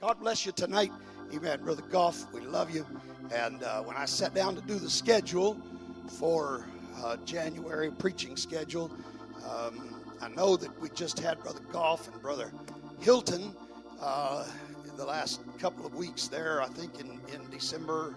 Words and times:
God 0.00 0.18
bless 0.18 0.46
you 0.46 0.52
tonight. 0.52 0.90
Amen. 1.34 1.62
Brother 1.62 1.82
Goff, 1.90 2.32
we 2.32 2.40
love 2.40 2.74
you. 2.74 2.86
And 3.34 3.62
uh, 3.62 3.82
when 3.82 3.98
I 3.98 4.06
sat 4.06 4.32
down 4.34 4.54
to 4.54 4.62
do 4.62 4.76
the 4.76 4.88
schedule 4.88 5.60
for 6.18 6.64
uh, 7.04 7.18
January 7.26 7.90
preaching 7.90 8.34
schedule, 8.34 8.90
um, 9.46 9.94
I 10.22 10.28
know 10.28 10.56
that 10.56 10.80
we 10.80 10.88
just 10.88 11.18
had 11.18 11.38
Brother 11.42 11.60
Goff 11.70 12.10
and 12.10 12.22
Brother 12.22 12.50
Hilton 13.00 13.54
uh, 14.00 14.46
in 14.88 14.96
the 14.96 15.04
last 15.04 15.42
couple 15.58 15.84
of 15.84 15.94
weeks 15.94 16.28
there, 16.28 16.62
I 16.62 16.68
think 16.68 16.98
in, 16.98 17.20
in 17.34 17.50
December, 17.50 18.14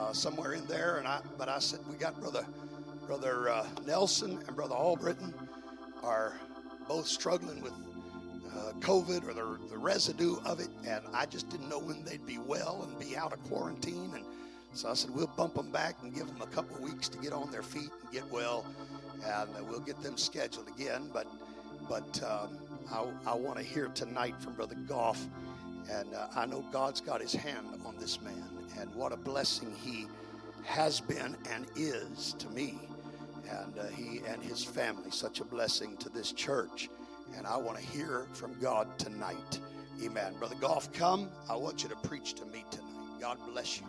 uh, 0.00 0.12
somewhere 0.12 0.54
in 0.54 0.66
there. 0.66 0.96
And 0.96 1.06
I, 1.06 1.20
but 1.38 1.48
I 1.48 1.60
said, 1.60 1.78
we 1.88 1.94
got 1.94 2.18
Brother, 2.20 2.44
Brother 3.06 3.50
uh, 3.50 3.66
Nelson 3.86 4.42
and 4.48 4.56
Brother 4.56 4.74
Albritton 4.74 5.32
are 6.02 6.32
both 6.88 7.06
struggling 7.06 7.60
with 7.60 7.72
COVID 8.74 9.28
or 9.28 9.34
the, 9.34 9.58
the 9.68 9.78
residue 9.78 10.36
of 10.44 10.60
it, 10.60 10.68
and 10.86 11.02
I 11.12 11.26
just 11.26 11.48
didn't 11.48 11.68
know 11.68 11.78
when 11.78 12.04
they'd 12.04 12.24
be 12.26 12.38
well 12.38 12.86
and 12.88 12.98
be 12.98 13.16
out 13.16 13.32
of 13.32 13.42
quarantine. 13.44 14.12
And 14.14 14.24
so 14.72 14.90
I 14.90 14.94
said, 14.94 15.10
we'll 15.10 15.26
bump 15.26 15.54
them 15.54 15.70
back 15.70 15.96
and 16.02 16.14
give 16.14 16.26
them 16.26 16.40
a 16.40 16.46
couple 16.46 16.76
of 16.76 16.82
weeks 16.82 17.08
to 17.08 17.18
get 17.18 17.32
on 17.32 17.50
their 17.50 17.62
feet 17.62 17.90
and 18.02 18.12
get 18.12 18.30
well, 18.30 18.64
and 19.24 19.68
we'll 19.68 19.80
get 19.80 20.00
them 20.02 20.16
scheduled 20.16 20.68
again. 20.68 21.10
But 21.12 21.26
but 21.88 22.22
um, 22.22 22.58
I, 22.92 23.32
I 23.32 23.34
want 23.34 23.58
to 23.58 23.64
hear 23.64 23.88
tonight 23.88 24.40
from 24.40 24.54
Brother 24.54 24.76
Goff, 24.86 25.26
and 25.90 26.14
uh, 26.14 26.28
I 26.36 26.46
know 26.46 26.64
God's 26.70 27.00
got 27.00 27.20
His 27.20 27.32
hand 27.32 27.66
on 27.84 27.96
this 27.98 28.20
man, 28.20 28.48
and 28.78 28.94
what 28.94 29.12
a 29.12 29.16
blessing 29.16 29.74
he 29.82 30.06
has 30.64 31.00
been 31.00 31.36
and 31.50 31.66
is 31.74 32.34
to 32.38 32.48
me, 32.50 32.78
and 33.50 33.78
uh, 33.78 33.86
he 33.88 34.20
and 34.28 34.42
his 34.42 34.62
family, 34.62 35.10
such 35.10 35.40
a 35.40 35.44
blessing 35.44 35.96
to 35.98 36.08
this 36.08 36.32
church. 36.32 36.88
And 37.36 37.46
I 37.46 37.56
want 37.56 37.78
to 37.78 37.84
hear 37.84 38.26
from 38.32 38.58
God 38.60 38.98
tonight. 38.98 39.60
Amen. 40.02 40.34
Brother 40.38 40.56
Goff, 40.60 40.92
come. 40.92 41.28
I 41.48 41.56
want 41.56 41.82
you 41.82 41.88
to 41.88 41.96
preach 41.96 42.34
to 42.34 42.46
me 42.46 42.64
tonight. 42.70 42.86
God 43.20 43.38
bless 43.52 43.80
you. 43.80 43.86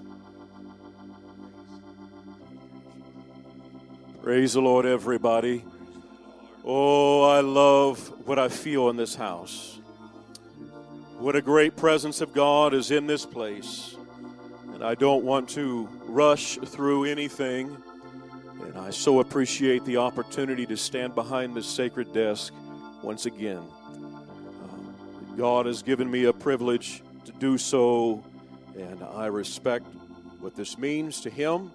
Praise 4.21 4.53
the 4.53 4.61
Lord, 4.61 4.85
everybody. 4.85 5.63
Oh, 6.63 7.23
I 7.23 7.39
love 7.39 8.27
what 8.27 8.37
I 8.37 8.49
feel 8.49 8.89
in 8.89 8.97
this 8.97 9.15
house. 9.15 9.79
What 11.17 11.35
a 11.35 11.41
great 11.41 11.75
presence 11.75 12.21
of 12.21 12.33
God 12.33 12.73
is 12.73 12.91
in 12.91 13.07
this 13.07 13.25
place. 13.25 13.95
And 14.73 14.83
I 14.83 14.95
don't 14.95 15.23
want 15.23 15.49
to 15.49 15.87
rush 16.05 16.57
through 16.57 17.05
anything. 17.05 17.77
And 18.63 18.77
I 18.77 18.89
so 18.89 19.21
appreciate 19.21 19.85
the 19.85 19.97
opportunity 19.97 20.65
to 20.65 20.77
stand 20.77 21.15
behind 21.15 21.55
this 21.55 21.67
sacred 21.67 22.13
desk 22.13 22.53
once 23.03 23.25
again. 23.25 23.63
Uh, 23.87 25.35
God 25.35 25.65
has 25.65 25.81
given 25.81 26.09
me 26.09 26.25
a 26.25 26.33
privilege 26.33 27.01
to 27.25 27.31
do 27.33 27.57
so, 27.57 28.23
and 28.77 29.03
I 29.03 29.27
respect 29.27 29.85
what 30.39 30.55
this 30.55 30.77
means 30.77 31.21
to 31.21 31.29
Him 31.29 31.71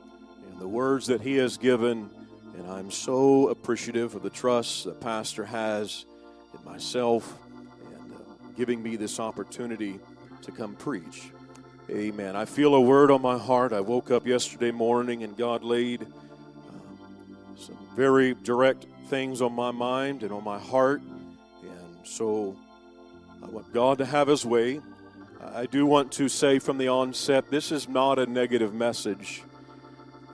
and 0.50 0.60
the 0.60 0.68
words 0.68 1.06
that 1.06 1.20
He 1.20 1.36
has 1.36 1.56
given. 1.56 2.10
And 2.56 2.70
I'm 2.70 2.91
so 2.91 3.48
appreciative 3.48 4.14
of 4.14 4.22
the 4.22 4.30
trust 4.30 4.84
that 4.84 5.00
Pastor 5.00 5.44
has 5.44 6.06
in 6.56 6.64
myself 6.64 7.38
and 7.84 8.12
uh, 8.12 8.16
giving 8.56 8.83
me 8.83 8.96
this 8.96 9.20
opportunity 9.20 9.98
to 10.42 10.52
come 10.52 10.74
preach. 10.74 11.30
Amen. 11.90 12.34
I 12.34 12.46
feel 12.46 12.74
a 12.74 12.80
word 12.80 13.11
on 13.11 13.22
my 13.22 13.38
heart. 13.38 13.72
I 13.72 13.80
woke 13.80 14.11
up 14.11 14.27
yesterday 14.27 14.72
morning 14.72 15.22
and 15.22 15.36
God 15.36 15.62
laid 15.62 16.02
um, 16.02 16.98
some 17.56 17.78
very 17.94 18.34
direct 18.34 18.86
things 19.08 19.40
on 19.40 19.52
my 19.52 19.70
mind 19.70 20.22
and 20.22 20.33
on 20.33 20.42
my 20.42 20.58
heart. 20.58 21.00
So 22.06 22.56
I 23.42 23.46
want 23.46 23.72
God 23.72 23.98
to 23.98 24.06
have 24.06 24.28
His 24.28 24.46
way. 24.46 24.80
I 25.54 25.66
do 25.66 25.84
want 25.84 26.12
to 26.12 26.28
say 26.28 26.60
from 26.60 26.78
the 26.78 26.88
onset 26.88 27.50
this 27.50 27.72
is 27.72 27.88
not 27.88 28.18
a 28.18 28.26
negative 28.26 28.72
message. 28.72 29.42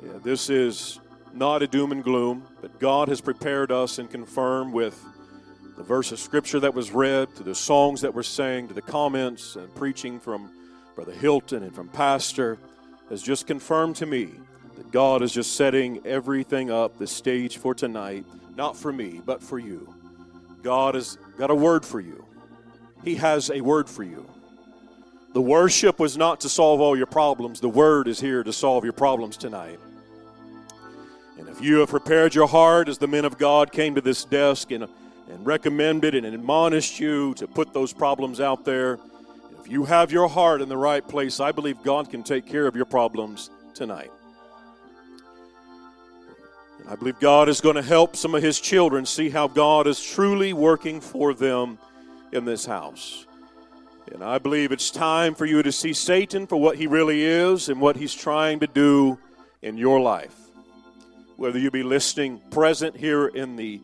Yeah, 0.05 0.19
this 0.23 0.51
is 0.51 1.01
not 1.33 1.63
a 1.63 1.67
doom 1.67 1.91
and 1.91 2.05
gloom, 2.05 2.45
but 2.61 2.79
God 2.79 3.09
has 3.09 3.23
prepared 3.23 3.73
us 3.73 3.99
and 3.99 4.11
confirmed 4.11 4.75
with 4.75 5.03
the 5.77 5.83
verse 5.83 6.13
of 6.13 6.19
scripture 6.19 6.61
that 6.61 6.75
was 6.75 6.91
read, 6.91 7.35
to 7.37 7.43
the 7.43 7.55
songs 7.55 8.03
that 8.03 8.13
were 8.13 8.23
sang, 8.23 8.69
to 8.69 8.75
the 8.75 8.83
comments 8.83 9.57
and 9.57 9.75
preaching 9.75 10.21
from 10.21 10.51
Brother 10.95 11.13
Hilton 11.13 11.63
and 11.63 11.75
from 11.75 11.89
Pastor, 11.89 12.59
has 13.09 13.23
just 13.23 13.47
confirmed 13.47 13.97
to 13.97 14.07
me 14.07 14.29
that 14.77 14.93
God 14.93 15.23
is 15.23 15.33
just 15.33 15.57
setting 15.57 16.07
everything 16.07 16.71
up, 16.71 16.99
the 16.99 17.07
stage 17.07 17.57
for 17.57 17.75
tonight, 17.75 18.27
not 18.57 18.77
for 18.77 18.93
me, 18.93 19.23
but 19.25 19.43
for 19.43 19.59
you. 19.59 19.95
God 20.63 20.95
has 20.95 21.19
got 21.39 21.51
a 21.51 21.55
word 21.55 21.85
for 21.85 22.01
you. 22.01 22.25
He 23.05 23.17
has 23.17 23.51
a 23.51 23.61
word 23.61 23.89
for 23.89 24.03
you. 24.03 24.29
The 25.33 25.41
worship 25.41 25.99
was 25.99 26.17
not 26.17 26.41
to 26.41 26.49
solve 26.49 26.81
all 26.81 26.97
your 26.97 27.07
problems, 27.07 27.61
the 27.61 27.69
word 27.69 28.07
is 28.07 28.21
here 28.21 28.43
to 28.43 28.53
solve 28.53 28.85
your 28.85 28.93
problems 28.93 29.37
tonight. 29.37 29.81
And 31.39 31.49
if 31.49 31.61
you 31.61 31.79
have 31.79 31.89
prepared 31.89 32.35
your 32.35 32.47
heart 32.47 32.89
as 32.89 32.99
the 32.99 33.09
men 33.09 33.25
of 33.25 33.39
God 33.39 33.73
came 33.73 33.95
to 33.95 34.01
this 34.01 34.25
desk 34.25 34.71
and, 34.71 34.85
and 34.85 35.47
recommended 35.47 36.15
and 36.15 36.27
admonished 36.27 37.01
you 37.01 37.35
to 37.35 37.49
put 37.49 37.73
those 37.73 37.93
problems 37.93 38.41
out 38.41 38.65
there, 38.65 38.99
if 39.59 39.71
you 39.71 39.85
have 39.85 40.13
your 40.13 40.29
heart 40.29 40.61
in 40.61 40.69
the 40.69 40.77
right 40.77 41.07
place, 41.07 41.41
I 41.41 41.51
believe 41.51 41.83
God 41.83 42.11
can 42.11 42.23
take 42.23 42.47
care 42.47 42.67
of 42.67 42.77
your 42.77 42.85
problems 42.85 43.51
tonight. 43.75 44.11
I 46.89 46.97
believe 46.97 47.19
God 47.21 47.49
is 47.49 47.61
going 47.61 47.77
to 47.77 47.83
help 47.83 48.17
some 48.17 48.35
of 48.35 48.43
His 48.43 48.61
children 48.61 49.07
see 49.07 49.31
how 49.31 49.49
God 49.49 49.87
is 49.87 50.03
truly 50.03 50.53
working 50.53 51.01
for 51.01 51.35
them 51.35 51.79
in 52.33 52.45
this 52.45 52.67
house. 52.67 53.27
And 54.13 54.23
I 54.23 54.39
believe 54.39 54.73
it's 54.73 54.91
time 54.91 55.35
for 55.35 55.47
you 55.47 55.63
to 55.63 55.73
see 55.73 55.93
Satan 55.93 56.47
for 56.47 56.57
what 56.57 56.77
he 56.77 56.87
really 56.87 57.23
is 57.23 57.69
and 57.69 57.81
what 57.81 57.97
he's 57.97 58.13
trying 58.13 58.61
to 58.61 58.67
do 58.67 59.19
in 59.63 59.79
your 59.79 60.01
life. 60.01 60.35
Whether 61.37 61.59
you 61.59 61.71
be 61.71 61.83
listening 61.83 62.41
present 62.51 62.97
here 62.97 63.29
in 63.29 63.57
the 63.57 63.81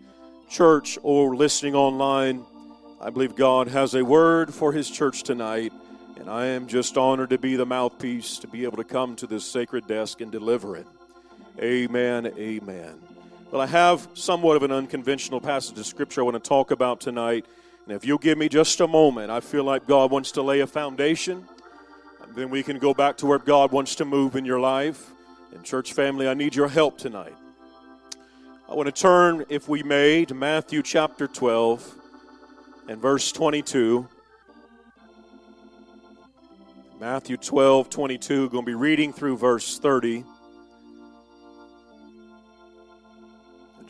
church 0.51 0.99
or 1.03 1.35
listening 1.35 1.75
online, 1.75 2.45
I 3.01 3.11
believe 3.11 3.37
God 3.37 3.69
has 3.69 3.95
a 3.95 4.05
word 4.05 4.53
for 4.53 4.73
his 4.73 4.91
church 4.91 5.23
tonight. 5.23 5.73
And 6.19 6.29
I 6.29 6.47
am 6.47 6.67
just 6.67 6.99
honored 6.99 7.31
to 7.31 7.39
be 7.39 7.57
the 7.57 7.65
mouthpiece 7.65 8.39
to 8.41 8.49
be 8.49 8.65
able 8.65 8.77
to 8.79 8.85
come 8.85 9.15
to 9.17 9.27
this 9.27 9.45
sacred 9.45 9.87
desk 9.87 10.21
and 10.21 10.33
deliver 10.33 10.77
it. 10.77 10.87
Amen. 11.61 12.27
Amen. 12.39 13.01
Well, 13.51 13.61
I 13.61 13.67
have 13.67 14.07
somewhat 14.15 14.57
of 14.57 14.63
an 14.63 14.71
unconventional 14.71 15.41
passage 15.41 15.77
of 15.77 15.87
Scripture 15.87 16.21
I 16.21 16.25
want 16.25 16.35
to 16.37 16.49
talk 16.49 16.71
about 16.71 17.01
tonight. 17.01 17.47
And 17.85 17.97
if 17.97 18.05
you'll 18.05 18.19
give 18.19 18.39
me 18.39 18.49
just 18.49 18.81
a 18.81 18.87
moment, 18.87 19.33
I 19.33 19.41
feel 19.41 19.65
like 19.65 19.85
God 19.85 20.13
wants 20.13 20.31
to 20.33 20.43
lay 20.43 20.61
a 20.61 20.69
foundation. 20.69 21.49
Then 22.37 22.51
we 22.51 22.63
can 22.63 22.79
go 22.79 22.95
back 22.95 23.17
to 23.17 23.27
where 23.27 23.41
God 23.41 23.73
wants 23.73 23.97
to 23.97 24.05
move 24.05 24.37
in 24.37 24.45
your 24.45 24.61
life. 24.61 25.11
And, 25.53 25.65
church 25.65 25.95
family, 25.95 26.29
I 26.29 26.35
need 26.35 26.55
your 26.55 26.69
help 26.69 26.97
tonight. 26.97 27.35
I 28.69 28.75
want 28.75 28.87
to 28.87 28.93
turn, 28.93 29.45
if 29.49 29.69
we 29.69 29.83
may, 29.83 30.27
to 30.27 30.35
Matthew 30.35 30.83
chapter 30.83 31.27
12 31.27 31.93
and 32.87 33.03
verse 33.03 33.33
22. 33.33 34.07
Matthew 37.01 37.37
12, 37.37 37.91
22. 37.91 38.51
Going 38.51 38.65
to 38.65 38.67
be 38.67 38.75
reading 38.75 39.13
through 39.13 39.39
verse 39.39 39.79
30. 39.79 40.25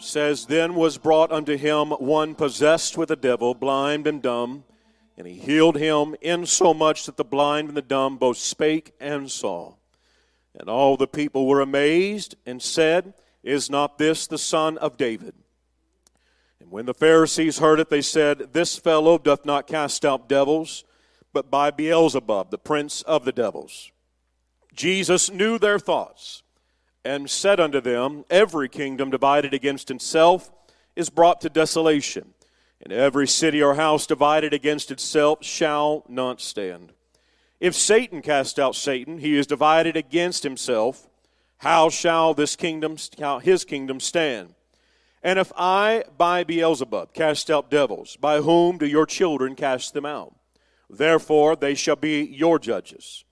Says, 0.02 0.46
Then 0.46 0.74
was 0.74 0.98
brought 0.98 1.32
unto 1.32 1.56
him 1.56 1.90
one 1.90 2.34
possessed 2.34 2.96
with 2.96 3.10
a 3.10 3.16
devil, 3.16 3.54
blind 3.54 4.06
and 4.06 4.22
dumb, 4.22 4.64
and 5.16 5.26
he 5.26 5.34
healed 5.34 5.76
him, 5.76 6.14
insomuch 6.20 7.06
that 7.06 7.16
the 7.16 7.24
blind 7.24 7.68
and 7.68 7.76
the 7.76 7.82
dumb 7.82 8.16
both 8.18 8.36
spake 8.36 8.92
and 9.00 9.30
saw. 9.30 9.74
And 10.54 10.68
all 10.68 10.96
the 10.96 11.06
people 11.06 11.46
were 11.46 11.60
amazed 11.60 12.36
and 12.46 12.62
said, 12.62 13.14
Is 13.42 13.70
not 13.70 13.98
this 13.98 14.26
the 14.26 14.38
son 14.38 14.78
of 14.78 14.96
David? 14.96 15.34
And 16.60 16.70
when 16.70 16.86
the 16.86 16.94
Pharisees 16.94 17.58
heard 17.58 17.80
it, 17.80 17.90
they 17.90 18.02
said, 18.02 18.52
This 18.52 18.78
fellow 18.78 19.18
doth 19.18 19.44
not 19.44 19.66
cast 19.66 20.04
out 20.04 20.28
devils, 20.28 20.84
but 21.32 21.50
by 21.50 21.70
Beelzebub, 21.70 22.50
the 22.50 22.58
prince 22.58 23.02
of 23.02 23.24
the 23.24 23.32
devils. 23.32 23.92
Jesus 24.74 25.30
knew 25.30 25.58
their 25.58 25.78
thoughts 25.78 26.42
and 27.04 27.30
said 27.30 27.60
unto 27.60 27.80
them, 27.80 28.24
Every 28.30 28.68
kingdom 28.68 29.10
divided 29.10 29.54
against 29.54 29.90
itself 29.90 30.50
is 30.96 31.10
brought 31.10 31.40
to 31.42 31.48
desolation, 31.48 32.34
and 32.82 32.92
every 32.92 33.26
city 33.26 33.62
or 33.62 33.74
house 33.74 34.06
divided 34.06 34.52
against 34.52 34.90
itself 34.90 35.44
shall 35.44 36.04
not 36.08 36.40
stand. 36.40 36.92
If 37.60 37.74
Satan 37.74 38.22
cast 38.22 38.58
out 38.58 38.76
Satan, 38.76 39.18
he 39.18 39.36
is 39.36 39.46
divided 39.46 39.96
against 39.96 40.42
himself. 40.42 41.08
How 41.58 41.88
shall 41.88 42.34
this 42.34 42.54
kingdom, 42.54 42.96
how 43.18 43.40
his 43.40 43.64
kingdom 43.64 43.98
stand? 43.98 44.54
And 45.22 45.38
if 45.38 45.52
I 45.56 46.04
by 46.16 46.44
Beelzebub 46.44 47.12
cast 47.12 47.50
out 47.50 47.70
devils, 47.70 48.16
by 48.16 48.40
whom 48.40 48.78
do 48.78 48.86
your 48.86 49.06
children 49.06 49.56
cast 49.56 49.92
them 49.92 50.06
out? 50.06 50.34
Therefore 50.88 51.56
they 51.56 51.74
shall 51.74 51.96
be 51.96 52.22
your 52.24 52.58
judges. 52.58 53.24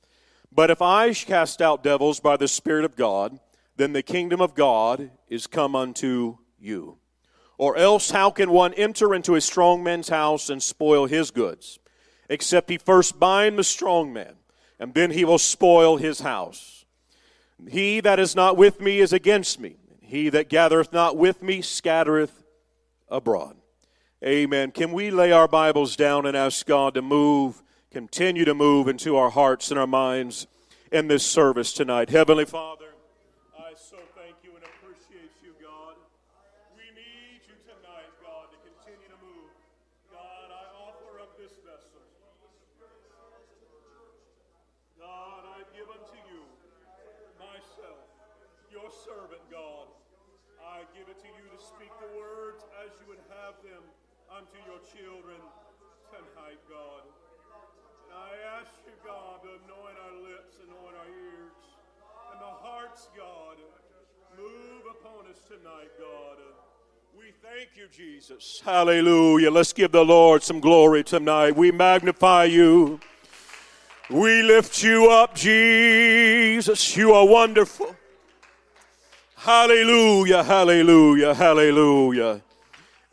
But 0.50 0.70
if 0.70 0.82
I 0.82 1.12
cast 1.12 1.62
out 1.62 1.84
devils 1.84 2.18
by 2.18 2.36
the 2.36 2.48
Spirit 2.48 2.84
of 2.84 2.96
God, 2.96 3.38
then 3.76 3.92
the 3.92 4.02
kingdom 4.02 4.40
of 4.40 4.54
God 4.54 5.10
is 5.28 5.46
come 5.46 5.74
unto 5.74 6.38
you. 6.58 6.98
Or 7.58 7.76
else, 7.76 8.10
how 8.10 8.30
can 8.30 8.50
one 8.50 8.74
enter 8.74 9.14
into 9.14 9.34
a 9.34 9.40
strong 9.40 9.82
man's 9.82 10.08
house 10.08 10.50
and 10.50 10.62
spoil 10.62 11.06
his 11.06 11.30
goods? 11.30 11.78
except 12.28 12.70
he 12.70 12.78
first 12.78 13.18
bind 13.18 13.58
the 13.58 13.64
strong 13.64 14.12
man, 14.12 14.34
and 14.78 14.94
then 14.94 15.10
he 15.10 15.24
will 15.24 15.38
spoil 15.38 15.96
his 15.96 16.20
house. 16.20 16.84
He 17.68 18.00
that 18.00 18.18
is 18.18 18.34
not 18.34 18.56
with 18.56 18.80
me 18.80 18.98
is 18.98 19.12
against 19.12 19.60
me. 19.60 19.76
He 20.00 20.28
that 20.30 20.48
gathereth 20.48 20.92
not 20.92 21.16
with 21.16 21.42
me 21.42 21.62
scattereth 21.62 22.44
abroad. 23.08 23.56
Amen. 24.24 24.70
Can 24.70 24.92
we 24.92 25.10
lay 25.10 25.32
our 25.32 25.48
Bibles 25.48 25.96
down 25.96 26.26
and 26.26 26.36
ask 26.36 26.66
God 26.66 26.94
to 26.94 27.02
move, 27.02 27.62
continue 27.90 28.44
to 28.44 28.54
move 28.54 28.88
into 28.88 29.16
our 29.16 29.30
hearts 29.30 29.70
and 29.70 29.78
our 29.78 29.86
minds 29.86 30.46
in 30.92 31.08
this 31.08 31.24
service 31.24 31.72
tonight? 31.72 32.10
Heavenly 32.10 32.44
Father, 32.44 32.85
children 54.92 55.40
tonight, 56.10 56.60
God. 56.68 57.02
And 58.04 58.12
I 58.14 58.60
ask 58.60 58.70
you, 58.86 58.92
God, 59.04 59.40
to 59.42 59.48
anoint 59.48 59.96
our 60.04 60.16
lips, 60.22 60.56
anoint 60.62 60.94
our 60.94 61.08
ears, 61.08 61.56
and 62.32 62.40
the 62.40 62.44
hearts, 62.44 63.08
God. 63.16 63.56
Move 64.36 64.82
upon 64.90 65.26
us 65.30 65.40
tonight, 65.48 65.90
God. 65.98 66.36
We 67.18 67.32
thank 67.42 67.70
you, 67.76 67.88
Jesus. 67.88 68.60
Hallelujah. 68.64 69.50
Let's 69.50 69.72
give 69.72 69.92
the 69.92 70.04
Lord 70.04 70.42
some 70.42 70.60
glory 70.60 71.02
tonight. 71.02 71.56
We 71.56 71.72
magnify 71.72 72.44
you. 72.44 73.00
We 74.10 74.42
lift 74.42 74.82
you 74.82 75.10
up, 75.10 75.34
Jesus. 75.34 76.96
You 76.96 77.12
are 77.12 77.26
wonderful. 77.26 77.96
Hallelujah, 79.36 80.44
hallelujah, 80.44 81.34
hallelujah. 81.34 82.42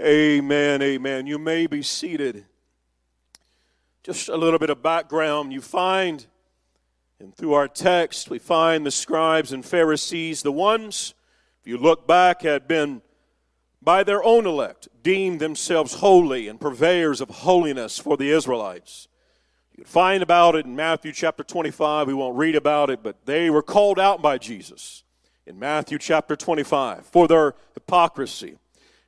Amen, 0.03 0.81
amen. 0.81 1.27
You 1.27 1.39
may 1.39 1.65
be 1.65 1.81
seated. 1.81 2.43
Just 4.03 4.27
a 4.27 4.35
little 4.35 4.59
bit 4.59 4.69
of 4.69 4.83
background. 4.83 5.53
You 5.53 5.61
find, 5.61 6.25
and 7.21 7.33
through 7.33 7.53
our 7.53 7.69
text, 7.69 8.29
we 8.29 8.37
find 8.37 8.85
the 8.85 8.91
scribes 8.91 9.53
and 9.53 9.65
Pharisees, 9.65 10.41
the 10.41 10.51
ones, 10.51 11.13
if 11.61 11.67
you 11.67 11.77
look 11.77 12.05
back, 12.05 12.41
had 12.41 12.67
been 12.67 13.01
by 13.81 14.03
their 14.03 14.21
own 14.25 14.45
elect, 14.45 14.89
deemed 15.03 15.39
themselves 15.39 15.95
holy 15.95 16.49
and 16.49 16.59
purveyors 16.59 17.21
of 17.21 17.29
holiness 17.29 17.97
for 17.97 18.17
the 18.17 18.29
Israelites. 18.29 19.07
You 19.77 19.85
find 19.85 20.21
about 20.21 20.55
it 20.55 20.65
in 20.65 20.75
Matthew 20.75 21.13
chapter 21.13 21.45
25. 21.45 22.07
We 22.07 22.13
won't 22.13 22.37
read 22.37 22.55
about 22.55 22.89
it, 22.89 23.03
but 23.03 23.25
they 23.25 23.49
were 23.49 23.63
called 23.63 23.99
out 23.99 24.21
by 24.21 24.37
Jesus 24.37 25.05
in 25.45 25.57
Matthew 25.57 25.97
chapter 25.97 26.35
25 26.35 27.05
for 27.05 27.29
their 27.29 27.55
hypocrisy 27.73 28.57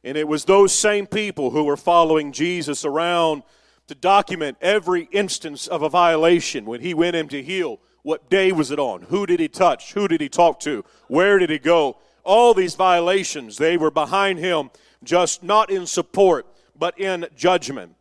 and 0.05 0.15
it 0.15 0.27
was 0.27 0.45
those 0.45 0.71
same 0.71 1.07
people 1.07 1.49
who 1.49 1.63
were 1.63 1.75
following 1.75 2.31
Jesus 2.31 2.85
around 2.85 3.41
to 3.87 3.95
document 3.95 4.55
every 4.61 5.09
instance 5.11 5.65
of 5.65 5.81
a 5.81 5.89
violation 5.89 6.65
when 6.65 6.79
he 6.79 6.93
went 6.93 7.15
in 7.15 7.27
to 7.29 7.41
heal. 7.41 7.79
What 8.03 8.29
day 8.29 8.51
was 8.51 8.69
it 8.69 8.77
on? 8.77 9.01
Who 9.01 9.25
did 9.25 9.39
he 9.39 9.47
touch? 9.47 9.93
Who 9.93 10.07
did 10.07 10.21
he 10.21 10.29
talk 10.29 10.59
to? 10.59 10.85
Where 11.07 11.39
did 11.39 11.49
he 11.49 11.57
go? 11.57 11.97
All 12.23 12.53
these 12.53 12.75
violations, 12.75 13.57
they 13.57 13.77
were 13.77 13.89
behind 13.89 14.37
him, 14.37 14.69
just 15.03 15.41
not 15.41 15.71
in 15.71 15.87
support, 15.87 16.45
but 16.77 16.99
in 16.99 17.25
judgment. 17.35 17.95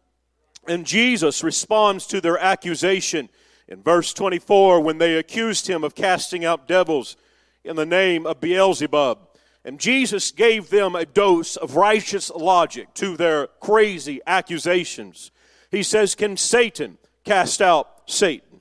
And 0.68 0.84
Jesus 0.84 1.42
responds 1.42 2.06
to 2.08 2.20
their 2.20 2.38
accusation 2.38 3.30
in 3.66 3.82
verse 3.82 4.12
24 4.12 4.80
when 4.80 4.98
they 4.98 5.16
accused 5.16 5.68
him 5.68 5.82
of 5.82 5.94
casting 5.94 6.44
out 6.44 6.68
devils 6.68 7.16
in 7.64 7.76
the 7.76 7.86
name 7.86 8.26
of 8.26 8.40
Beelzebub. 8.40 9.26
And 9.64 9.80
Jesus 9.80 10.30
gave 10.30 10.68
them 10.68 10.94
a 10.94 11.06
dose 11.06 11.56
of 11.56 11.76
righteous 11.76 12.30
logic 12.30 12.92
to 12.94 13.16
their 13.16 13.46
crazy 13.60 14.20
accusations. 14.26 15.30
He 15.70 15.82
says, 15.82 16.14
Can 16.14 16.36
Satan 16.36 16.98
cast 17.24 17.62
out 17.62 18.02
Satan? 18.06 18.60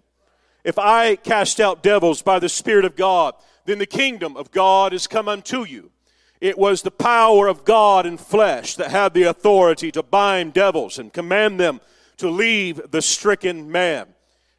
If 0.63 0.79
I 0.79 1.17
cast 1.17 1.59
out 1.59 1.83
devils 1.83 2.21
by 2.21 2.39
the 2.39 2.47
Spirit 2.47 2.85
of 2.85 2.95
God, 2.95 3.35
then 3.65 3.79
the 3.79 3.85
kingdom 3.85 4.37
of 4.37 4.51
God 4.51 4.93
is 4.93 5.07
come 5.07 5.27
unto 5.27 5.65
you. 5.65 5.91
It 6.39 6.57
was 6.57 6.81
the 6.81 6.91
power 6.91 7.47
of 7.47 7.65
God 7.65 8.05
in 8.05 8.17
flesh 8.17 8.75
that 8.75 8.91
had 8.91 9.13
the 9.13 9.23
authority 9.23 9.91
to 9.91 10.03
bind 10.03 10.53
devils 10.53 10.99
and 10.99 11.11
command 11.11 11.59
them 11.59 11.81
to 12.17 12.29
leave 12.29 12.91
the 12.91 13.01
stricken 13.01 13.71
man. 13.71 14.07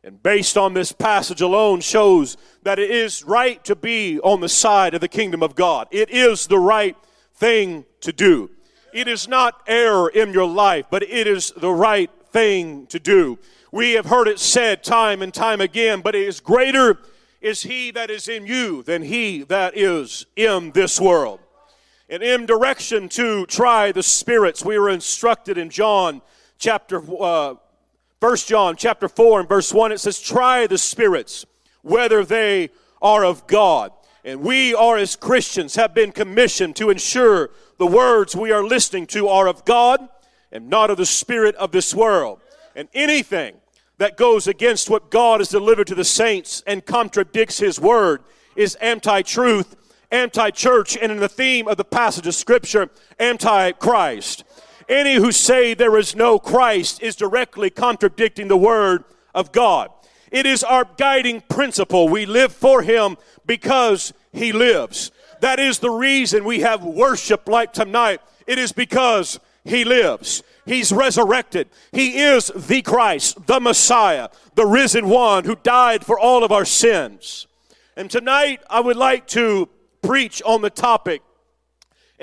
And 0.05 0.23
based 0.23 0.59
on 0.59 0.75
this 0.75 0.93
passage 0.93 1.41
alone, 1.41 1.81
shows 1.81 2.37
that 2.63 2.79
it 2.79 2.91
is 2.91 3.25
right 3.25 3.65
to 3.65 3.75
be 3.75 4.21
on 4.21 4.43
the 4.43 4.51
side 4.51 4.93
of 4.93 5.01
the 5.01 5.09
kingdom 5.09 5.43
of 5.43 5.55
God. 5.55 5.89
It 5.91 6.11
is 6.11 6.47
the 6.47 6.59
right 6.59 6.95
thing 7.37 7.87
to 8.03 8.13
do. 8.13 8.51
It 8.93 9.09
is 9.09 9.27
not 9.27 9.63
error 9.67 10.11
in 10.11 10.35
your 10.35 10.47
life, 10.47 10.87
but 10.91 11.03
it 11.03 11.27
is 11.27 11.53
the 11.57 11.73
right 11.73 12.11
thing 12.33 12.87
to 12.89 13.01
do. 13.01 13.39
We 13.73 13.93
have 13.93 14.05
heard 14.05 14.29
it 14.29 14.39
said 14.39 14.85
time 14.85 15.23
and 15.23 15.33
time 15.33 15.63
again, 15.63 16.03
but 16.03 16.15
it 16.15 16.29
is 16.29 16.39
greater 16.39 16.99
is 17.41 17.63
he 17.63 17.91
that 17.93 18.11
is 18.11 18.29
in 18.29 18.47
you 18.47 18.83
than 18.83 19.03
he 19.03 19.43
that 19.45 19.75
is 19.75 20.27
in 20.37 20.73
this 20.73 21.01
world. 21.01 21.41
And 22.11 22.23
in 22.23 22.45
direction 22.45 23.09
to 23.11 23.47
try 23.47 23.91
the 23.91 24.03
spirits, 24.03 24.63
we 24.63 24.79
were 24.79 24.91
instructed 24.91 25.57
in 25.57 25.71
John 25.71 26.21
chapter 26.59 27.03
uh, 27.21 27.55
First 28.25 28.49
John 28.49 28.77
chapter 28.77 29.07
4 29.07 29.41
and 29.41 29.49
verse 29.51 29.71
1, 29.71 29.93
it 29.93 30.01
says, 30.01 30.19
Try 30.19 30.67
the 30.67 30.79
spirits, 30.79 31.45
whether 31.83 32.25
they 32.25 32.71
are 33.03 33.23
of 33.23 33.47
God. 33.47 33.93
And 34.25 34.41
we 34.41 34.75
are, 34.75 34.97
as 34.97 35.15
Christians, 35.15 35.75
have 35.75 35.93
been 35.93 36.11
commissioned 36.11 36.75
to 36.77 36.89
ensure 36.89 37.51
the 37.77 37.87
words 37.87 38.35
we 38.35 38.51
are 38.51 38.65
listening 38.65 39.07
to 39.09 39.29
are 39.29 39.47
of 39.47 39.67
God 39.67 40.09
and 40.51 40.71
not 40.71 40.89
of 40.89 40.97
the 40.97 41.05
spirit 41.05 41.55
of 41.57 41.71
this 41.71 41.95
world. 41.95 42.41
And 42.75 42.89
anything 42.95 43.57
that 43.99 44.17
goes 44.17 44.47
against 44.47 44.89
what 44.89 45.11
God 45.11 45.41
has 45.41 45.51
delivered 45.51 45.89
to 45.89 45.95
the 45.95 46.03
saints 46.03 46.63
and 46.67 46.87
contradicts 46.87 47.59
His 47.59 47.79
word 47.79 48.23
is 48.57 48.75
anti 48.77 49.21
truth, 49.21 49.77
anti 50.11 50.49
church, 50.49 50.97
and 50.97 51.13
in 51.13 51.19
the 51.19 51.29
theme 51.29 51.69
of 51.69 51.77
the 51.77 51.85
passage 51.85 52.27
of 52.27 52.35
Scripture, 52.35 52.89
anti 53.19 53.73
Christ. 53.73 54.45
Any 54.89 55.15
who 55.15 55.33
say 55.33 55.75
there 55.75 55.97
is 55.97 56.15
no 56.15 56.39
Christ 56.39 57.03
is 57.03 57.17
directly 57.17 57.71
contradicting 57.71 58.49
the 58.49 58.57
Word 58.57 59.05
of 59.35 59.53
God. 59.53 59.91
It 60.31 60.47
is 60.47 60.65
our 60.65 60.87
guiding 60.97 61.43
principle. 61.43 62.09
We 62.09 62.27
live 62.27 62.53
for 62.53 62.83
Him 62.83 63.17
because 63.47 64.13
He 64.33 64.53
lives. 64.53 65.11
That 65.41 65.61
is 65.61 65.79
the 65.79 65.91
reason 65.91 66.45
we 66.45 66.61
have 66.61 66.85
worship 66.85 67.49
like 67.49 67.73
tonight. 67.73 68.21
It 68.47 68.59
is 68.59 68.73
because 68.73 69.39
He 69.65 69.85
lives. 69.85 70.43
He's 70.67 70.93
resurrected. 70.93 71.69
He 71.93 72.19
is 72.19 72.51
the 72.55 72.83
Christ, 72.83 73.47
the 73.47 73.61
Messiah, 73.61 74.29
the 74.55 74.67
risen 74.67 75.09
one 75.09 75.45
who 75.45 75.57
died 75.57 76.05
for 76.05 76.19
all 76.19 76.43
of 76.43 76.53
our 76.53 76.65
sins. 76.65 77.47
And 77.97 78.11
tonight 78.11 78.61
I 78.69 78.81
would 78.81 78.97
like 78.97 79.27
to 79.29 79.69
preach 80.03 80.43
on 80.45 80.63
the 80.63 80.71
topic 80.71 81.23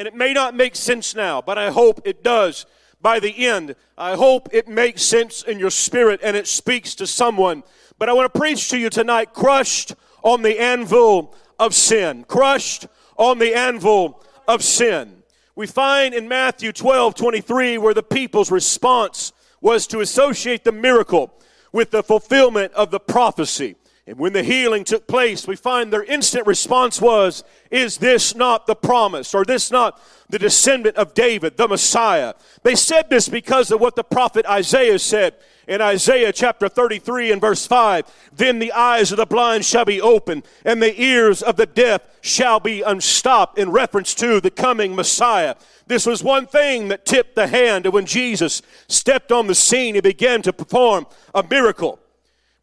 and 0.02 0.08
it 0.08 0.16
may 0.16 0.34
not 0.34 0.56
make 0.56 0.76
sense 0.76 1.14
now, 1.14 1.44
but 1.44 1.60
I 1.60 1.70
hope 1.70 2.02
it 2.06 2.24
does 2.24 2.66
by 3.04 3.20
the 3.20 3.46
end. 3.46 3.76
I 3.96 4.16
hope 4.16 4.50
it 4.52 4.68
makes 4.68 5.04
sense 5.04 5.44
in 5.44 5.60
your 5.60 5.70
spirit 5.70 6.22
and 6.24 6.36
it 6.36 6.48
speaks 6.48 6.96
to 6.96 7.06
someone. 7.06 7.62
But 8.00 8.10
I 8.10 8.14
want 8.14 8.34
to 8.34 8.40
preach 8.40 8.68
to 8.72 8.80
you 8.80 8.90
tonight 8.90 9.32
crushed 9.32 9.94
on 10.24 10.42
the 10.42 10.60
anvil 10.60 11.36
of 11.60 11.76
sin. 11.76 12.24
Crushed 12.24 12.88
on 13.16 13.38
the 13.38 13.54
anvil 13.54 14.24
of 14.48 14.64
sin. 14.64 15.22
We 15.54 15.68
find 15.68 16.16
in 16.16 16.28
Matthew 16.28 16.72
12 16.72 17.14
23 17.14 17.78
where 17.78 17.94
the 17.94 18.02
people's 18.02 18.50
response 18.50 19.34
was 19.62 19.86
to 19.86 20.00
associate 20.00 20.64
the 20.64 20.72
miracle 20.72 21.32
with 21.72 21.92
the 21.92 22.02
fulfillment 22.02 22.74
of 22.74 22.90
the 22.90 23.00
prophecy. 23.00 23.76
And 24.08 24.18
when 24.18 24.34
the 24.34 24.42
healing 24.42 24.84
took 24.84 25.08
place, 25.08 25.48
we 25.48 25.56
find 25.56 25.94
their 25.94 26.04
instant 26.04 26.48
response 26.48 27.00
was, 27.00 27.44
Is 27.70 27.98
this 27.98 28.34
not 28.36 28.66
the 28.66 28.76
promise? 28.76 29.36
Or 29.36 29.46
this 29.46 29.70
not 29.70 30.02
the 30.28 30.40
descendant 30.40 30.98
of 30.98 31.14
David, 31.14 31.56
the 31.56 31.68
Messiah? 31.68 32.34
They 32.64 32.74
said 32.74 33.12
this 33.12 33.30
because 33.30 33.70
of 33.70 33.80
what 33.80 33.96
the 33.96 34.04
prophet 34.04 34.46
Isaiah 34.48 34.98
said 34.98 35.36
in 35.68 35.82
Isaiah 35.82 36.34
chapter 36.34 36.68
33 36.68 37.32
and 37.32 37.40
verse 37.40 37.68
5. 37.68 38.06
Then 38.34 38.58
the 38.58 38.72
eyes 38.72 39.12
of 39.12 39.18
the 39.18 39.28
blind 39.28 39.66
shall 39.66 39.86
be 39.86 40.02
opened, 40.02 40.48
and 40.66 40.82
the 40.82 41.00
ears 41.00 41.44
of 41.44 41.56
the 41.56 41.68
deaf 41.68 42.02
shall 42.22 42.60
be 42.60 42.82
unstopped, 42.82 43.60
in 43.60 43.70
reference 43.70 44.16
to 44.16 44.42
the 44.42 44.52
coming 44.52 44.96
Messiah. 44.96 45.56
This 45.86 46.08
was 46.08 46.24
one 46.24 46.48
thing 46.48 46.88
that 46.88 47.06
tipped 47.06 47.36
the 47.36 47.48
hand 47.48 47.86
when 47.86 48.08
Jesus 48.08 48.64
stepped 48.88 49.32
on 49.32 49.46
the 49.46 49.56
scene. 49.56 49.94
He 49.94 50.02
began 50.02 50.42
to 50.42 50.52
perform 50.52 51.06
a 51.36 51.44
miracle 51.44 52.01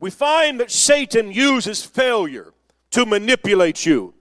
we 0.01 0.11
find 0.11 0.61
that 0.61 0.71
Satan 0.71 1.33
uses 1.33 1.85
failure 1.85 2.53
to 2.91 3.05
manipulate 3.05 3.85
you. 3.85 4.15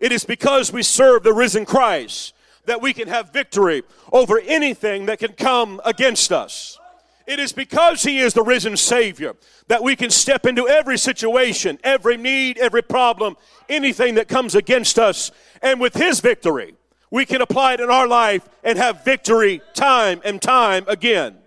It 0.00 0.12
is 0.12 0.24
because 0.24 0.72
we 0.72 0.82
serve 0.82 1.22
the 1.22 1.32
risen 1.34 1.66
Christ 1.66 2.34
that 2.64 2.80
we 2.80 2.92
can 2.92 3.08
have 3.08 3.32
victory 3.32 3.82
over 4.12 4.40
anything 4.40 5.06
that 5.06 5.18
can 5.18 5.32
come 5.32 5.80
against 5.84 6.32
us. 6.32 6.78
It 7.26 7.38
is 7.38 7.52
because 7.52 8.02
He 8.02 8.18
is 8.18 8.34
the 8.34 8.42
risen 8.42 8.76
Savior 8.76 9.36
that 9.68 9.82
we 9.82 9.94
can 9.94 10.10
step 10.10 10.46
into 10.46 10.66
every 10.66 10.98
situation, 10.98 11.78
every 11.84 12.16
need, 12.16 12.58
every 12.58 12.82
problem, 12.82 13.36
anything 13.68 14.16
that 14.16 14.26
comes 14.26 14.54
against 14.54 14.98
us. 14.98 15.30
And 15.62 15.80
with 15.80 15.94
His 15.94 16.20
victory, 16.20 16.74
we 17.10 17.26
can 17.26 17.40
apply 17.40 17.74
it 17.74 17.80
in 17.80 17.90
our 17.90 18.08
life 18.08 18.48
and 18.64 18.78
have 18.78 19.04
victory 19.04 19.60
time 19.74 20.20
and 20.24 20.40
time 20.40 20.84
again. 20.88 21.39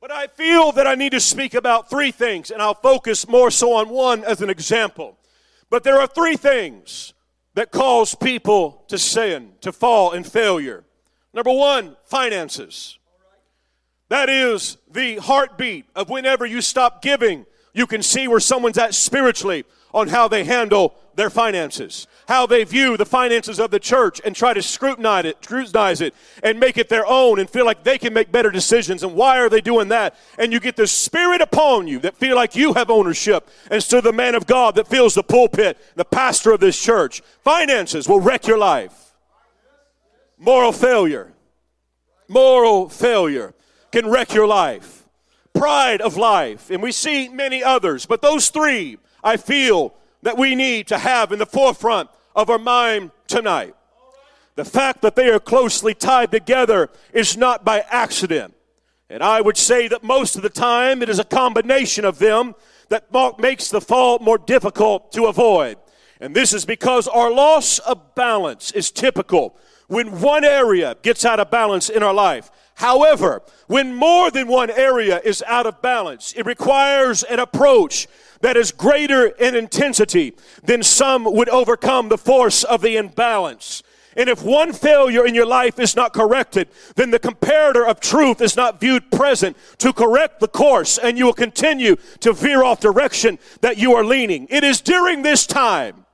But 0.00 0.12
I 0.12 0.28
feel 0.28 0.72
that 0.72 0.86
I 0.86 0.94
need 0.94 1.12
to 1.12 1.20
speak 1.20 1.54
about 1.54 1.90
three 1.90 2.12
things, 2.12 2.50
and 2.50 2.62
I'll 2.62 2.74
focus 2.74 3.26
more 3.26 3.50
so 3.50 3.74
on 3.74 3.88
one 3.88 4.22
as 4.24 4.40
an 4.40 4.50
example. 4.50 5.18
But 5.70 5.82
there 5.82 6.00
are 6.00 6.06
three 6.06 6.36
things 6.36 7.14
that 7.54 7.72
cause 7.72 8.14
people 8.14 8.84
to 8.88 8.96
sin, 8.96 9.52
to 9.60 9.72
fall 9.72 10.12
in 10.12 10.22
failure. 10.22 10.84
Number 11.34 11.52
one, 11.52 11.96
finances. 12.04 12.98
That 14.08 14.28
is 14.30 14.78
the 14.90 15.16
heartbeat 15.16 15.86
of 15.94 16.08
whenever 16.08 16.46
you 16.46 16.60
stop 16.60 17.02
giving, 17.02 17.46
you 17.74 17.86
can 17.86 18.02
see 18.02 18.28
where 18.28 18.40
someone's 18.40 18.78
at 18.78 18.94
spiritually 18.94 19.64
on 19.92 20.08
how 20.08 20.28
they 20.28 20.44
handle 20.44 20.94
their 21.16 21.30
finances, 21.30 22.06
how 22.28 22.44
they 22.44 22.62
view 22.62 22.94
the 22.98 23.06
finances 23.06 23.58
of 23.58 23.70
the 23.70 23.80
church 23.80 24.20
and 24.22 24.36
try 24.36 24.52
to 24.52 24.60
scrutinize 24.60 25.24
it, 25.24 25.42
scrutinize 25.42 26.02
it 26.02 26.14
and 26.42 26.60
make 26.60 26.76
it 26.76 26.90
their 26.90 27.06
own 27.06 27.38
and 27.38 27.48
feel 27.48 27.64
like 27.64 27.82
they 27.84 27.96
can 27.96 28.12
make 28.12 28.30
better 28.30 28.50
decisions. 28.50 29.02
And 29.02 29.14
why 29.14 29.38
are 29.38 29.48
they 29.48 29.62
doing 29.62 29.88
that? 29.88 30.14
And 30.38 30.52
you 30.52 30.60
get 30.60 30.76
the 30.76 30.86
spirit 30.86 31.40
upon 31.40 31.86
you 31.88 31.98
that 32.00 32.18
feel 32.18 32.36
like 32.36 32.54
you 32.54 32.74
have 32.74 32.90
ownership 32.90 33.48
And 33.70 33.82
so 33.82 34.02
the 34.02 34.12
man 34.12 34.34
of 34.34 34.46
God 34.46 34.74
that 34.74 34.86
fills 34.86 35.14
the 35.14 35.22
pulpit, 35.22 35.78
the 35.96 36.04
pastor 36.04 36.52
of 36.52 36.60
this 36.60 36.78
church. 36.78 37.22
Finances 37.40 38.06
will 38.06 38.20
wreck 38.20 38.46
your 38.46 38.58
life. 38.58 39.14
Moral 40.36 40.72
failure. 40.72 41.32
Moral 42.28 42.90
failure 42.90 43.54
can 43.90 44.06
wreck 44.06 44.34
your 44.34 44.46
life. 44.46 45.08
Pride 45.54 46.02
of 46.02 46.18
life. 46.18 46.68
And 46.68 46.82
we 46.82 46.92
see 46.92 47.30
many 47.30 47.64
others, 47.64 48.04
but 48.04 48.20
those 48.20 48.50
three 48.50 48.98
I 49.24 49.38
feel 49.38 49.94
that 50.22 50.36
we 50.36 50.54
need 50.54 50.88
to 50.88 50.98
have 50.98 51.32
in 51.32 51.38
the 51.38 51.46
forefront 51.46 52.10
of 52.38 52.48
our 52.50 52.58
mind 52.58 53.10
tonight. 53.26 53.74
The 54.54 54.64
fact 54.64 55.02
that 55.02 55.16
they 55.16 55.28
are 55.28 55.40
closely 55.40 55.92
tied 55.92 56.30
together 56.30 56.88
is 57.12 57.36
not 57.36 57.64
by 57.64 57.84
accident. 57.90 58.54
And 59.10 59.24
I 59.24 59.40
would 59.40 59.56
say 59.56 59.88
that 59.88 60.04
most 60.04 60.36
of 60.36 60.42
the 60.42 60.48
time 60.48 61.02
it 61.02 61.08
is 61.08 61.18
a 61.18 61.24
combination 61.24 62.04
of 62.04 62.20
them 62.20 62.54
that 62.90 63.08
makes 63.40 63.70
the 63.70 63.80
fall 63.80 64.20
more 64.20 64.38
difficult 64.38 65.10
to 65.12 65.24
avoid. 65.24 65.78
And 66.20 66.32
this 66.32 66.52
is 66.52 66.64
because 66.64 67.08
our 67.08 67.28
loss 67.28 67.80
of 67.80 68.14
balance 68.14 68.70
is 68.70 68.92
typical 68.92 69.56
when 69.88 70.20
one 70.20 70.44
area 70.44 70.96
gets 71.02 71.24
out 71.24 71.40
of 71.40 71.50
balance 71.50 71.88
in 71.88 72.04
our 72.04 72.14
life. 72.14 72.52
However, 72.74 73.42
when 73.66 73.96
more 73.96 74.30
than 74.30 74.46
one 74.46 74.70
area 74.70 75.20
is 75.24 75.42
out 75.48 75.66
of 75.66 75.82
balance, 75.82 76.34
it 76.36 76.46
requires 76.46 77.24
an 77.24 77.40
approach 77.40 78.06
that 78.40 78.56
is 78.56 78.72
greater 78.72 79.26
in 79.26 79.54
intensity 79.54 80.34
than 80.62 80.82
some 80.82 81.24
would 81.24 81.48
overcome 81.48 82.08
the 82.08 82.18
force 82.18 82.64
of 82.64 82.80
the 82.80 82.96
imbalance. 82.96 83.82
And 84.16 84.28
if 84.28 84.42
one 84.42 84.72
failure 84.72 85.24
in 85.24 85.34
your 85.34 85.46
life 85.46 85.78
is 85.78 85.94
not 85.94 86.12
corrected, 86.12 86.68
then 86.96 87.10
the 87.10 87.20
comparator 87.20 87.88
of 87.88 88.00
truth 88.00 88.40
is 88.40 88.56
not 88.56 88.80
viewed 88.80 89.12
present 89.12 89.56
to 89.78 89.92
correct 89.92 90.40
the 90.40 90.48
course, 90.48 90.98
and 90.98 91.16
you 91.16 91.26
will 91.26 91.32
continue 91.32 91.96
to 92.20 92.32
veer 92.32 92.64
off 92.64 92.80
direction 92.80 93.38
that 93.60 93.78
you 93.78 93.94
are 93.94 94.04
leaning. 94.04 94.48
It 94.50 94.64
is 94.64 94.80
during 94.80 95.22
this 95.22 95.46
time 95.46 96.04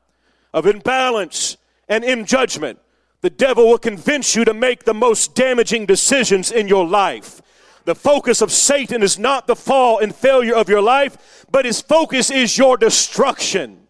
of 0.52 0.66
imbalance 0.66 1.56
and 1.88 2.04
in 2.04 2.26
judgment 2.26 2.78
the 3.22 3.30
devil 3.30 3.68
will 3.68 3.78
convince 3.78 4.36
you 4.36 4.44
to 4.44 4.52
make 4.52 4.84
the 4.84 4.92
most 4.92 5.34
damaging 5.34 5.86
decisions 5.86 6.52
in 6.52 6.68
your 6.68 6.86
life. 6.86 7.40
The 7.84 7.94
focus 7.94 8.40
of 8.40 8.50
Satan 8.50 9.02
is 9.02 9.18
not 9.18 9.46
the 9.46 9.56
fall 9.56 9.98
and 9.98 10.14
failure 10.14 10.54
of 10.54 10.68
your 10.68 10.80
life, 10.80 11.44
but 11.50 11.64
his 11.64 11.80
focus 11.80 12.30
is 12.30 12.56
your 12.56 12.76
destruction. 12.76 13.86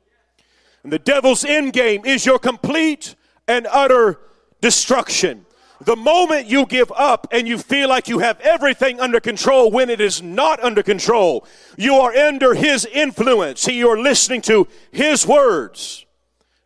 And 0.83 0.93
the 0.93 0.99
devil's 0.99 1.45
end 1.45 1.73
game 1.73 2.05
is 2.05 2.27
your 2.27 2.39
complete 2.39 3.15
and 3.47 3.67
utter 3.71 4.21
destruction. 4.61 5.47
The 5.81 5.97
moment 5.97 6.47
you 6.47 6.67
give 6.67 6.91
up 6.97 7.27
and 7.31 7.47
you 7.47 7.59
feel 7.59 7.89
like 7.89 8.09
you 8.09 8.19
have 8.21 8.41
everything 8.41 9.01
under 9.01 9.21
control 9.21 9.71
when 9.71 9.91
it 9.91 10.01
is 10.01 10.23
not 10.23 10.63
under 10.63 10.83
control, 10.83 11.47
you 11.77 11.95
are 11.97 12.15
under 12.15 12.55
his 12.55 12.87
influence. 12.87 13.63
See, 13.63 13.77
You 13.77 13.89
are 13.91 13.99
listening 13.99 14.41
to 14.43 14.67
his 14.93 15.27
words. 15.27 16.07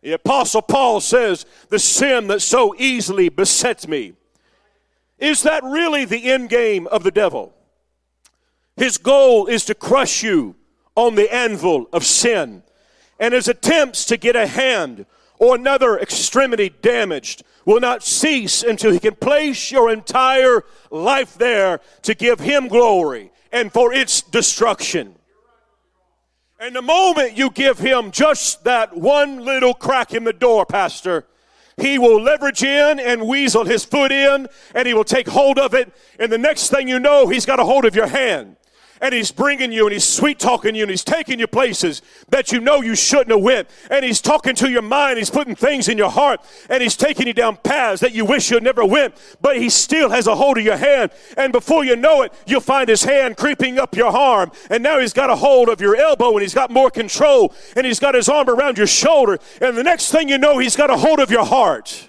The 0.01 0.13
Apostle 0.13 0.61
Paul 0.61 1.01
says, 1.01 1.45
The 1.69 1.79
sin 1.79 2.27
that 2.27 2.41
so 2.41 2.73
easily 2.77 3.29
besets 3.29 3.87
me. 3.87 4.13
Is 5.19 5.43
that 5.43 5.63
really 5.63 6.05
the 6.05 6.31
end 6.31 6.49
game 6.49 6.87
of 6.87 7.03
the 7.03 7.11
devil? 7.11 7.53
His 8.77 8.97
goal 8.97 9.47
is 9.47 9.65
to 9.65 9.75
crush 9.75 10.23
you 10.23 10.55
on 10.95 11.15
the 11.15 11.33
anvil 11.33 11.87
of 11.91 12.05
sin. 12.05 12.63
And 13.19 13.33
his 13.33 13.49
attempts 13.49 14.05
to 14.05 14.17
get 14.17 14.37
a 14.37 14.47
hand 14.47 15.05
or 15.37 15.55
another 15.55 15.99
extremity 15.99 16.69
damaged 16.69 17.43
will 17.65 17.81
not 17.81 18.03
cease 18.03 18.63
until 18.63 18.91
he 18.91 18.99
can 18.99 19.15
place 19.15 19.71
your 19.71 19.91
entire 19.91 20.63
life 20.89 21.35
there 21.35 21.81
to 22.03 22.15
give 22.15 22.39
him 22.39 22.67
glory 22.67 23.31
and 23.51 23.71
for 23.71 23.93
its 23.93 24.21
destruction. 24.21 25.15
And 26.59 26.75
the 26.75 26.81
moment 26.81 27.37
you 27.37 27.49
give 27.49 27.79
him 27.79 28.11
just 28.11 28.63
that 28.65 28.95
one 28.95 29.45
little 29.45 29.73
crack 29.73 30.13
in 30.13 30.25
the 30.25 30.33
door, 30.33 30.65
Pastor, 30.65 31.25
he 31.81 31.97
will 31.97 32.21
leverage 32.21 32.63
in 32.63 32.99
and 32.99 33.27
weasel 33.27 33.65
his 33.65 33.85
foot 33.85 34.11
in, 34.11 34.47
and 34.73 34.87
he 34.87 34.93
will 34.93 35.03
take 35.03 35.27
hold 35.27 35.59
of 35.59 35.73
it. 35.73 35.91
And 36.19 36.31
the 36.31 36.37
next 36.37 36.69
thing 36.69 36.87
you 36.87 36.99
know, 36.99 37.27
he's 37.27 37.45
got 37.45 37.59
a 37.59 37.63
hold 37.63 37.85
of 37.85 37.95
your 37.95 38.07
hand 38.07 38.55
and 39.01 39.13
he's 39.13 39.31
bringing 39.31 39.71
you 39.71 39.85
and 39.85 39.93
he's 39.93 40.03
sweet 40.03 40.39
talking 40.39 40.75
you 40.75 40.83
and 40.83 40.91
he's 40.91 41.03
taking 41.03 41.39
you 41.39 41.47
places 41.47 42.01
that 42.29 42.51
you 42.51 42.59
know 42.59 42.81
you 42.81 42.95
shouldn't 42.95 43.31
have 43.31 43.41
went. 43.41 43.69
And 43.89 44.03
he's 44.03 44.21
talking 44.21 44.55
to 44.55 44.69
your 44.69 44.81
mind. 44.81 45.17
He's 45.17 45.29
putting 45.29 45.55
things 45.55 45.87
in 45.87 45.97
your 45.97 46.09
heart. 46.09 46.41
And 46.69 46.81
he's 46.83 46.95
taking 46.95 47.27
you 47.27 47.33
down 47.33 47.57
paths 47.57 48.01
that 48.01 48.13
you 48.13 48.25
wish 48.25 48.51
you 48.51 48.59
never 48.59 48.85
went. 48.85 49.15
But 49.41 49.57
he 49.57 49.69
still 49.69 50.09
has 50.09 50.27
a 50.27 50.35
hold 50.35 50.57
of 50.57 50.63
your 50.63 50.77
hand. 50.77 51.11
And 51.37 51.51
before 51.51 51.85
you 51.85 51.95
know 51.95 52.23
it 52.23 52.33
you'll 52.45 52.61
find 52.61 52.89
his 52.89 53.03
hand 53.03 53.37
creeping 53.37 53.79
up 53.79 53.95
your 53.95 54.07
arm. 54.07 54.51
And 54.69 54.83
now 54.83 54.99
he's 54.99 55.13
got 55.13 55.29
a 55.29 55.35
hold 55.35 55.69
of 55.69 55.81
your 55.81 55.95
elbow 55.95 56.31
and 56.33 56.41
he's 56.41 56.53
got 56.53 56.71
more 56.71 56.89
control. 56.89 57.53
And 57.75 57.85
he's 57.85 57.99
got 57.99 58.15
his 58.15 58.29
arm 58.29 58.49
around 58.49 58.77
your 58.77 58.87
shoulder. 58.87 59.39
And 59.61 59.77
the 59.77 59.83
next 59.83 60.11
thing 60.11 60.29
you 60.29 60.37
know 60.37 60.57
he's 60.57 60.75
got 60.75 60.89
a 60.89 60.97
hold 60.97 61.19
of 61.19 61.31
your 61.31 61.45
heart 61.45 62.08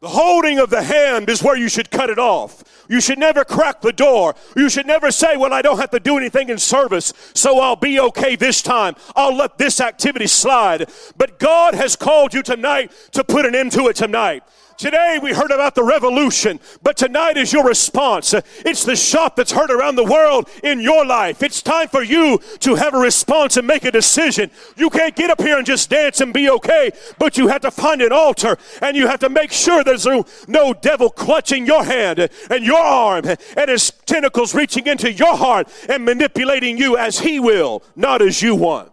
the 0.00 0.08
holding 0.08 0.60
of 0.60 0.70
the 0.70 0.82
hand 0.82 1.28
is 1.28 1.42
where 1.42 1.56
you 1.56 1.68
should 1.68 1.90
cut 1.90 2.08
it 2.08 2.20
off. 2.20 2.62
You 2.88 3.00
should 3.00 3.18
never 3.18 3.44
crack 3.44 3.80
the 3.80 3.92
door. 3.92 4.36
You 4.56 4.70
should 4.70 4.86
never 4.86 5.10
say, 5.10 5.36
Well, 5.36 5.52
I 5.52 5.60
don't 5.60 5.78
have 5.78 5.90
to 5.90 5.98
do 5.98 6.16
anything 6.16 6.50
in 6.50 6.58
service, 6.58 7.12
so 7.34 7.58
I'll 7.58 7.76
be 7.76 7.98
okay 7.98 8.36
this 8.36 8.62
time. 8.62 8.94
I'll 9.16 9.34
let 9.34 9.58
this 9.58 9.80
activity 9.80 10.28
slide. 10.28 10.88
But 11.16 11.40
God 11.40 11.74
has 11.74 11.96
called 11.96 12.32
you 12.32 12.44
tonight 12.44 12.92
to 13.12 13.24
put 13.24 13.44
an 13.44 13.56
end 13.56 13.72
to 13.72 13.88
it 13.88 13.96
tonight. 13.96 14.44
Today 14.78 15.18
we 15.20 15.32
heard 15.32 15.50
about 15.50 15.74
the 15.74 15.82
revolution, 15.82 16.60
but 16.84 16.96
tonight 16.96 17.36
is 17.36 17.52
your 17.52 17.64
response. 17.64 18.32
It's 18.64 18.84
the 18.84 18.94
shot 18.94 19.34
that's 19.34 19.50
heard 19.50 19.72
around 19.72 19.96
the 19.96 20.04
world 20.04 20.48
in 20.62 20.80
your 20.80 21.04
life. 21.04 21.42
It's 21.42 21.60
time 21.60 21.88
for 21.88 22.04
you 22.04 22.38
to 22.60 22.76
have 22.76 22.94
a 22.94 22.98
response 22.98 23.56
and 23.56 23.66
make 23.66 23.84
a 23.84 23.90
decision. 23.90 24.52
You 24.76 24.88
can't 24.88 25.16
get 25.16 25.30
up 25.30 25.40
here 25.40 25.58
and 25.58 25.66
just 25.66 25.90
dance 25.90 26.20
and 26.20 26.32
be 26.32 26.48
okay, 26.48 26.92
but 27.18 27.36
you 27.36 27.48
have 27.48 27.62
to 27.62 27.72
find 27.72 28.00
an 28.02 28.12
altar 28.12 28.56
and 28.80 28.96
you 28.96 29.08
have 29.08 29.18
to 29.18 29.28
make 29.28 29.50
sure 29.50 29.82
there's 29.82 30.06
no, 30.06 30.24
no 30.46 30.72
devil 30.72 31.10
clutching 31.10 31.66
your 31.66 31.82
hand 31.82 32.28
and 32.48 32.64
your 32.64 32.78
arm 32.78 33.24
and 33.56 33.70
his 33.70 33.90
tentacles 34.06 34.54
reaching 34.54 34.86
into 34.86 35.12
your 35.12 35.36
heart 35.36 35.68
and 35.88 36.04
manipulating 36.04 36.78
you 36.78 36.96
as 36.96 37.18
he 37.18 37.40
will, 37.40 37.82
not 37.96 38.22
as 38.22 38.42
you 38.42 38.54
want 38.54 38.92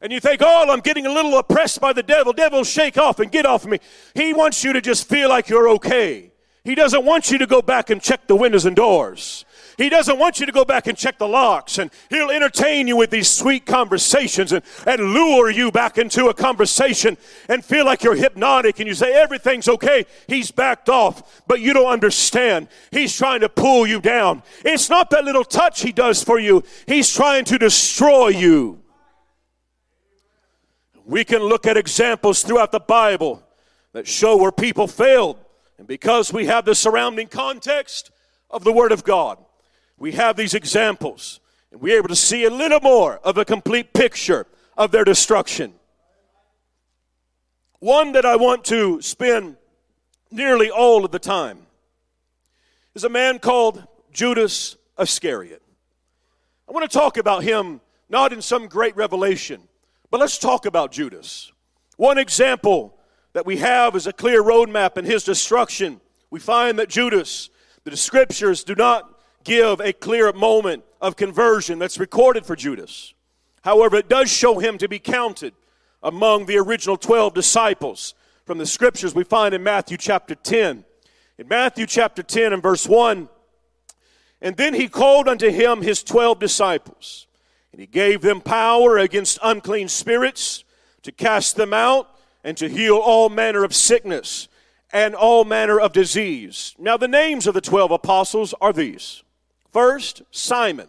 and 0.00 0.12
you 0.12 0.20
think, 0.20 0.40
oh, 0.44 0.66
I'm 0.70 0.80
getting 0.80 1.06
a 1.06 1.12
little 1.12 1.36
oppressed 1.38 1.80
by 1.80 1.92
the 1.92 2.02
devil, 2.02 2.32
devil, 2.32 2.62
shake 2.64 2.98
off 2.98 3.18
and 3.18 3.30
get 3.32 3.46
off 3.46 3.66
me. 3.66 3.78
He 4.14 4.32
wants 4.32 4.62
you 4.62 4.72
to 4.72 4.80
just 4.80 5.08
feel 5.08 5.28
like 5.28 5.48
you're 5.48 5.68
okay. 5.70 6.32
He 6.64 6.74
doesn't 6.74 7.04
want 7.04 7.30
you 7.30 7.38
to 7.38 7.46
go 7.46 7.62
back 7.62 7.90
and 7.90 8.00
check 8.00 8.26
the 8.26 8.36
windows 8.36 8.66
and 8.66 8.76
doors. 8.76 9.44
He 9.78 9.88
doesn't 9.88 10.18
want 10.18 10.40
you 10.40 10.46
to 10.46 10.52
go 10.52 10.64
back 10.64 10.88
and 10.88 10.98
check 10.98 11.18
the 11.18 11.28
locks, 11.28 11.78
and 11.78 11.90
he'll 12.10 12.30
entertain 12.30 12.88
you 12.88 12.96
with 12.96 13.10
these 13.10 13.30
sweet 13.30 13.64
conversations 13.64 14.52
and, 14.52 14.64
and 14.84 15.14
lure 15.14 15.50
you 15.50 15.70
back 15.70 15.98
into 15.98 16.26
a 16.26 16.34
conversation 16.34 17.16
and 17.48 17.64
feel 17.64 17.86
like 17.86 18.02
you're 18.02 18.16
hypnotic 18.16 18.80
and 18.80 18.88
you 18.88 18.94
say 18.94 19.14
everything's 19.14 19.68
okay. 19.68 20.04
He's 20.26 20.50
backed 20.50 20.88
off, 20.88 21.42
but 21.46 21.60
you 21.60 21.72
don't 21.72 21.86
understand. 21.86 22.68
He's 22.90 23.16
trying 23.16 23.40
to 23.40 23.48
pull 23.48 23.86
you 23.86 24.00
down. 24.00 24.42
It's 24.64 24.90
not 24.90 25.10
that 25.10 25.24
little 25.24 25.44
touch 25.44 25.80
he 25.80 25.92
does 25.92 26.24
for 26.24 26.38
you, 26.40 26.64
he's 26.86 27.14
trying 27.14 27.44
to 27.46 27.58
destroy 27.58 28.28
you. 28.28 28.82
We 31.08 31.24
can 31.24 31.40
look 31.40 31.66
at 31.66 31.78
examples 31.78 32.42
throughout 32.42 32.70
the 32.70 32.80
Bible 32.80 33.42
that 33.94 34.06
show 34.06 34.36
where 34.36 34.52
people 34.52 34.86
failed. 34.86 35.38
And 35.78 35.86
because 35.86 36.34
we 36.34 36.44
have 36.44 36.66
the 36.66 36.74
surrounding 36.74 37.28
context 37.28 38.10
of 38.50 38.62
the 38.62 38.74
Word 38.74 38.92
of 38.92 39.04
God, 39.04 39.38
we 39.96 40.12
have 40.12 40.36
these 40.36 40.52
examples. 40.52 41.40
And 41.72 41.80
we're 41.80 41.96
able 41.96 42.10
to 42.10 42.16
see 42.16 42.44
a 42.44 42.50
little 42.50 42.80
more 42.80 43.20
of 43.24 43.38
a 43.38 43.46
complete 43.46 43.94
picture 43.94 44.46
of 44.76 44.90
their 44.90 45.02
destruction. 45.02 45.72
One 47.78 48.12
that 48.12 48.26
I 48.26 48.36
want 48.36 48.66
to 48.66 49.00
spend 49.00 49.56
nearly 50.30 50.70
all 50.70 51.06
of 51.06 51.10
the 51.10 51.18
time 51.18 51.60
is 52.94 53.04
a 53.04 53.08
man 53.08 53.38
called 53.38 53.82
Judas 54.12 54.76
Iscariot. 54.98 55.62
I 56.68 56.72
want 56.72 56.90
to 56.90 56.98
talk 56.98 57.16
about 57.16 57.44
him 57.44 57.80
not 58.10 58.34
in 58.34 58.42
some 58.42 58.68
great 58.68 58.94
revelation, 58.94 59.62
but 60.10 60.20
let's 60.20 60.38
talk 60.38 60.66
about 60.66 60.92
Judas. 60.92 61.52
One 61.96 62.18
example 62.18 62.98
that 63.32 63.46
we 63.46 63.58
have 63.58 63.94
is 63.94 64.06
a 64.06 64.12
clear 64.12 64.42
roadmap 64.42 64.96
in 64.96 65.04
his 65.04 65.24
destruction. 65.24 66.00
We 66.30 66.40
find 66.40 66.78
that 66.78 66.88
Judas, 66.88 67.50
the 67.84 67.96
scriptures 67.96 68.64
do 68.64 68.74
not 68.74 69.20
give 69.44 69.80
a 69.80 69.92
clear 69.92 70.32
moment 70.32 70.84
of 71.00 71.16
conversion 71.16 71.78
that's 71.78 71.98
recorded 71.98 72.44
for 72.44 72.56
Judas. 72.56 73.14
However, 73.62 73.96
it 73.96 74.08
does 74.08 74.30
show 74.30 74.58
him 74.58 74.78
to 74.78 74.88
be 74.88 74.98
counted 74.98 75.54
among 76.02 76.46
the 76.46 76.58
original 76.58 76.96
12 76.96 77.34
disciples. 77.34 78.14
From 78.44 78.58
the 78.58 78.66
scriptures 78.66 79.14
we 79.14 79.24
find 79.24 79.54
in 79.54 79.62
Matthew 79.62 79.96
chapter 79.98 80.34
10. 80.34 80.84
In 81.38 81.48
Matthew 81.48 81.86
chapter 81.86 82.22
10 82.22 82.52
and 82.52 82.62
verse 82.62 82.88
1, 82.88 83.28
and 84.40 84.56
then 84.56 84.74
he 84.74 84.88
called 84.88 85.28
unto 85.28 85.50
him 85.50 85.82
his 85.82 86.02
12 86.02 86.40
disciples, 86.40 87.27
and 87.78 87.84
he 87.84 87.86
gave 87.86 88.22
them 88.22 88.40
power 88.40 88.98
against 88.98 89.38
unclean 89.40 89.86
spirits 89.86 90.64
to 91.02 91.12
cast 91.12 91.54
them 91.54 91.72
out 91.72 92.10
and 92.42 92.56
to 92.56 92.68
heal 92.68 92.96
all 92.96 93.28
manner 93.28 93.62
of 93.62 93.72
sickness 93.72 94.48
and 94.92 95.14
all 95.14 95.44
manner 95.44 95.78
of 95.78 95.92
disease. 95.92 96.74
Now, 96.76 96.96
the 96.96 97.06
names 97.06 97.46
of 97.46 97.54
the 97.54 97.60
12 97.60 97.92
apostles 97.92 98.52
are 98.60 98.72
these 98.72 99.22
First, 99.70 100.22
Simon, 100.32 100.88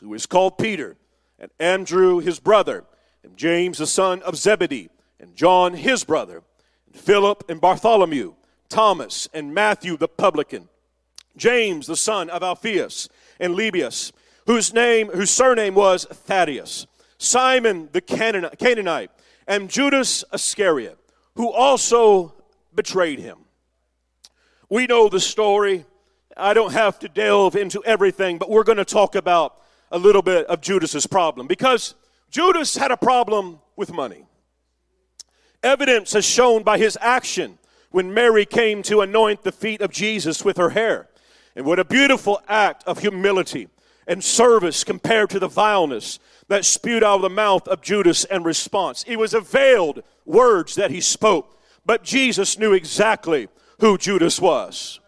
who 0.00 0.12
is 0.12 0.26
called 0.26 0.58
Peter, 0.58 0.96
and 1.38 1.52
Andrew 1.60 2.18
his 2.18 2.40
brother, 2.40 2.82
and 3.22 3.36
James 3.36 3.78
the 3.78 3.86
son 3.86 4.20
of 4.22 4.34
Zebedee, 4.34 4.88
and 5.20 5.36
John 5.36 5.74
his 5.74 6.02
brother, 6.02 6.42
and 6.86 7.00
Philip 7.00 7.44
and 7.48 7.60
Bartholomew, 7.60 8.34
Thomas 8.68 9.28
and 9.32 9.54
Matthew 9.54 9.96
the 9.96 10.08
publican, 10.08 10.68
James 11.36 11.86
the 11.86 11.96
son 11.96 12.28
of 12.28 12.42
Alphaeus, 12.42 13.08
and 13.38 13.54
Lebbaeus, 13.54 14.10
whose 14.46 14.72
name 14.72 15.08
whose 15.08 15.30
surname 15.30 15.74
was 15.74 16.04
Thaddeus, 16.04 16.86
Simon 17.18 17.88
the 17.92 18.00
Canaanite, 18.00 19.10
and 19.46 19.70
Judas 19.70 20.24
Iscariot, 20.32 20.98
who 21.34 21.50
also 21.50 22.34
betrayed 22.74 23.18
him. 23.18 23.38
We 24.68 24.86
know 24.86 25.08
the 25.08 25.20
story. 25.20 25.84
I 26.36 26.54
don't 26.54 26.72
have 26.72 26.98
to 27.00 27.08
delve 27.08 27.54
into 27.54 27.82
everything, 27.84 28.38
but 28.38 28.50
we're 28.50 28.64
going 28.64 28.78
to 28.78 28.84
talk 28.84 29.14
about 29.14 29.60
a 29.92 29.98
little 29.98 30.22
bit 30.22 30.46
of 30.46 30.60
Judas's 30.60 31.06
problem 31.06 31.46
because 31.46 31.94
Judas 32.30 32.76
had 32.76 32.90
a 32.90 32.96
problem 32.96 33.60
with 33.76 33.92
money. 33.92 34.26
Evidence 35.62 36.14
is 36.14 36.24
shown 36.24 36.62
by 36.62 36.78
his 36.78 36.98
action 37.00 37.58
when 37.90 38.12
Mary 38.12 38.44
came 38.44 38.82
to 38.82 39.02
anoint 39.02 39.44
the 39.44 39.52
feet 39.52 39.80
of 39.80 39.92
Jesus 39.92 40.44
with 40.44 40.56
her 40.56 40.70
hair. 40.70 41.08
And 41.54 41.64
what 41.64 41.78
a 41.78 41.84
beautiful 41.84 42.42
act 42.48 42.82
of 42.88 42.98
humility 42.98 43.68
and 44.06 44.22
service 44.22 44.84
compared 44.84 45.30
to 45.30 45.38
the 45.38 45.48
vileness 45.48 46.18
that 46.48 46.64
spewed 46.64 47.02
out 47.02 47.16
of 47.16 47.22
the 47.22 47.30
mouth 47.30 47.66
of 47.68 47.82
Judas 47.82 48.24
in 48.24 48.42
response. 48.42 49.04
It 49.06 49.18
was 49.18 49.34
a 49.34 49.40
veiled 49.40 50.02
words 50.24 50.74
that 50.74 50.90
he 50.90 51.00
spoke, 51.00 51.58
but 51.86 52.04
Jesus 52.04 52.58
knew 52.58 52.72
exactly 52.72 53.48
who 53.80 53.98
Judas 53.98 54.40
was. 54.40 55.00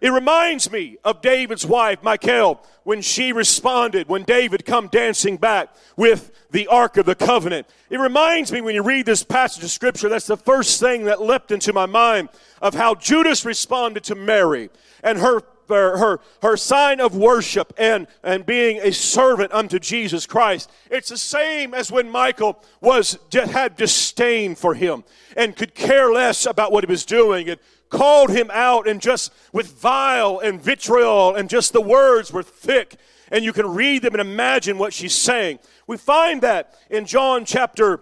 It 0.00 0.10
reminds 0.10 0.70
me 0.70 0.98
of 1.04 1.22
David's 1.22 1.64
wife, 1.64 2.02
Michal, 2.02 2.62
when 2.84 3.00
she 3.00 3.32
responded, 3.32 4.08
when 4.08 4.24
David 4.24 4.66
come 4.66 4.88
dancing 4.88 5.38
back 5.38 5.74
with 5.96 6.32
the 6.50 6.66
Ark 6.66 6.98
of 6.98 7.06
the 7.06 7.14
Covenant. 7.14 7.66
It 7.88 7.98
reminds 7.98 8.52
me 8.52 8.60
when 8.60 8.74
you 8.74 8.82
read 8.82 9.06
this 9.06 9.22
passage 9.22 9.64
of 9.64 9.70
Scripture, 9.70 10.08
that's 10.08 10.26
the 10.26 10.36
first 10.36 10.80
thing 10.80 11.04
that 11.04 11.22
leapt 11.22 11.50
into 11.50 11.72
my 11.72 11.86
mind 11.86 12.28
of 12.60 12.74
how 12.74 12.94
Judas 12.94 13.44
responded 13.44 14.04
to 14.04 14.14
Mary 14.14 14.68
and 15.02 15.18
her 15.18 15.40
her, 15.68 15.96
her, 15.98 16.20
her 16.42 16.56
sign 16.56 17.00
of 17.00 17.16
worship 17.16 17.72
and, 17.78 18.06
and 18.22 18.46
being 18.46 18.78
a 18.78 18.92
servant 18.92 19.52
unto 19.52 19.78
Jesus 19.78 20.26
Christ. 20.26 20.70
It's 20.90 21.08
the 21.08 21.18
same 21.18 21.74
as 21.74 21.90
when 21.90 22.10
Michal 22.10 22.62
was 22.80 23.18
had 23.32 23.76
disdain 23.76 24.54
for 24.54 24.74
him 24.74 25.04
and 25.36 25.56
could 25.56 25.74
care 25.74 26.12
less 26.12 26.46
about 26.46 26.72
what 26.72 26.84
he 26.84 26.90
was 26.90 27.04
doing 27.04 27.48
and 27.48 27.60
called 27.88 28.30
him 28.30 28.50
out 28.52 28.88
and 28.88 29.00
just 29.00 29.32
with 29.52 29.80
vile 29.80 30.38
and 30.40 30.60
vitriol 30.60 31.34
and 31.34 31.48
just 31.48 31.72
the 31.72 31.80
words 31.80 32.32
were 32.32 32.42
thick 32.42 32.96
and 33.30 33.44
you 33.44 33.52
can 33.52 33.66
read 33.66 34.02
them 34.02 34.14
and 34.14 34.20
imagine 34.20 34.78
what 34.78 34.92
she's 34.92 35.14
saying. 35.14 35.58
We 35.86 35.96
find 35.96 36.42
that 36.42 36.74
in 36.90 37.06
John 37.06 37.44
chapter 37.44 38.00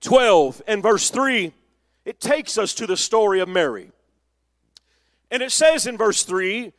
12 0.00 0.62
and 0.66 0.82
verse 0.82 1.10
3, 1.10 1.52
it 2.04 2.20
takes 2.20 2.58
us 2.58 2.74
to 2.74 2.86
the 2.86 2.96
story 2.96 3.40
of 3.40 3.48
Mary. 3.48 3.90
And 5.30 5.42
it 5.42 5.52
says 5.52 5.86
in 5.86 5.96
verse 5.96 6.24
3 6.24 6.72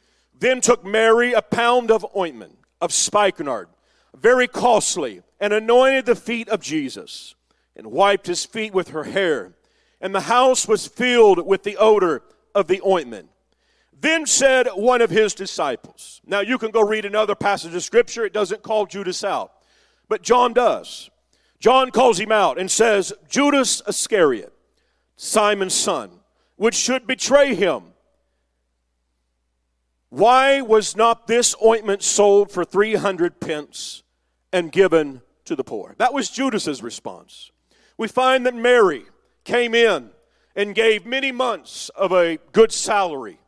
Then 0.44 0.62
took 0.62 0.86
Mary 0.86 1.34
a 1.34 1.42
pound 1.42 1.90
of 1.90 2.06
ointment 2.16 2.58
of 2.82 2.92
spikenard, 2.92 3.70
very 4.14 4.48
costly, 4.48 5.22
and 5.40 5.54
anointed 5.54 6.06
the 6.06 6.16
feet 6.16 6.50
of 6.50 6.62
Jesus, 6.62 7.36
and 7.76 7.88
wiped 7.88 8.28
his 8.28 8.46
feet 8.46 8.74
with 8.74 8.90
her 8.90 9.06
hair 9.06 9.54
and 10.04 10.14
the 10.14 10.20
house 10.20 10.68
was 10.68 10.86
filled 10.86 11.48
with 11.48 11.64
the 11.64 11.78
odor 11.78 12.24
of 12.54 12.68
the 12.68 12.82
ointment. 12.86 13.30
Then 13.98 14.26
said 14.26 14.68
one 14.68 15.02
of 15.02 15.10
his 15.10 15.34
disciples. 15.34 16.20
Now 16.28 16.42
you 16.42 16.58
can 16.58 16.72
go 16.72 16.82
read 16.82 17.06
another 17.06 17.36
passage 17.36 17.74
of 17.74 17.82
scripture. 17.84 18.26
It 18.26 18.34
doesn't 18.34 18.64
call 18.64 18.86
Judas 18.86 19.24
out, 19.24 19.54
but 20.10 20.22
John 20.22 20.52
does. 20.52 21.10
John 21.62 21.90
calls 21.90 22.20
him 22.20 22.34
out 22.34 22.60
and 22.60 22.70
says, 22.70 23.14
Judas 23.30 23.82
Iscariot, 23.88 24.52
Simon's 25.16 25.74
son, 25.74 26.12
which 26.58 26.76
should 26.76 27.08
betray 27.08 27.56
him. 27.56 27.93
Why 30.14 30.62
was 30.62 30.96
not 30.96 31.26
this 31.26 31.56
ointment 31.60 32.04
sold 32.04 32.52
for 32.52 32.64
300 32.64 33.40
pence 33.40 34.04
and 34.52 34.72
given 34.72 35.24
to 35.46 35.56
the 35.56 35.64
poor? 35.64 35.96
That 35.98 36.14
was 36.14 36.30
Judas's 36.30 36.84
response. 36.84 37.50
We 37.98 38.08
find 38.08 38.46
that 38.46 38.54
Mary, 38.54 39.06
came 39.44 39.74
in 39.74 40.12
and 40.56 40.76
gave 40.76 41.08
many 41.08 41.32
months 41.32 41.90
of 41.90 42.12
a 42.12 42.38
good 42.52 42.72
salary 42.72 43.40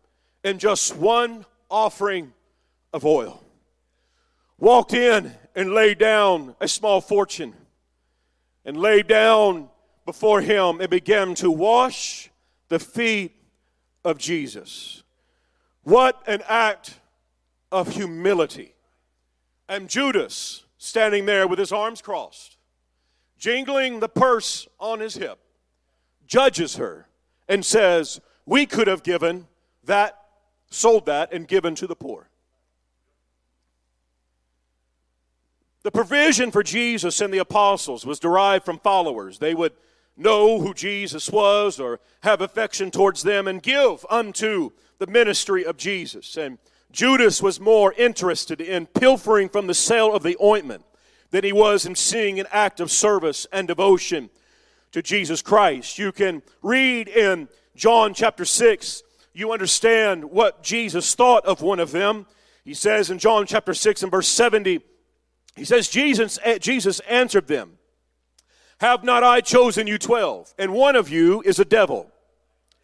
and 0.44 0.60
just 0.60 0.96
one 0.96 1.46
offering 1.70 2.34
of 2.92 3.06
oil. 3.06 3.44
Walked 4.58 4.96
in 4.96 5.34
and 5.56 5.72
laid 5.72 6.00
down 6.00 6.56
a 6.60 6.68
small 6.68 7.00
fortune 7.00 7.54
and 8.66 8.76
laid 8.76 9.06
down 9.06 9.70
before 10.04 10.42
him 10.42 10.82
and 10.82 10.90
began 10.90 11.36
to 11.36 11.52
wash 11.52 12.32
the 12.70 12.80
feet 12.80 13.36
of 14.04 14.18
Jesus. 14.18 15.04
What 15.86 16.22
an 16.28 16.42
act 16.48 17.00
of 17.72 17.94
humility. 17.94 18.74
And 19.70 19.88
Judas 19.88 20.66
standing 20.80 21.28
there 21.28 21.48
with 21.48 21.60
his 21.60 21.72
arms 21.72 22.02
crossed, 22.02 22.58
jingling 23.38 24.00
the 24.00 24.10
purse 24.10 24.68
on 24.80 25.00
his 25.00 25.16
hip 25.16 25.38
judges 26.26 26.78
her 26.78 27.08
and 27.48 27.64
says, 27.64 28.20
We 28.48 28.66
could 28.66 28.88
have 28.88 29.04
given 29.04 29.48
that, 29.84 30.18
sold 30.72 31.06
that, 31.06 31.32
and 31.32 31.48
given 31.48 31.76
to 31.76 31.86
the 31.86 31.96
poor. 31.96 32.30
The 35.84 35.92
provision 35.92 36.50
for 36.50 36.64
Jesus 36.64 37.22
and 37.22 37.32
the 37.32 37.38
apostles 37.38 38.08
was 38.08 38.20
derived 38.20 38.66
from 38.66 38.80
followers. 38.80 39.38
They 39.38 39.54
would 39.54 39.74
know 40.18 40.60
who 40.60 40.74
Jesus 40.74 41.30
was 41.30 41.80
or 41.80 42.00
have 42.24 42.42
affection 42.42 42.92
towards 42.92 43.24
them 43.24 43.48
and 43.48 43.62
give 43.62 44.06
unto 44.10 44.72
the 44.98 45.08
ministry 45.08 45.66
of 45.66 45.78
Jesus. 45.78 46.38
And 46.38 46.58
Judas 46.92 47.42
was 47.42 47.60
more 47.60 47.94
interested 47.94 48.62
in 48.62 48.86
pilfering 48.86 49.50
from 49.50 49.68
the 49.68 49.74
sale 49.74 50.14
of 50.14 50.24
the 50.24 50.38
ointment 50.42 50.84
than 51.32 51.44
he 51.44 51.52
was 51.52 51.86
in 51.86 51.96
seeing 51.96 52.40
an 52.40 52.48
act 52.52 52.80
of 52.80 52.90
service 52.90 53.46
and 53.52 53.68
devotion 53.68 54.30
to 54.92 55.02
Jesus 55.02 55.42
Christ. 55.42 55.98
You 55.98 56.14
can 56.14 56.42
read 56.62 57.10
in 57.10 57.50
John 57.76 58.14
chapter 58.14 58.46
6, 58.46 59.04
you 59.34 59.52
understand 59.52 60.24
what 60.24 60.64
Jesus 60.64 61.14
thought 61.14 61.46
of 61.46 61.62
one 61.62 61.82
of 61.82 61.92
them. 61.92 62.26
He 62.64 62.74
says 62.74 63.12
in 63.12 63.20
John 63.20 63.46
chapter 63.46 63.74
6 63.74 64.04
and 64.04 64.12
verse 64.12 64.30
70, 64.30 64.80
he 65.58 65.66
says, 65.66 65.90
Jesus, 65.90 66.40
eh, 66.44 66.58
Jesus 66.58 67.02
answered 67.02 67.48
them, 67.48 67.75
Have 68.80 69.04
not 69.04 69.24
I 69.24 69.42
chosen 69.42 69.88
you 69.88 69.98
twelve, 69.98 70.54
and 70.60 70.74
one 70.74 70.96
of 70.96 71.10
you 71.10 71.42
is 71.46 71.60
a 71.60 71.66
devil? 71.66 72.12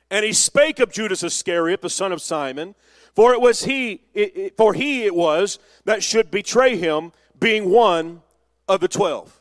And 0.09 0.25
he 0.25 0.33
spake 0.33 0.79
of 0.79 0.91
Judas 0.91 1.23
Iscariot, 1.23 1.81
the 1.81 1.89
son 1.89 2.11
of 2.11 2.21
Simon, 2.21 2.75
for 3.13 3.33
it 3.33 3.41
was 3.41 3.65
he, 3.65 4.01
it, 4.13 4.37
it, 4.37 4.57
for 4.57 4.73
he 4.73 5.03
it 5.03 5.15
was 5.15 5.59
that 5.85 6.03
should 6.03 6.31
betray 6.31 6.77
him, 6.77 7.11
being 7.39 7.69
one 7.69 8.21
of 8.67 8.79
the 8.79 8.87
twelve. 8.87 9.37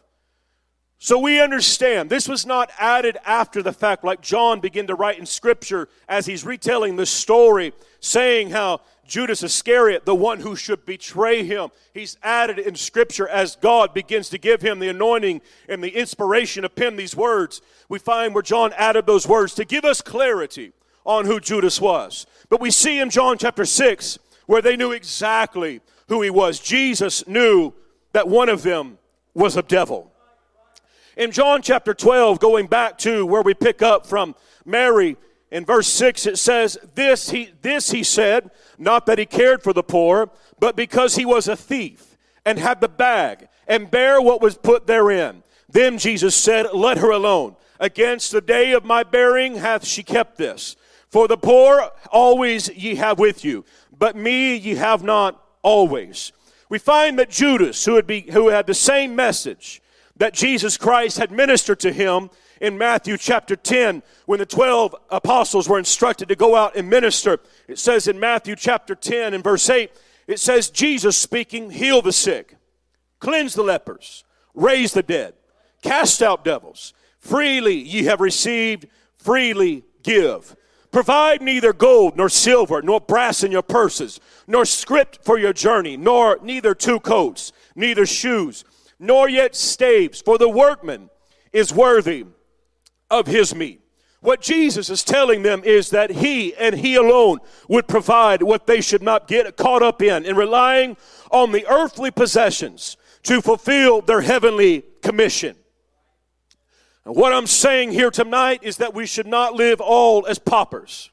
So 0.99 1.19
we 1.19 1.41
understand 1.41 2.11
this 2.11 2.29
was 2.29 2.45
not 2.45 2.71
added 2.79 3.17
after 3.25 3.63
the 3.63 3.73
fact, 3.73 4.05
like 4.05 4.21
John 4.21 4.61
began 4.61 4.87
to 4.89 4.95
write 4.95 5.19
in 5.19 5.27
Scripture 5.27 5.89
as 6.09 6.27
he's 6.27 6.45
retelling 6.45 6.97
the 6.97 7.07
story, 7.07 7.73
saying 8.01 8.51
how 8.51 8.81
Judas 9.11 9.43
Iscariot, 9.43 10.05
the 10.05 10.15
one 10.15 10.39
who 10.39 10.55
should 10.55 10.87
betray 10.87 11.43
him, 11.43 11.71
he's 11.93 12.17
added 12.23 12.61
in 12.61 12.77
Scripture 12.77 13.29
as 13.29 13.57
God 13.57 13.93
begins 13.93 14.29
to 14.29 14.39
give 14.39 14.63
him 14.63 14.79
the 14.79 14.89
anointing 14.89 15.41
and 15.69 15.83
the 15.83 15.97
inspiration 15.97 16.63
to 16.63 16.69
pen 16.69 16.95
these 16.95 17.17
words. 17.17 17.61
We 17.89 17.99
find 17.99 18.33
where 18.33 18.43
John 18.43 18.73
added 18.77 19.07
those 19.07 19.27
words 19.27 19.53
to 19.55 19.65
give 19.65 19.85
us 19.85 20.01
clarity 20.01 20.73
on 21.05 21.27
who 21.27 21.41
Judas 21.41 21.81
was. 21.81 22.25
But 22.49 22.61
we 22.61 22.71
see 22.71 23.01
in 23.01 23.11
John 23.11 23.37
chapter 23.37 23.65
6 23.65 24.21
where 24.47 24.63
they 24.63 24.77
knew 24.77 24.93
exactly 24.93 25.81
who 26.09 26.23
he 26.23 26.31
was. 26.31 26.61
Jesus 26.61 27.27
knew 27.27 27.73
that 28.13 28.29
one 28.29 28.49
of 28.49 28.63
them 28.63 28.97
was 29.35 29.57
a 29.57 29.63
devil. 29.63 30.13
In 31.17 31.33
John 31.33 31.63
chapter 31.63 31.95
12, 31.95 32.39
going 32.39 32.69
back 32.69 32.97
to 32.99 33.27
where 33.27 33.43
we 33.43 33.55
pick 33.55 33.83
up 33.83 34.07
from 34.07 34.37
Mary 34.65 35.17
in 35.51 35.65
verse 35.65 35.89
6, 35.89 36.27
it 36.27 36.39
says, 36.39 36.79
This 36.95 37.31
he, 37.31 37.53
this 37.63 37.91
he 37.91 38.05
said, 38.05 38.51
not 38.79 39.07
that 39.07 39.19
he 39.19 39.27
cared 39.27 39.63
for 39.63 39.73
the 39.73 39.83
poor, 39.83 40.31
but 40.59 40.77
because 40.77 41.17
he 41.17 41.25
was 41.25 41.49
a 41.49 41.57
thief 41.57 42.17
and 42.45 42.59
had 42.59 42.81
the 42.81 42.89
bag 42.89 43.49
and 43.67 43.91
bare 43.91 44.21
what 44.21 44.41
was 44.41 44.57
put 44.57 44.87
therein. 44.87 45.43
Then 45.69 45.99
Jesus 45.99 46.35
said, 46.35 46.67
Let 46.73 46.99
her 46.99 47.11
alone. 47.11 47.57
Against 47.79 48.31
the 48.31 48.41
day 48.41 48.73
of 48.73 48.85
my 48.85 49.03
bearing 49.03 49.57
hath 49.57 49.85
she 49.85 50.03
kept 50.03 50.37
this. 50.37 50.77
For 51.09 51.27
the 51.27 51.37
poor 51.37 51.91
always 52.13 52.69
ye 52.69 52.95
have 52.97 53.19
with 53.19 53.45
you, 53.45 53.65
but 53.97 54.15
me 54.15 54.55
ye 54.55 54.77
have 54.77 55.03
not 55.03 55.43
always. 55.63 56.31
We 56.69 56.79
find 56.79 57.19
that 57.19 57.31
Judas, 57.31 57.85
who, 57.85 57.97
had 57.97 58.07
be, 58.07 58.21
who 58.33 58.49
had 58.49 58.67
the 58.67 58.75
same 58.75 59.17
message 59.17 59.83
that 60.17 60.35
Jesus 60.35 60.77
Christ 60.77 61.19
had 61.19 61.33
ministered 61.33 61.81
to 61.81 61.93
him 61.93 62.31
in 62.61 62.77
Matthew 62.77 63.17
chapter 63.17 63.57
10, 63.57 64.03
when 64.27 64.39
the 64.39 64.47
12 64.47 64.95
apostles 65.09 65.69
were 65.69 65.79
instructed 65.79 66.29
to 66.29 66.37
go 66.37 66.55
out 66.55 66.77
and 66.77 66.89
minister, 66.89 67.39
it 67.67 67.79
says 67.79 68.07
in 68.07 68.21
Matthew 68.21 68.55
chapter 68.55 68.95
10 68.95 69.35
and 69.35 69.43
verse 69.43 69.69
8, 69.69 69.91
it 70.27 70.39
says, 70.39 70.71
Jesus 70.71 71.17
speaking, 71.17 71.71
heal 71.71 72.03
the 72.03 72.13
sick, 72.13 72.57
cleanse 73.19 73.55
the 73.55 73.63
lepers, 73.63 74.25
raise 74.55 74.93
the 74.93 75.03
dead, 75.03 75.35
cast 75.83 76.23
out 76.23 76.45
devils. 76.45 76.93
Freely 77.19 77.75
ye 77.75 78.05
have 78.05 78.21
received, 78.21 78.87
freely 79.17 79.85
give. 80.03 80.55
Provide 80.93 81.41
neither 81.41 81.73
gold 81.73 82.17
nor 82.17 82.29
silver 82.29 82.83
nor 82.83 83.01
brass 83.01 83.43
in 83.43 83.53
your 83.53 83.63
purses, 83.63 84.21
nor 84.47 84.65
script 84.65 85.21
for 85.23 85.39
your 85.39 85.53
journey, 85.53 85.97
nor 85.97 86.39
neither 86.43 86.75
two 86.75 87.01
coats, 87.01 87.53
neither 87.75 88.07
shoes, 88.07 88.65
nor 88.99 89.29
yet 89.29 89.55
staves, 89.55 90.21
for 90.21 90.37
the 90.37 90.49
workman 90.49 91.09
is 91.53 91.73
worthy 91.73 92.25
of 93.11 93.27
his 93.27 93.55
meat. 93.55 93.81
What 94.21 94.43
Jesus 94.43 94.91
is 94.91 95.03
telling 95.03 95.43
them 95.43 95.63
is 95.65 95.91
that 95.91 96.11
he 96.11 96.55
and 96.55 96.75
he 96.75 96.95
alone 96.95 97.39
would 97.69 97.89
provide 97.89 98.43
what 98.43 98.67
they 98.67 98.83
should 98.83 99.03
not 99.03 99.27
get 99.27 99.57
caught 99.57 99.83
up 99.83 100.03
in, 100.03 100.27
in 100.27 100.37
relying 100.37 100.99
on 101.31 101.53
the 101.53 101.67
earthly 101.67 102.11
possessions 102.11 102.99
to 103.23 103.41
fulfill 103.41 104.03
their 104.03 104.21
heavenly 104.21 104.85
commission. 105.03 105.57
And 107.05 107.17
what 107.17 107.33
I'm 107.33 107.47
saying 107.47 107.93
here 107.93 108.11
tonight 108.11 108.61
is 108.63 108.77
that 108.77 108.95
we 108.95 109.07
should 109.07 109.27
not 109.27 109.55
live 109.55 109.81
all 109.81 110.27
as 110.27 110.39
paupers. 110.39 111.11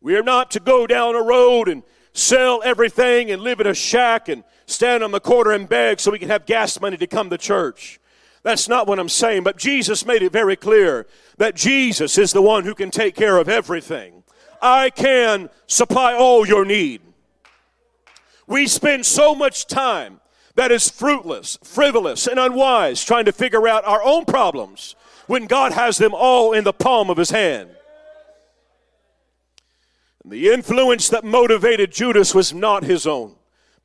We 0.00 0.16
are 0.16 0.24
not 0.24 0.50
to 0.52 0.60
go 0.60 0.88
down 0.88 1.14
a 1.14 1.22
road 1.22 1.68
and 1.68 1.84
sell 2.12 2.60
everything 2.64 3.30
and 3.30 3.42
live 3.42 3.60
in 3.60 3.66
a 3.68 3.74
shack 3.74 4.28
and 4.28 4.42
stand 4.66 5.04
on 5.04 5.12
the 5.12 5.20
corner 5.20 5.52
and 5.52 5.68
beg 5.68 6.00
so 6.00 6.10
we 6.10 6.18
can 6.18 6.28
have 6.28 6.46
gas 6.46 6.80
money 6.80 6.96
to 6.96 7.06
come 7.06 7.30
to 7.30 7.38
church. 7.38 8.00
That's 8.42 8.68
not 8.68 8.86
what 8.86 8.98
I'm 8.98 9.08
saying, 9.08 9.44
but 9.44 9.56
Jesus 9.56 10.04
made 10.04 10.22
it 10.22 10.32
very 10.32 10.56
clear 10.56 11.06
that 11.38 11.54
Jesus 11.54 12.18
is 12.18 12.32
the 12.32 12.42
one 12.42 12.64
who 12.64 12.74
can 12.74 12.90
take 12.90 13.14
care 13.14 13.38
of 13.38 13.48
everything. 13.48 14.24
I 14.60 14.90
can 14.90 15.48
supply 15.66 16.14
all 16.14 16.46
your 16.46 16.64
need. 16.64 17.00
We 18.46 18.66
spend 18.66 19.06
so 19.06 19.34
much 19.34 19.66
time 19.66 20.20
that 20.56 20.72
is 20.72 20.90
fruitless, 20.90 21.58
frivolous, 21.62 22.26
and 22.26 22.38
unwise, 22.38 23.04
trying 23.04 23.24
to 23.24 23.32
figure 23.32 23.66
out 23.66 23.84
our 23.86 24.02
own 24.02 24.24
problems 24.24 24.94
when 25.26 25.46
God 25.46 25.72
has 25.72 25.98
them 25.98 26.12
all 26.14 26.52
in 26.52 26.64
the 26.64 26.72
palm 26.72 27.10
of 27.10 27.16
his 27.16 27.30
hand. 27.30 27.70
And 30.22 30.32
the 30.32 30.50
influence 30.50 31.08
that 31.08 31.24
motivated 31.24 31.92
Judas 31.92 32.34
was 32.34 32.52
not 32.52 32.84
his 32.84 33.06
own 33.06 33.34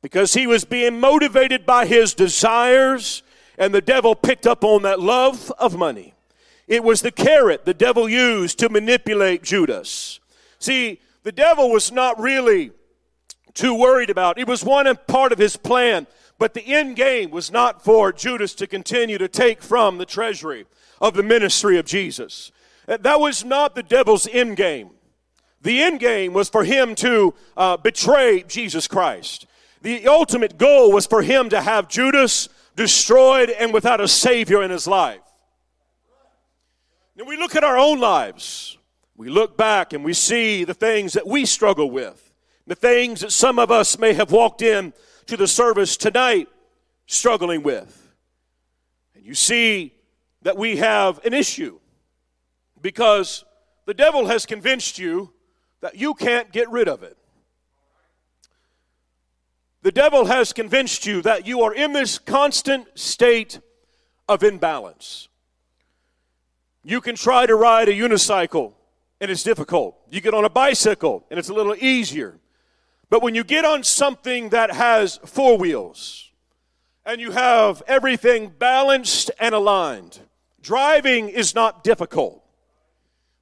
because 0.02 0.34
he 0.34 0.46
was 0.46 0.64
being 0.64 1.00
motivated 1.00 1.66
by 1.66 1.86
his 1.86 2.14
desires, 2.14 3.22
and 3.58 3.74
the 3.74 3.80
devil 3.80 4.14
picked 4.14 4.46
up 4.46 4.64
on 4.64 4.82
that 4.82 5.00
love 5.00 5.52
of 5.58 5.76
money. 5.76 6.14
It 6.66 6.84
was 6.84 7.02
the 7.02 7.10
carrot 7.10 7.64
the 7.64 7.74
devil 7.74 8.08
used 8.08 8.58
to 8.60 8.68
manipulate 8.68 9.42
Judas. 9.42 10.20
See, 10.58 11.00
the 11.22 11.32
devil 11.32 11.70
was 11.70 11.90
not 11.92 12.20
really 12.20 12.70
too 13.54 13.74
worried 13.74 14.10
about. 14.10 14.38
It 14.38 14.46
was 14.46 14.64
one 14.64 14.94
part 15.06 15.32
of 15.32 15.38
his 15.38 15.56
plan 15.56 16.06
but 16.38 16.54
the 16.54 16.66
end 16.66 16.96
game 16.96 17.30
was 17.30 17.50
not 17.50 17.84
for 17.84 18.12
Judas 18.12 18.54
to 18.54 18.66
continue 18.66 19.18
to 19.18 19.28
take 19.28 19.60
from 19.60 19.98
the 19.98 20.06
treasury 20.06 20.66
of 21.00 21.14
the 21.14 21.22
ministry 21.22 21.78
of 21.78 21.84
Jesus. 21.84 22.52
That 22.86 23.20
was 23.20 23.44
not 23.44 23.74
the 23.74 23.82
devil's 23.82 24.26
end 24.28 24.56
game. 24.56 24.90
The 25.60 25.82
end 25.82 25.98
game 25.98 26.32
was 26.32 26.48
for 26.48 26.62
him 26.62 26.94
to 26.96 27.34
uh, 27.56 27.76
betray 27.76 28.44
Jesus 28.44 28.86
Christ. 28.86 29.46
The 29.82 30.06
ultimate 30.06 30.56
goal 30.56 30.92
was 30.92 31.06
for 31.06 31.22
him 31.22 31.48
to 31.50 31.60
have 31.60 31.88
Judas 31.88 32.48
destroyed 32.78 33.50
and 33.50 33.74
without 33.74 34.00
a 34.00 34.08
Savior 34.08 34.62
in 34.62 34.70
his 34.70 34.86
life. 34.86 35.20
Now 37.16 37.24
we 37.24 37.36
look 37.36 37.56
at 37.56 37.64
our 37.64 37.76
own 37.76 37.98
lives. 37.98 38.78
We 39.16 39.28
look 39.28 39.56
back 39.56 39.92
and 39.92 40.04
we 40.04 40.14
see 40.14 40.62
the 40.62 40.74
things 40.74 41.14
that 41.14 41.26
we 41.26 41.44
struggle 41.44 41.90
with, 41.90 42.32
the 42.68 42.76
things 42.76 43.20
that 43.22 43.32
some 43.32 43.58
of 43.58 43.72
us 43.72 43.98
may 43.98 44.12
have 44.12 44.30
walked 44.30 44.62
in 44.62 44.92
to 45.26 45.36
the 45.36 45.48
service 45.48 45.96
tonight 45.96 46.48
struggling 47.06 47.64
with. 47.64 48.14
And 49.16 49.26
you 49.26 49.34
see 49.34 49.92
that 50.42 50.56
we 50.56 50.76
have 50.76 51.22
an 51.26 51.34
issue 51.34 51.80
because 52.80 53.44
the 53.86 53.94
devil 53.94 54.26
has 54.26 54.46
convinced 54.46 55.00
you 55.00 55.32
that 55.80 55.96
you 55.96 56.14
can't 56.14 56.52
get 56.52 56.70
rid 56.70 56.88
of 56.88 57.02
it. 57.02 57.17
The 59.88 59.92
devil 59.92 60.26
has 60.26 60.52
convinced 60.52 61.06
you 61.06 61.22
that 61.22 61.46
you 61.46 61.62
are 61.62 61.72
in 61.72 61.94
this 61.94 62.18
constant 62.18 62.86
state 62.94 63.58
of 64.28 64.42
imbalance. 64.42 65.28
You 66.84 67.00
can 67.00 67.14
try 67.14 67.46
to 67.46 67.54
ride 67.54 67.88
a 67.88 67.94
unicycle 67.94 68.74
and 69.18 69.30
it's 69.30 69.42
difficult. 69.42 69.96
You 70.10 70.20
get 70.20 70.34
on 70.34 70.44
a 70.44 70.50
bicycle 70.50 71.24
and 71.30 71.38
it's 71.38 71.48
a 71.48 71.54
little 71.54 71.74
easier. 71.74 72.38
But 73.08 73.22
when 73.22 73.34
you 73.34 73.42
get 73.42 73.64
on 73.64 73.82
something 73.82 74.50
that 74.50 74.72
has 74.72 75.20
four 75.24 75.56
wheels 75.56 76.32
and 77.06 77.18
you 77.18 77.30
have 77.30 77.82
everything 77.86 78.52
balanced 78.58 79.30
and 79.40 79.54
aligned, 79.54 80.20
driving 80.60 81.30
is 81.30 81.54
not 81.54 81.82
difficult. 81.82 82.44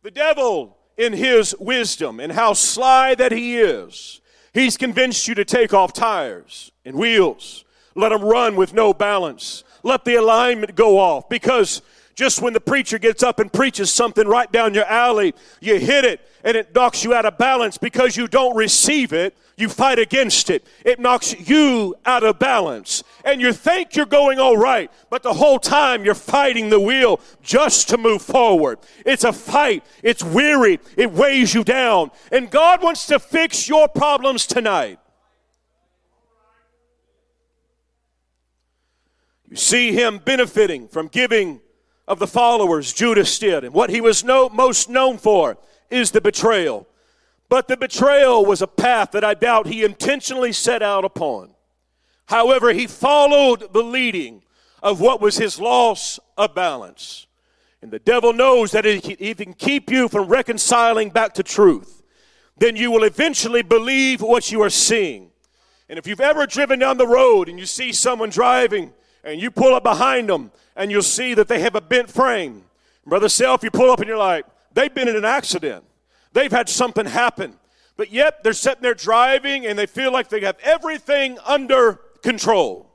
The 0.04 0.12
devil, 0.12 0.78
in 0.96 1.12
his 1.12 1.56
wisdom 1.58 2.20
and 2.20 2.30
how 2.30 2.52
sly 2.52 3.16
that 3.16 3.32
he 3.32 3.56
is, 3.56 4.20
he's 4.56 4.76
convinced 4.76 5.28
you 5.28 5.34
to 5.34 5.44
take 5.44 5.74
off 5.74 5.92
tires 5.92 6.72
and 6.84 6.96
wheels, 6.96 7.64
let 7.94 8.08
them 8.08 8.22
run 8.22 8.56
with 8.56 8.72
no 8.72 8.94
balance, 8.94 9.64
let 9.82 10.04
the 10.04 10.14
alignment 10.14 10.74
go 10.74 10.98
off 10.98 11.28
because 11.28 11.82
just 12.16 12.40
when 12.40 12.54
the 12.54 12.60
preacher 12.60 12.98
gets 12.98 13.22
up 13.22 13.38
and 13.38 13.52
preaches 13.52 13.92
something 13.92 14.26
right 14.26 14.50
down 14.50 14.72
your 14.72 14.86
alley, 14.86 15.34
you 15.60 15.78
hit 15.78 16.04
it 16.06 16.26
and 16.42 16.56
it 16.56 16.74
knocks 16.74 17.04
you 17.04 17.12
out 17.12 17.26
of 17.26 17.36
balance 17.36 17.76
because 17.76 18.16
you 18.16 18.26
don't 18.26 18.56
receive 18.56 19.12
it. 19.12 19.36
You 19.58 19.68
fight 19.68 19.98
against 19.98 20.48
it. 20.48 20.66
It 20.84 20.98
knocks 20.98 21.38
you 21.38 21.94
out 22.06 22.24
of 22.24 22.38
balance. 22.38 23.04
And 23.24 23.40
you 23.40 23.52
think 23.52 23.96
you're 23.96 24.06
going 24.06 24.38
all 24.38 24.56
right, 24.56 24.90
but 25.10 25.22
the 25.22 25.34
whole 25.34 25.58
time 25.58 26.04
you're 26.04 26.14
fighting 26.14 26.70
the 26.70 26.80
wheel 26.80 27.20
just 27.42 27.90
to 27.90 27.98
move 27.98 28.22
forward. 28.22 28.78
It's 29.04 29.24
a 29.24 29.32
fight. 29.32 29.84
It's 30.02 30.24
weary. 30.24 30.80
It 30.96 31.12
weighs 31.12 31.52
you 31.52 31.64
down. 31.64 32.10
And 32.32 32.50
God 32.50 32.82
wants 32.82 33.06
to 33.06 33.18
fix 33.18 33.68
your 33.68 33.88
problems 33.88 34.46
tonight. 34.46 34.98
You 39.50 39.56
see 39.56 39.92
him 39.92 40.18
benefiting 40.18 40.88
from 40.88 41.08
giving 41.08 41.60
of 42.08 42.18
the 42.18 42.26
followers 42.26 42.92
Judas 42.92 43.38
did. 43.38 43.64
And 43.64 43.74
what 43.74 43.90
he 43.90 44.00
was 44.00 44.24
no, 44.24 44.48
most 44.48 44.88
known 44.88 45.18
for 45.18 45.58
is 45.90 46.10
the 46.10 46.20
betrayal. 46.20 46.86
But 47.48 47.68
the 47.68 47.76
betrayal 47.76 48.44
was 48.44 48.62
a 48.62 48.66
path 48.66 49.12
that 49.12 49.24
I 49.24 49.34
doubt 49.34 49.66
he 49.66 49.84
intentionally 49.84 50.52
set 50.52 50.82
out 50.82 51.04
upon. 51.04 51.50
However, 52.26 52.72
he 52.72 52.86
followed 52.86 53.72
the 53.72 53.82
leading 53.82 54.42
of 54.82 55.00
what 55.00 55.20
was 55.20 55.36
his 55.36 55.60
loss 55.60 56.18
of 56.36 56.54
balance. 56.54 57.26
And 57.82 57.90
the 57.90 57.98
devil 57.98 58.32
knows 58.32 58.72
that 58.72 58.84
if 58.84 59.04
he 59.04 59.34
can 59.34 59.54
keep 59.54 59.90
you 59.90 60.08
from 60.08 60.26
reconciling 60.26 61.10
back 61.10 61.34
to 61.34 61.42
truth, 61.42 62.02
then 62.58 62.74
you 62.74 62.90
will 62.90 63.04
eventually 63.04 63.62
believe 63.62 64.22
what 64.22 64.50
you 64.50 64.62
are 64.62 64.70
seeing. 64.70 65.30
And 65.88 65.98
if 65.98 66.06
you've 66.06 66.20
ever 66.20 66.46
driven 66.46 66.80
down 66.80 66.96
the 66.96 67.06
road 67.06 67.48
and 67.48 67.58
you 67.58 67.66
see 67.66 67.92
someone 67.92 68.30
driving 68.30 68.92
and 69.22 69.40
you 69.40 69.50
pull 69.50 69.74
up 69.74 69.84
behind 69.84 70.28
them 70.28 70.50
and 70.76 70.90
you'll 70.90 71.02
see 71.02 71.34
that 71.34 71.48
they 71.48 71.60
have 71.60 71.74
a 71.74 71.80
bent 71.80 72.10
frame. 72.10 72.62
Brother 73.06 73.28
Self, 73.28 73.62
you 73.62 73.70
pull 73.70 73.90
up 73.90 74.00
and 74.00 74.08
you're 74.08 74.18
like, 74.18 74.44
they've 74.74 74.94
been 74.94 75.08
in 75.08 75.16
an 75.16 75.24
accident. 75.24 75.84
They've 76.32 76.52
had 76.52 76.68
something 76.68 77.06
happen. 77.06 77.56
But 77.96 78.12
yet 78.12 78.44
they're 78.44 78.52
sitting 78.52 78.82
there 78.82 78.94
driving 78.94 79.66
and 79.66 79.78
they 79.78 79.86
feel 79.86 80.12
like 80.12 80.28
they 80.28 80.40
have 80.40 80.58
everything 80.62 81.38
under 81.46 81.94
control. 82.22 82.92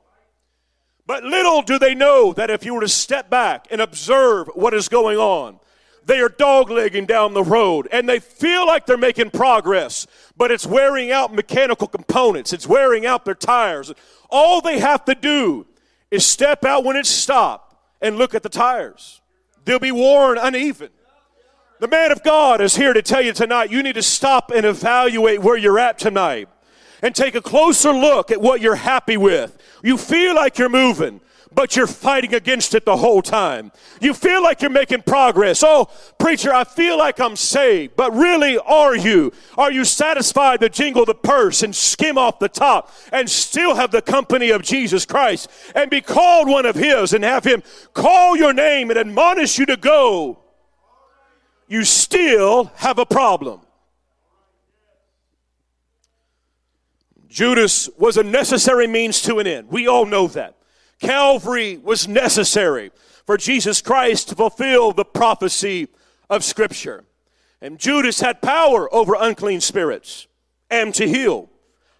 But 1.06 1.24
little 1.24 1.62
do 1.62 1.78
they 1.78 1.94
know 1.94 2.32
that 2.34 2.50
if 2.50 2.64
you 2.64 2.74
were 2.74 2.82
to 2.82 2.88
step 2.88 3.28
back 3.28 3.66
and 3.70 3.80
observe 3.80 4.48
what 4.54 4.74
is 4.74 4.88
going 4.88 5.18
on, 5.18 5.58
they 6.04 6.20
are 6.20 6.28
doglegging 6.28 7.06
down 7.06 7.34
the 7.34 7.42
road 7.42 7.88
and 7.90 8.08
they 8.08 8.20
feel 8.20 8.66
like 8.66 8.86
they're 8.86 8.96
making 8.96 9.30
progress, 9.30 10.06
but 10.36 10.50
it's 10.50 10.66
wearing 10.66 11.10
out 11.10 11.34
mechanical 11.34 11.88
components, 11.88 12.52
it's 12.52 12.66
wearing 12.66 13.06
out 13.06 13.24
their 13.24 13.34
tires. 13.34 13.92
All 14.30 14.60
they 14.60 14.78
have 14.78 15.04
to 15.06 15.14
do 15.14 15.66
is 16.10 16.24
step 16.24 16.64
out 16.64 16.84
when 16.84 16.96
it's 16.96 17.08
stopped 17.08 17.61
and 18.02 18.18
look 18.18 18.34
at 18.34 18.42
the 18.42 18.48
tires. 18.48 19.22
They'll 19.64 19.78
be 19.78 19.92
worn 19.92 20.36
uneven. 20.36 20.90
The 21.80 21.88
man 21.88 22.12
of 22.12 22.22
God 22.22 22.60
is 22.60 22.76
here 22.76 22.92
to 22.92 23.02
tell 23.02 23.22
you 23.22 23.32
tonight 23.32 23.70
you 23.70 23.82
need 23.82 23.94
to 23.94 24.02
stop 24.02 24.50
and 24.50 24.66
evaluate 24.66 25.40
where 25.40 25.56
you're 25.56 25.78
at 25.78 25.98
tonight 25.98 26.48
and 27.00 27.14
take 27.14 27.34
a 27.34 27.40
closer 27.40 27.92
look 27.92 28.30
at 28.30 28.40
what 28.40 28.60
you're 28.60 28.76
happy 28.76 29.16
with. 29.16 29.56
You 29.82 29.96
feel 29.96 30.34
like 30.34 30.58
you're 30.58 30.68
moving 30.68 31.20
but 31.54 31.76
you're 31.76 31.86
fighting 31.86 32.34
against 32.34 32.74
it 32.74 32.84
the 32.84 32.96
whole 32.96 33.22
time. 33.22 33.72
You 34.00 34.14
feel 34.14 34.42
like 34.42 34.62
you're 34.62 34.70
making 34.70 35.02
progress. 35.02 35.62
Oh, 35.64 35.90
preacher, 36.18 36.52
I 36.52 36.64
feel 36.64 36.98
like 36.98 37.20
I'm 37.20 37.36
saved, 37.36 37.96
but 37.96 38.12
really 38.14 38.58
are 38.58 38.96
you? 38.96 39.32
Are 39.58 39.72
you 39.72 39.84
satisfied 39.84 40.60
to 40.60 40.68
jingle 40.68 41.04
the 41.04 41.14
purse 41.14 41.62
and 41.62 41.74
skim 41.74 42.18
off 42.18 42.38
the 42.38 42.48
top 42.48 42.92
and 43.12 43.28
still 43.28 43.74
have 43.74 43.90
the 43.90 44.02
company 44.02 44.50
of 44.50 44.62
Jesus 44.62 45.06
Christ 45.06 45.48
and 45.74 45.90
be 45.90 46.00
called 46.00 46.48
one 46.48 46.66
of 46.66 46.74
His 46.74 47.12
and 47.12 47.24
have 47.24 47.44
Him 47.44 47.62
call 47.94 48.36
your 48.36 48.52
name 48.52 48.90
and 48.90 48.98
admonish 48.98 49.58
you 49.58 49.66
to 49.66 49.76
go? 49.76 50.38
You 51.68 51.84
still 51.84 52.72
have 52.76 52.98
a 52.98 53.06
problem. 53.06 53.60
Judas 57.28 57.88
was 57.96 58.18
a 58.18 58.22
necessary 58.22 58.86
means 58.86 59.22
to 59.22 59.38
an 59.38 59.46
end. 59.46 59.68
We 59.70 59.88
all 59.88 60.04
know 60.04 60.26
that. 60.28 60.56
Calvary 61.02 61.78
was 61.78 62.06
necessary 62.06 62.92
for 63.26 63.36
Jesus 63.36 63.82
Christ 63.82 64.28
to 64.28 64.36
fulfill 64.36 64.92
the 64.92 65.04
prophecy 65.04 65.88
of 66.30 66.44
Scripture. 66.44 67.04
And 67.60 67.78
Judas 67.78 68.20
had 68.20 68.40
power 68.40 68.92
over 68.94 69.14
unclean 69.18 69.60
spirits 69.60 70.28
and 70.70 70.94
to 70.94 71.06
heal. 71.06 71.50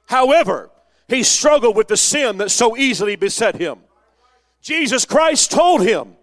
However, 0.07 0.71
he 1.09 1.23
struggled 1.25 1.77
with 1.77 1.88
the 1.88 1.97
sin 1.97 2.38
that 2.38 2.51
so 2.51 2.77
easily 2.77 3.17
beset 3.17 3.57
him. 3.57 3.81
Jesus 4.61 5.05
Christ 5.05 5.51
told 5.51 5.83
him, 5.83 6.17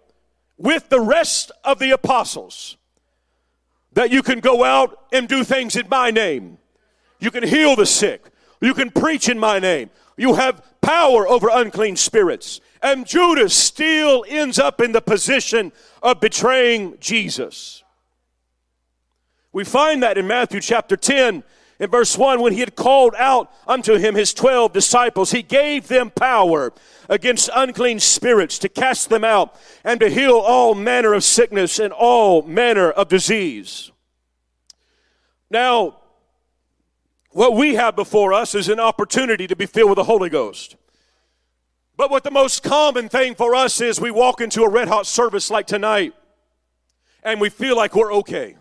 with 0.56 0.88
the 0.88 1.00
rest 1.00 1.52
of 1.64 1.78
the 1.78 1.90
apostles, 1.90 2.76
that 3.92 4.10
you 4.10 4.22
can 4.22 4.40
go 4.40 4.64
out 4.64 5.06
and 5.12 5.28
do 5.28 5.44
things 5.44 5.76
in 5.76 5.88
my 5.88 6.10
name. 6.10 6.58
You 7.18 7.30
can 7.30 7.42
heal 7.42 7.76
the 7.76 7.86
sick. 7.86 8.24
You 8.60 8.74
can 8.74 8.90
preach 8.90 9.28
in 9.28 9.38
my 9.38 9.58
name. 9.58 9.90
You 10.16 10.34
have 10.34 10.62
power 10.80 11.26
over 11.26 11.48
unclean 11.50 11.96
spirits. 11.96 12.60
And 12.82 13.06
Judas 13.06 13.54
still 13.54 14.24
ends 14.28 14.58
up 14.58 14.80
in 14.80 14.92
the 14.92 15.02
position 15.02 15.72
of 16.02 16.20
betraying 16.20 16.96
Jesus. 16.98 17.82
We 19.52 19.64
find 19.64 20.02
that 20.02 20.16
in 20.16 20.26
Matthew 20.26 20.60
chapter 20.60 20.96
10, 20.96 21.42
in 21.80 21.90
verse 21.90 22.16
1, 22.16 22.40
when 22.40 22.52
he 22.52 22.60
had 22.60 22.76
called 22.76 23.14
out 23.16 23.50
unto 23.66 23.96
him 23.96 24.14
his 24.14 24.34
12 24.34 24.72
disciples, 24.72 25.30
he 25.30 25.42
gave 25.42 25.88
them 25.88 26.10
power 26.10 26.72
against 27.08 27.48
unclean 27.54 28.00
spirits 28.00 28.58
to 28.58 28.68
cast 28.68 29.08
them 29.08 29.24
out 29.24 29.56
and 29.82 29.98
to 30.00 30.10
heal 30.10 30.36
all 30.36 30.74
manner 30.74 31.14
of 31.14 31.24
sickness 31.24 31.78
and 31.78 31.92
all 31.92 32.42
manner 32.42 32.90
of 32.90 33.08
disease. 33.08 33.90
Now, 35.50 35.96
what 37.30 37.54
we 37.54 37.74
have 37.76 37.96
before 37.96 38.34
us 38.34 38.54
is 38.54 38.68
an 38.68 38.78
opportunity 38.78 39.46
to 39.46 39.56
be 39.56 39.66
filled 39.66 39.90
with 39.90 39.96
the 39.96 40.04
Holy 40.04 40.28
Ghost. 40.28 40.76
But 42.00 42.10
what 42.10 42.24
the 42.24 42.30
most 42.30 42.62
common 42.62 43.10
thing 43.10 43.34
for 43.34 43.54
us 43.54 43.78
is 43.82 44.00
we 44.00 44.10
walk 44.10 44.40
into 44.40 44.62
a 44.62 44.68
red 44.70 44.88
hot 44.88 45.06
service 45.06 45.50
like 45.50 45.66
tonight 45.66 46.14
and 47.22 47.38
we 47.38 47.50
feel 47.50 47.76
like 47.76 47.94
we're 47.94 48.14
okay. 48.14 48.56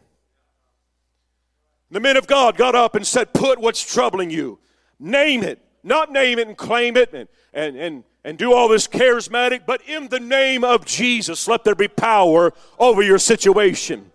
The 1.90 2.02
men 2.02 2.18
of 2.18 2.28
God 2.28 2.58
got 2.58 2.76
up 2.76 2.96
and 2.96 3.08
said, 3.08 3.34
Put 3.34 3.58
what's 3.58 3.82
troubling 3.82 4.30
you. 4.30 4.60
Name 5.00 5.44
it. 5.44 5.62
Not 5.84 6.12
name 6.12 6.38
it 6.38 6.50
and 6.50 6.58
claim 6.58 6.98
it 6.98 7.14
and, 7.14 7.30
and, 7.54 7.78
and, 7.78 8.04
and 8.26 8.38
do 8.38 8.52
all 8.52 8.68
this 8.68 8.90
charismatic, 8.90 9.62
but 9.66 9.82
in 9.88 10.10
the 10.10 10.20
name 10.20 10.66
of 10.66 10.84
Jesus, 10.84 11.48
let 11.48 11.64
there 11.64 11.76
be 11.76 11.88
power 11.88 12.52
over 12.78 13.02
your 13.02 13.20
situation. 13.20 14.12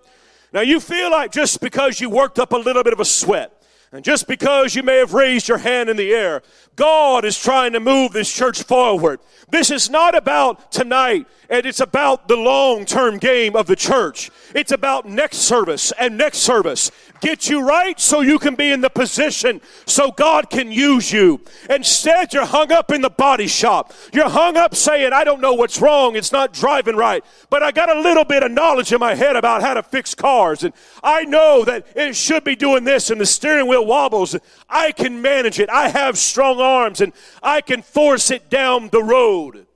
Now, 0.52 0.60
you 0.60 0.80
feel 0.80 1.10
like 1.10 1.32
just 1.32 1.62
because 1.62 1.98
you 1.98 2.10
worked 2.10 2.38
up 2.38 2.52
a 2.52 2.58
little 2.58 2.82
bit 2.82 2.92
of 2.92 3.00
a 3.00 3.06
sweat, 3.06 3.53
and 3.92 4.04
just 4.04 4.26
because 4.26 4.74
you 4.74 4.82
may 4.82 4.96
have 4.96 5.14
raised 5.14 5.48
your 5.48 5.58
hand 5.58 5.88
in 5.88 5.96
the 5.96 6.12
air, 6.12 6.42
God 6.76 7.24
is 7.24 7.38
trying 7.38 7.72
to 7.74 7.80
move 7.80 8.12
this 8.12 8.32
church 8.32 8.62
forward. 8.62 9.20
This 9.50 9.70
is 9.70 9.88
not 9.88 10.16
about 10.16 10.72
tonight, 10.72 11.26
and 11.48 11.64
it's 11.64 11.80
about 11.80 12.26
the 12.26 12.36
long 12.36 12.84
term 12.84 13.18
game 13.18 13.54
of 13.54 13.66
the 13.66 13.76
church. 13.76 14.30
It's 14.54 14.72
about 14.72 15.08
next 15.08 15.38
service 15.38 15.92
and 15.98 16.18
next 16.18 16.38
service. 16.38 16.90
Get 17.24 17.48
you 17.48 17.66
right 17.66 17.98
so 17.98 18.20
you 18.20 18.38
can 18.38 18.54
be 18.54 18.70
in 18.70 18.82
the 18.82 18.90
position 18.90 19.62
so 19.86 20.10
God 20.10 20.50
can 20.50 20.70
use 20.70 21.10
you. 21.10 21.40
Instead, 21.70 22.34
you're 22.34 22.44
hung 22.44 22.70
up 22.70 22.92
in 22.92 23.00
the 23.00 23.08
body 23.08 23.46
shop. 23.46 23.94
You're 24.12 24.28
hung 24.28 24.58
up 24.58 24.74
saying, 24.74 25.14
I 25.14 25.24
don't 25.24 25.40
know 25.40 25.54
what's 25.54 25.80
wrong. 25.80 26.16
It's 26.16 26.32
not 26.32 26.52
driving 26.52 26.96
right. 26.96 27.24
But 27.48 27.62
I 27.62 27.70
got 27.70 27.88
a 27.88 27.98
little 27.98 28.26
bit 28.26 28.42
of 28.42 28.52
knowledge 28.52 28.92
in 28.92 29.00
my 29.00 29.14
head 29.14 29.36
about 29.36 29.62
how 29.62 29.72
to 29.72 29.82
fix 29.82 30.14
cars. 30.14 30.64
And 30.64 30.74
I 31.02 31.24
know 31.24 31.64
that 31.64 31.86
it 31.96 32.14
should 32.14 32.44
be 32.44 32.56
doing 32.56 32.84
this, 32.84 33.08
and 33.08 33.18
the 33.18 33.24
steering 33.24 33.68
wheel 33.68 33.86
wobbles. 33.86 34.36
I 34.68 34.92
can 34.92 35.22
manage 35.22 35.58
it. 35.58 35.70
I 35.70 35.88
have 35.88 36.18
strong 36.18 36.60
arms 36.60 37.00
and 37.00 37.14
I 37.42 37.62
can 37.62 37.80
force 37.80 38.30
it 38.30 38.50
down 38.50 38.90
the 38.90 39.02
road. 39.02 39.66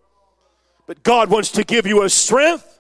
But 0.87 1.03
God 1.03 1.31
wants 1.31 1.51
to 1.53 1.65
give 1.65 1.87
you 1.87 2.03
a 2.03 2.11
strength 2.11 2.78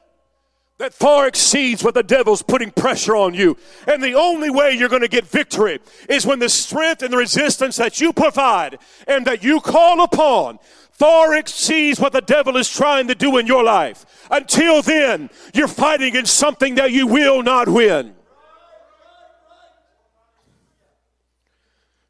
that 0.78 0.94
far 0.94 1.26
exceeds 1.26 1.82
what 1.82 1.94
the 1.94 2.02
devil's 2.02 2.42
putting 2.42 2.70
pressure 2.70 3.16
on 3.16 3.34
you. 3.34 3.56
And 3.86 4.02
the 4.02 4.14
only 4.14 4.48
way 4.48 4.72
you're 4.72 4.88
going 4.88 5.02
to 5.02 5.08
get 5.08 5.26
victory 5.26 5.80
is 6.08 6.24
when 6.24 6.38
the 6.38 6.48
strength 6.48 7.02
and 7.02 7.12
the 7.12 7.16
resistance 7.16 7.76
that 7.76 8.00
you 8.00 8.12
provide 8.12 8.78
and 9.06 9.26
that 9.26 9.42
you 9.42 9.60
call 9.60 10.02
upon 10.02 10.58
far 10.92 11.34
exceeds 11.34 12.00
what 12.00 12.12
the 12.12 12.20
devil 12.20 12.56
is 12.56 12.68
trying 12.70 13.08
to 13.08 13.14
do 13.14 13.38
in 13.38 13.46
your 13.46 13.62
life. 13.62 14.06
Until 14.30 14.82
then, 14.82 15.30
you're 15.54 15.68
fighting 15.68 16.08
against 16.08 16.34
something 16.36 16.76
that 16.76 16.92
you 16.92 17.06
will 17.06 17.42
not 17.42 17.68
win. 17.68 18.14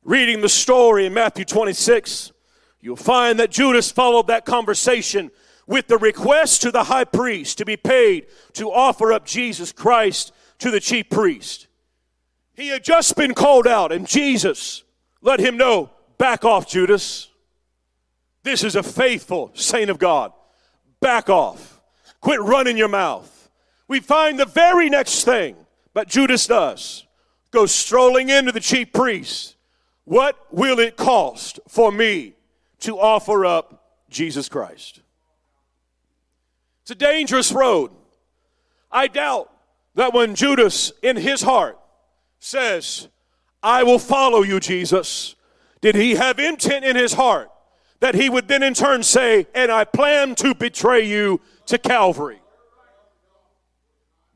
reading 0.08 0.40
the 0.40 0.48
story 0.48 1.04
in 1.04 1.12
Matthew 1.12 1.44
26, 1.44 2.32
you'll 2.80 2.96
find 2.96 3.38
that 3.38 3.50
Judas 3.50 3.92
followed 3.92 4.28
that 4.28 4.46
conversation 4.46 5.30
with 5.68 5.86
the 5.86 5.98
request 5.98 6.62
to 6.62 6.72
the 6.72 6.84
high 6.84 7.04
priest 7.04 7.58
to 7.58 7.64
be 7.64 7.76
paid 7.76 8.26
to 8.54 8.72
offer 8.72 9.12
up 9.12 9.24
Jesus 9.24 9.70
Christ 9.70 10.32
to 10.58 10.72
the 10.72 10.80
chief 10.80 11.08
priest. 11.08 11.68
He 12.54 12.68
had 12.68 12.82
just 12.82 13.14
been 13.14 13.34
called 13.34 13.68
out, 13.68 13.92
and 13.92 14.04
Jesus 14.04 14.82
let 15.22 15.38
him 15.38 15.56
know 15.56 15.90
back 16.16 16.44
off, 16.44 16.68
Judas. 16.68 17.28
This 18.42 18.64
is 18.64 18.74
a 18.74 18.82
faithful 18.82 19.52
saint 19.54 19.90
of 19.90 20.00
God. 20.00 20.32
Back 21.00 21.30
off. 21.30 21.80
Quit 22.20 22.40
running 22.40 22.76
your 22.76 22.88
mouth. 22.88 23.48
We 23.86 24.00
find 24.00 24.40
the 24.40 24.46
very 24.46 24.90
next 24.90 25.22
thing, 25.22 25.54
but 25.94 26.08
Judas 26.08 26.48
does 26.48 27.06
go 27.52 27.66
strolling 27.66 28.28
into 28.28 28.50
the 28.50 28.60
chief 28.60 28.92
priest 28.92 29.54
what 30.08 30.38
will 30.50 30.78
it 30.78 30.96
cost 30.96 31.60
for 31.68 31.92
me 31.92 32.32
to 32.80 32.98
offer 32.98 33.44
up 33.44 33.98
Jesus 34.08 34.48
Christ? 34.48 35.02
It's 36.88 36.92
a 36.92 37.06
dangerous 37.06 37.52
road. 37.52 37.90
I 38.90 39.08
doubt 39.08 39.52
that 39.94 40.14
when 40.14 40.34
Judas, 40.34 40.90
in 41.02 41.16
his 41.16 41.42
heart, 41.42 41.78
says, 42.40 43.08
I 43.62 43.82
will 43.82 43.98
follow 43.98 44.40
you, 44.40 44.58
Jesus, 44.58 45.36
did 45.82 45.94
he 45.94 46.14
have 46.14 46.38
intent 46.38 46.86
in 46.86 46.96
his 46.96 47.12
heart 47.12 47.50
that 48.00 48.14
he 48.14 48.30
would 48.30 48.48
then 48.48 48.62
in 48.62 48.72
turn 48.72 49.02
say, 49.02 49.46
and 49.54 49.70
I 49.70 49.84
plan 49.84 50.34
to 50.36 50.54
betray 50.54 51.06
you 51.06 51.42
to 51.66 51.76
Calvary? 51.76 52.40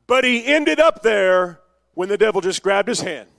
But 0.05 0.23
he 0.23 0.45
ended 0.45 0.79
up 0.79 1.01
there 1.01 1.59
when 1.95 2.07
the 2.07 2.19
devil 2.19 2.39
just 2.39 2.61
grabbed 2.61 2.87
his 2.87 3.01
hand 3.01 3.29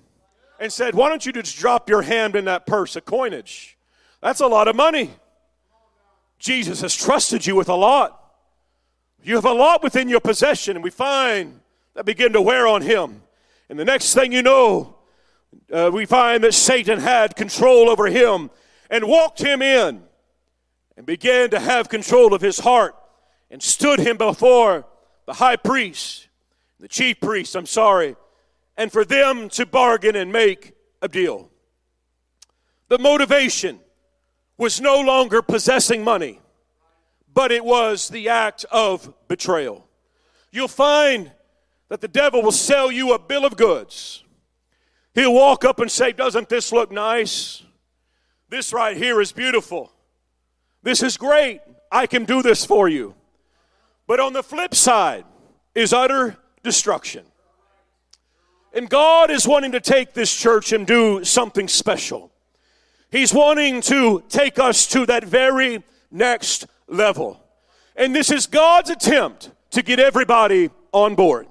and 0.58 0.72
said, 0.72 0.96
Why 0.96 1.08
don't 1.08 1.24
you 1.24 1.30
just 1.30 1.56
drop 1.56 1.88
your 1.88 2.02
hand 2.02 2.34
in 2.34 2.46
that 2.46 2.66
purse 2.66 2.96
of 2.96 3.04
coinage? 3.04 3.78
That's 4.20 4.40
a 4.40 4.48
lot 4.48 4.66
of 4.66 4.74
money. 4.74 5.12
Jesus 6.40 6.80
has 6.80 6.96
trusted 6.96 7.46
you 7.46 7.54
with 7.54 7.68
a 7.68 7.76
lot. 7.76 8.22
You 9.24 9.36
have 9.36 9.46
a 9.46 9.52
lot 9.52 9.82
within 9.82 10.10
your 10.10 10.20
possession, 10.20 10.76
and 10.76 10.84
we 10.84 10.90
find 10.90 11.60
that 11.94 12.04
begin 12.04 12.34
to 12.34 12.42
wear 12.42 12.66
on 12.66 12.82
him. 12.82 13.22
And 13.70 13.78
the 13.78 13.84
next 13.84 14.12
thing 14.12 14.32
you 14.32 14.42
know, 14.42 14.96
uh, 15.72 15.90
we 15.90 16.04
find 16.04 16.44
that 16.44 16.52
Satan 16.52 17.00
had 17.00 17.34
control 17.34 17.88
over 17.88 18.06
him 18.06 18.50
and 18.90 19.08
walked 19.08 19.40
him 19.40 19.62
in 19.62 20.02
and 20.98 21.06
began 21.06 21.48
to 21.50 21.58
have 21.58 21.88
control 21.88 22.34
of 22.34 22.42
his 22.42 22.58
heart 22.58 22.94
and 23.50 23.62
stood 23.62 23.98
him 23.98 24.18
before 24.18 24.84
the 25.24 25.32
high 25.32 25.56
priest, 25.56 26.28
the 26.78 26.88
chief 26.88 27.18
priest, 27.18 27.56
I'm 27.56 27.64
sorry, 27.64 28.16
and 28.76 28.92
for 28.92 29.06
them 29.06 29.48
to 29.50 29.64
bargain 29.64 30.16
and 30.16 30.32
make 30.32 30.74
a 31.00 31.08
deal. 31.08 31.50
The 32.88 32.98
motivation 32.98 33.80
was 34.58 34.82
no 34.82 35.00
longer 35.00 35.40
possessing 35.40 36.04
money, 36.04 36.40
but 37.34 37.50
it 37.50 37.64
was 37.64 38.08
the 38.08 38.28
act 38.28 38.64
of 38.70 39.12
betrayal. 39.28 39.86
You'll 40.52 40.68
find 40.68 41.32
that 41.88 42.00
the 42.00 42.08
devil 42.08 42.42
will 42.42 42.52
sell 42.52 42.90
you 42.90 43.12
a 43.12 43.18
bill 43.18 43.44
of 43.44 43.56
goods. 43.56 44.22
He'll 45.14 45.34
walk 45.34 45.64
up 45.64 45.80
and 45.80 45.90
say, 45.90 46.12
Doesn't 46.12 46.48
this 46.48 46.72
look 46.72 46.90
nice? 46.90 47.62
This 48.48 48.72
right 48.72 48.96
here 48.96 49.20
is 49.20 49.32
beautiful. 49.32 49.92
This 50.82 51.02
is 51.02 51.16
great. 51.16 51.60
I 51.90 52.06
can 52.06 52.24
do 52.24 52.42
this 52.42 52.64
for 52.64 52.88
you. 52.88 53.14
But 54.06 54.20
on 54.20 54.32
the 54.32 54.42
flip 54.42 54.74
side 54.74 55.24
is 55.74 55.92
utter 55.92 56.36
destruction. 56.62 57.24
And 58.72 58.88
God 58.90 59.30
is 59.30 59.46
wanting 59.46 59.72
to 59.72 59.80
take 59.80 60.14
this 60.14 60.34
church 60.34 60.72
and 60.72 60.86
do 60.86 61.24
something 61.24 61.68
special. 61.68 62.32
He's 63.10 63.32
wanting 63.32 63.80
to 63.82 64.22
take 64.28 64.58
us 64.58 64.86
to 64.88 65.06
that 65.06 65.24
very 65.24 65.82
next 66.10 66.66
level. 66.86 67.40
And 67.96 68.14
this 68.14 68.30
is 68.30 68.46
God's 68.46 68.90
attempt 68.90 69.50
to 69.70 69.82
get 69.82 70.00
everybody 70.00 70.70
on 70.92 71.14
board. 71.14 71.46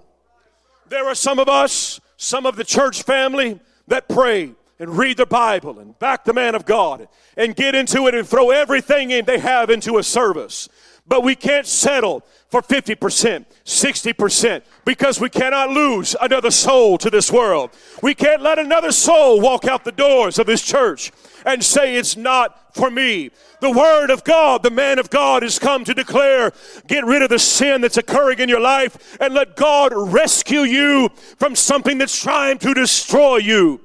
There 0.89 1.06
are 1.06 1.15
some 1.15 1.39
of 1.39 1.50
us, 1.50 2.00
some 2.17 2.46
of 2.46 2.56
the 2.56 2.63
church 2.63 3.04
family 3.04 3.60
that 3.88 4.08
pray 4.08 4.54
and 4.80 4.98
read 4.98 5.17
the 5.17 5.26
Bible 5.26 5.80
and 5.80 5.98
back 6.00 6.24
the 6.24 6.34
man 6.34 6.56
of 6.56 6.65
God 6.65 7.08
and 7.38 7.56
get 7.56 7.76
into 7.76 8.08
it 8.08 8.15
and 8.15 8.28
throw 8.28 8.52
everything 8.52 9.12
in 9.12 9.26
they 9.26 9.39
have 9.39 9.69
into 9.69 9.98
a 9.98 10.04
service. 10.04 10.69
But 11.06 11.24
we 11.24 11.36
can't 11.36 11.67
settle 11.67 12.24
for 12.54 12.62
50%, 12.62 13.46
60%, 13.66 14.62
because 14.86 15.20
we 15.20 15.28
cannot 15.28 15.72
lose 15.72 16.16
another 16.22 16.52
soul 16.52 17.00
to 17.00 17.10
this 17.10 17.32
world. 17.32 17.72
We 18.04 18.13
can't 18.13 18.44
let 18.44 18.60
another 18.60 18.92
soul 18.92 19.42
walk 19.42 19.66
out 19.66 19.84
the 19.84 19.92
doors 19.92 20.38
of 20.38 20.46
this 20.46 20.62
church 20.62 21.12
and 21.48 21.63
say 21.63 21.96
it's 21.96 22.16
not 22.16 22.76
for 22.76 22.92
me. 22.92 23.32
The 23.60 23.72
Word 23.72 24.12
of 24.12 24.24
God, 24.24 24.62
the 24.62 24.70
man 24.70 25.00
of 25.00 25.10
God 25.10 25.42
has 25.42 25.58
come 25.58 25.84
to 25.84 25.96
declare 25.96 26.52
get 26.86 27.04
rid 27.06 27.24
of 27.24 27.30
the 27.30 27.39
sin 27.39 27.82
that's 27.82 27.98
occurring 27.98 28.38
in 28.38 28.50
your 28.50 28.62
life 28.62 29.18
and 29.20 29.34
let 29.34 29.56
God 29.56 29.92
rescue 29.96 30.60
you 30.60 31.10
from 31.39 31.56
something 31.56 31.98
that's 31.98 32.22
trying 32.22 32.60
to 32.60 32.76
destroy 32.76 33.38
you. 33.38 33.82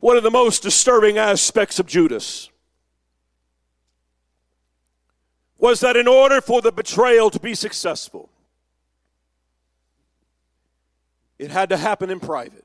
One 0.00 0.16
of 0.16 0.24
the 0.24 0.30
most 0.32 0.60
disturbing 0.64 1.18
aspects 1.18 1.78
of 1.78 1.86
Judas 1.86 2.48
was 5.62 5.78
that 5.78 5.96
in 5.96 6.08
order 6.08 6.40
for 6.40 6.60
the 6.60 6.72
betrayal 6.72 7.30
to 7.30 7.38
be 7.38 7.54
successful, 7.54 8.28
it 11.38 11.52
had 11.52 11.68
to 11.68 11.76
happen 11.76 12.10
in 12.10 12.18
private 12.18 12.64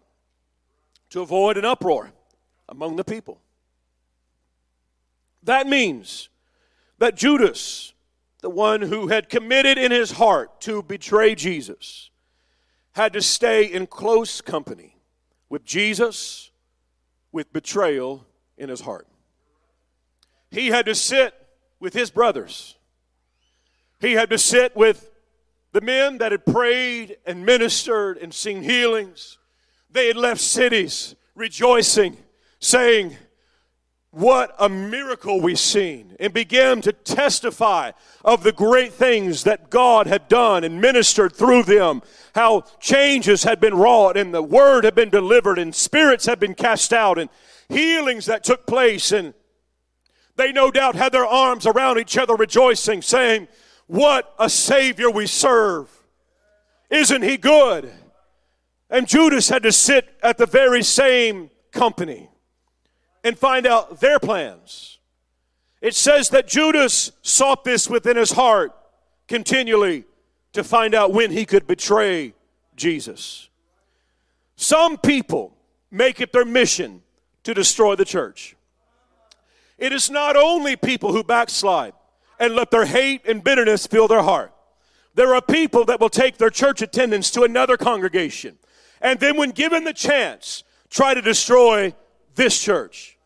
to 1.11 1.21
avoid 1.21 1.57
an 1.57 1.63
uproar 1.63 2.11
among 2.67 2.95
the 2.95 3.03
people. 3.03 3.39
That 5.43 5.67
means 5.67 6.29
that 6.97 7.15
Judas, 7.15 7.93
the 8.41 8.49
one 8.49 8.81
who 8.81 9.09
had 9.09 9.29
committed 9.29 9.77
in 9.77 9.91
his 9.91 10.13
heart 10.13 10.59
to 10.61 10.81
betray 10.81 11.35
Jesus, 11.35 12.09
had 12.93 13.13
to 13.13 13.21
stay 13.21 13.63
in 13.63 13.85
close 13.85 14.41
company 14.41 14.97
with 15.49 15.63
Jesus 15.63 16.49
with 17.31 17.53
betrayal 17.53 18.25
in 18.57 18.69
his 18.69 18.81
heart. 18.81 19.07
He 20.49 20.69
had 20.69 20.87
to 20.87 20.95
sit 20.95 21.35
with 21.79 21.93
his 21.93 22.09
brothers. 22.09 22.73
He 23.99 24.13
had 24.13 24.29
to 24.29 24.37
sit 24.37 24.75
with 24.75 25.11
the 25.71 25.81
men 25.81 26.19
that 26.19 26.31
had 26.31 26.45
prayed 26.45 27.17
and 27.25 27.45
ministered 27.45 28.17
and 28.17 28.33
seen 28.33 28.63
healings 28.63 29.37
they 29.97 30.07
had 30.07 30.17
left 30.17 30.41
cities 30.41 31.15
rejoicing, 31.35 32.17
saying, 32.59 33.17
What 34.11 34.53
a 34.59 34.69
miracle 34.69 35.41
we've 35.41 35.59
seen, 35.59 36.15
and 36.19 36.33
began 36.33 36.81
to 36.81 36.91
testify 36.93 37.91
of 38.23 38.43
the 38.43 38.51
great 38.51 38.93
things 38.93 39.43
that 39.43 39.69
God 39.69 40.07
had 40.07 40.27
done 40.27 40.63
and 40.63 40.81
ministered 40.81 41.35
through 41.35 41.63
them, 41.63 42.01
how 42.35 42.61
changes 42.79 43.43
had 43.43 43.59
been 43.59 43.75
wrought, 43.75 44.17
and 44.17 44.33
the 44.33 44.43
word 44.43 44.83
had 44.83 44.95
been 44.95 45.09
delivered, 45.09 45.57
and 45.57 45.73
spirits 45.73 46.25
had 46.25 46.39
been 46.39 46.53
cast 46.53 46.93
out, 46.93 47.17
and 47.17 47.29
healings 47.69 48.25
that 48.25 48.43
took 48.43 48.67
place. 48.67 49.11
And 49.11 49.33
they 50.35 50.51
no 50.51 50.69
doubt 50.69 50.95
had 50.95 51.11
their 51.11 51.25
arms 51.25 51.65
around 51.65 51.97
each 51.97 52.17
other, 52.17 52.35
rejoicing, 52.35 53.01
saying, 53.01 53.47
What 53.87 54.33
a 54.37 54.49
Savior 54.49 55.09
we 55.09 55.27
serve! 55.27 55.89
Isn't 56.89 57.23
He 57.23 57.37
good? 57.37 57.91
And 58.89 59.07
Judas 59.07 59.49
had 59.49 59.63
to 59.63 59.71
sit 59.71 60.07
at 60.23 60.37
the 60.37 60.45
very 60.45 60.83
same 60.83 61.49
company 61.71 62.29
and 63.23 63.37
find 63.37 63.67
out 63.67 63.99
their 63.99 64.19
plans. 64.19 64.99
It 65.81 65.93
says 65.93 66.29
that 66.29 66.47
Judas 66.47 67.11
sought 67.21 67.63
this 67.63 67.89
within 67.89 68.17
his 68.17 68.31
heart 68.31 68.71
continually 69.27 70.05
to 70.53 70.63
find 70.63 70.95
out 70.95 71.13
when 71.13 71.31
he 71.31 71.45
could 71.45 71.67
betray 71.67 72.33
Jesus. 72.75 73.49
Some 74.55 74.97
people 74.97 75.55
make 75.91 76.19
it 76.19 76.31
their 76.31 76.45
mission 76.45 77.03
to 77.43 77.53
destroy 77.53 77.95
the 77.95 78.05
church. 78.05 78.55
It 79.77 79.93
is 79.93 80.09
not 80.09 80.35
only 80.35 80.75
people 80.75 81.11
who 81.11 81.23
backslide 81.23 81.93
and 82.39 82.55
let 82.55 82.71
their 82.71 82.85
hate 82.85 83.25
and 83.25 83.43
bitterness 83.43 83.87
fill 83.87 84.07
their 84.07 84.23
heart. 84.23 84.53
There 85.15 85.33
are 85.33 85.41
people 85.41 85.85
that 85.85 85.99
will 85.99 86.09
take 86.09 86.37
their 86.37 86.49
church 86.49 86.81
attendance 86.81 87.31
to 87.31 87.43
another 87.43 87.77
congregation 87.77 88.57
and 89.01 89.19
then, 89.19 89.37
when 89.37 89.51
given 89.51 89.83
the 89.83 89.93
chance, 89.93 90.63
try 90.89 91.13
to 91.13 91.21
destroy 91.21 91.93
this 92.35 92.59
church. 92.59 93.17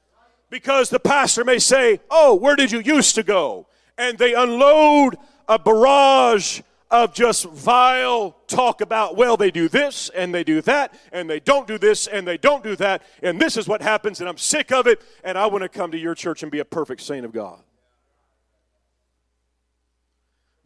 Because 0.50 0.90
the 0.90 1.00
pastor 1.00 1.44
may 1.44 1.60
say, 1.60 2.02
Oh, 2.10 2.36
where 2.36 2.56
did 2.56 2.72
you 2.72 2.80
used 2.80 3.16
to 3.16 3.24
go? 3.24 3.68
And 3.98 4.18
they 4.18 4.34
unload 4.34 5.18
a 5.48 5.58
barrage 5.58 6.62
of 6.90 7.14
just 7.14 7.46
vile 7.46 8.36
talk 8.48 8.82
about, 8.82 9.16
well, 9.16 9.38
they 9.38 9.50
do 9.50 9.70
this 9.70 10.10
and 10.10 10.36
they 10.36 10.44
do 10.44 10.62
that, 10.62 10.94
and 11.14 11.30
they 11.30 11.40
don't 11.40 11.66
do 11.66 11.78
this 11.78 12.06
and 12.08 12.28
they 12.28 12.38
don't 12.38 12.66
do 12.66 12.76
that, 12.76 13.02
and 13.24 13.40
this 13.40 13.56
is 13.56 13.66
what 13.66 13.82
happens, 13.82 14.20
and 14.20 14.28
I'm 14.28 14.38
sick 14.38 14.74
of 14.74 14.88
it, 14.88 15.02
and 15.24 15.38
I 15.38 15.46
want 15.46 15.62
to 15.62 15.70
come 15.70 15.92
to 15.92 15.98
your 15.98 16.16
church 16.16 16.44
and 16.44 16.52
be 16.52 16.60
a 16.60 16.66
perfect 16.66 17.00
saint 17.00 17.24
of 17.26 17.32
God. 17.32 17.60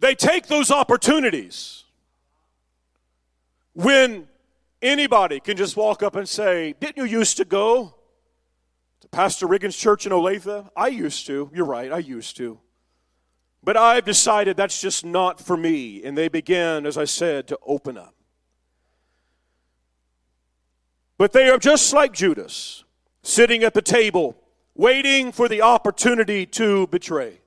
They 0.05 0.13
take 0.13 0.47
those 0.47 0.69
opportunities 0.69 1.83
when 3.73 4.27
Anybody 4.85 5.39
can 5.39 5.57
just 5.57 5.75
walk 5.75 6.03
up 6.03 6.15
and 6.15 6.29
say, 6.29 6.75
Didn't 6.79 6.97
you 6.97 7.05
used 7.05 7.37
to 7.37 7.45
go 7.45 7.95
to 9.01 9.07
Pastor 9.07 9.47
Riggins 9.47 9.75
Church 9.75 10.05
in 10.05 10.11
Olathe? 10.11 10.69
I 10.77 10.89
used 10.89 11.25
to. 11.25 11.49
You're 11.51 11.65
right, 11.65 11.91
I 11.91 11.97
used 11.97 12.37
to. 12.37 12.59
But 13.63 13.77
I've 13.77 14.05
decided 14.05 14.57
that's 14.57 14.79
just 14.79 15.03
not 15.03 15.41
for 15.41 15.57
me. 15.57 16.03
And 16.03 16.15
they 16.15 16.27
begin, 16.27 16.85
as 16.85 16.99
I 16.99 17.05
said, 17.05 17.47
to 17.47 17.57
open 17.65 17.97
up. 17.97 18.13
But 21.17 21.33
they 21.33 21.49
are 21.49 21.57
just 21.57 21.91
like 21.91 22.13
Judas, 22.13 22.83
sitting 23.23 23.63
at 23.63 23.73
the 23.73 23.81
table, 23.81 24.35
waiting 24.75 25.31
for 25.31 25.49
the 25.49 25.63
opportunity 25.63 26.45
to 26.45 26.85
betray. 26.87 27.39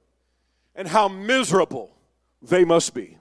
And 0.75 0.89
how 0.89 1.07
miserable 1.07 1.98
they 2.43 2.65
must 2.65 2.95
be. 2.95 3.19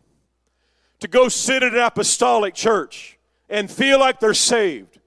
To 1.02 1.08
go 1.08 1.30
sit 1.30 1.64
at 1.64 1.74
an 1.74 1.80
apostolic 1.80 2.54
church 2.54 3.18
and 3.50 3.70
feel 3.70 4.00
like 4.00 4.20
they're 4.20 4.34
saved. 4.34 5.00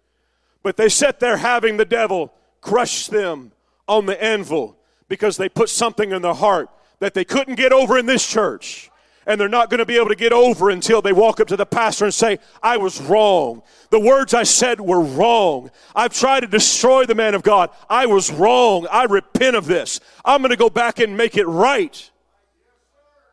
But 0.63 0.77
they 0.77 0.89
sit 0.89 1.21
there 1.21 1.37
having 1.37 1.77
the 1.77 1.85
devil 1.85 2.33
crush 2.61 3.07
them 3.07 3.53
on 3.89 4.07
the 4.07 4.23
anvil 4.23 4.77
because 5.09 5.37
they 5.37 5.49
put 5.49 5.69
something 5.69 6.13
in 6.13 6.23
their 6.23 6.35
heart 6.35 6.71
that 7.01 7.15
they 7.15 7.25
couldn't 7.25 7.55
get 7.55 7.73
over 7.73 7.99
in 7.99 8.07
this 8.07 8.27
church. 8.27 8.91
And 9.27 9.41
they're 9.41 9.49
not 9.49 9.69
going 9.71 9.79
to 9.79 9.87
be 9.87 9.97
able 9.97 10.09
to 10.09 10.17
get 10.17 10.33
over 10.33 10.71
until 10.71 11.03
they 11.03 11.13
walk 11.13 11.41
up 11.41 11.49
to 11.49 11.57
the 11.57 11.67
pastor 11.67 12.05
and 12.07 12.15
say, 12.15 12.39
I 12.63 12.79
was 12.79 13.01
wrong. 13.01 13.63
The 13.91 14.01
words 14.01 14.33
I 14.33 14.45
said 14.45 14.81
were 14.81 15.01
wrong. 15.01 15.71
I've 15.95 16.15
tried 16.15 16.41
to 16.41 16.47
destroy 16.47 17.05
the 17.05 17.15
man 17.15 17.35
of 17.35 17.43
God. 17.43 17.71
I 17.89 18.07
was 18.07 18.33
wrong. 18.33 18.87
I 18.91 19.05
repent 19.05 19.57
of 19.57 19.67
this. 19.67 20.01
I'm 20.25 20.41
going 20.41 20.51
to 20.51 20.57
go 20.57 20.71
back 20.71 21.01
and 21.01 21.17
make 21.17 21.37
it 21.37 21.47
right. 21.47 22.10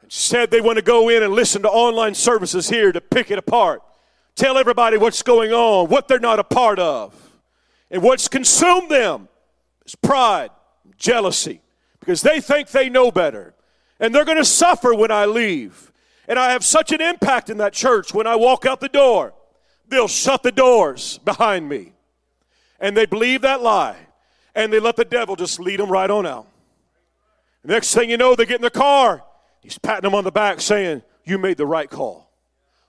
Instead, 0.07 0.51
they 0.51 0.61
want 0.61 0.77
to 0.77 0.81
go 0.81 1.09
in 1.09 1.23
and 1.23 1.33
listen 1.33 1.61
to 1.61 1.69
online 1.69 2.15
services 2.15 2.69
here 2.69 2.91
to 2.91 2.99
pick 2.99 3.31
it 3.31 3.37
apart 3.37 3.81
tell 4.37 4.57
everybody 4.57 4.97
what's 4.97 5.23
going 5.23 5.51
on, 5.51 5.89
what 5.89 6.07
they're 6.07 6.19
not 6.19 6.39
a 6.39 6.43
part 6.43 6.79
of. 6.79 7.13
And 7.91 8.01
what's 8.01 8.27
consumed 8.27 8.89
them 8.89 9.27
is 9.85 9.95
pride, 9.95 10.51
jealousy, 10.97 11.59
because 11.99 12.21
they 12.21 12.39
think 12.39 12.69
they 12.69 12.87
know 12.87 13.11
better. 13.11 13.55
And 13.99 14.13
they're 14.13 14.25
going 14.25 14.37
to 14.37 14.45
suffer 14.45 14.93
when 14.93 15.11
I 15.11 15.25
leave. 15.25 15.91
And 16.27 16.37
I 16.37 16.51
have 16.51 16.63
such 16.63 16.91
an 16.91 17.01
impact 17.01 17.49
in 17.49 17.57
that 17.57 17.73
church 17.73 18.13
when 18.13 18.27
I 18.27 18.35
walk 18.35 18.65
out 18.65 18.79
the 18.79 18.89
door. 18.89 19.33
They'll 19.87 20.07
shut 20.07 20.43
the 20.43 20.51
doors 20.51 21.17
behind 21.19 21.67
me. 21.67 21.93
And 22.79 22.95
they 22.95 23.05
believe 23.05 23.41
that 23.41 23.61
lie. 23.61 23.97
And 24.53 24.71
they 24.71 24.79
let 24.79 24.97
the 24.97 25.05
devil 25.05 25.35
just 25.35 25.59
lead 25.59 25.79
them 25.79 25.89
right 25.89 26.09
on 26.09 26.27
out. 26.27 26.47
next 27.63 27.93
thing 27.95 28.09
you 28.09 28.17
know, 28.17 28.35
they 28.35 28.45
get 28.45 28.57
in 28.57 28.61
the 28.61 28.69
car. 28.69 29.23
He's 29.67 29.77
patting 29.77 30.03
them 30.03 30.15
on 30.15 30.23
the 30.23 30.31
back 30.31 30.61
saying, 30.61 31.01
You 31.25 31.37
made 31.37 31.57
the 31.57 31.65
right 31.65 31.89
call. 31.89 32.31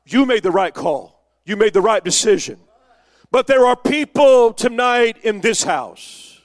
You 0.07 0.25
made 0.25 0.45
the 0.45 0.53
right 0.53 0.73
call. 0.73 1.21
You 1.45 1.57
made 1.57 1.73
the 1.73 1.81
right 1.81 2.05
decision. 2.05 2.61
But 3.33 3.49
there 3.49 3.67
are 3.67 3.75
people 3.75 4.53
tonight 4.53 5.17
in 5.25 5.41
this 5.41 5.65
house 5.65 6.41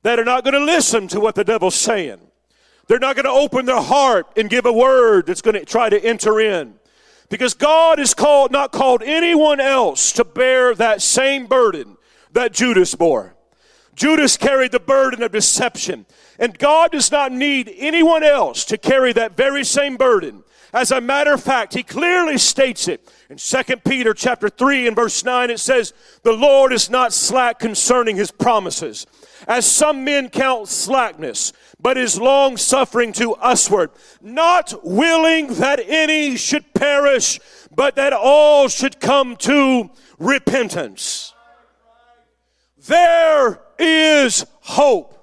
that 0.00 0.18
are 0.18 0.24
not 0.24 0.42
going 0.42 0.54
to 0.54 0.64
listen 0.64 1.06
to 1.08 1.20
what 1.20 1.34
the 1.34 1.44
devil's 1.44 1.74
saying. 1.74 2.18
They're 2.86 2.98
not 2.98 3.14
going 3.14 3.26
to 3.26 3.30
open 3.30 3.66
their 3.66 3.82
heart 3.82 4.26
and 4.38 4.48
give 4.48 4.64
a 4.64 4.72
word 4.72 5.26
that's 5.26 5.42
going 5.42 5.52
to 5.52 5.66
try 5.66 5.90
to 5.90 6.02
enter 6.02 6.40
in. 6.40 6.76
Because 7.28 7.52
God 7.52 7.98
has 7.98 8.14
called 8.14 8.52
not 8.52 8.72
called 8.72 9.02
anyone 9.04 9.60
else 9.60 10.12
to 10.12 10.24
bear 10.24 10.74
that 10.76 11.02
same 11.02 11.44
burden 11.44 11.98
that 12.32 12.54
Judas 12.54 12.94
bore. 12.94 13.34
Judas 13.94 14.38
carried 14.38 14.72
the 14.72 14.80
burden 14.80 15.22
of 15.22 15.32
deception, 15.32 16.06
and 16.38 16.58
God 16.58 16.92
does 16.92 17.10
not 17.10 17.32
need 17.32 17.72
anyone 17.76 18.22
else 18.22 18.64
to 18.66 18.78
carry 18.78 19.12
that 19.12 19.36
very 19.36 19.64
same 19.64 19.96
burden. 19.96 20.42
As 20.72 20.90
a 20.90 21.00
matter 21.00 21.32
of 21.32 21.42
fact, 21.42 21.74
he 21.74 21.84
clearly 21.84 22.36
states 22.36 22.88
it. 22.88 23.08
In 23.30 23.36
2 23.36 23.76
Peter 23.84 24.12
chapter 24.12 24.48
3 24.48 24.88
and 24.88 24.96
verse 24.96 25.24
9 25.24 25.50
it 25.50 25.60
says, 25.60 25.92
"The 26.24 26.32
Lord 26.32 26.72
is 26.72 26.90
not 26.90 27.12
slack 27.12 27.60
concerning 27.60 28.16
his 28.16 28.32
promises, 28.32 29.06
as 29.46 29.66
some 29.66 30.02
men 30.02 30.30
count 30.30 30.68
slackness, 30.68 31.52
but 31.78 31.96
is 31.96 32.18
long 32.18 32.56
suffering 32.56 33.12
to 33.12 33.36
usward, 33.40 33.90
not 34.20 34.84
willing 34.84 35.54
that 35.54 35.80
any 35.86 36.36
should 36.36 36.74
perish, 36.74 37.38
but 37.72 37.94
that 37.94 38.12
all 38.12 38.66
should 38.66 38.98
come 38.98 39.36
to 39.36 39.90
repentance." 40.18 41.34
There 42.86 43.60
is 43.78 44.44
hope. 44.62 45.13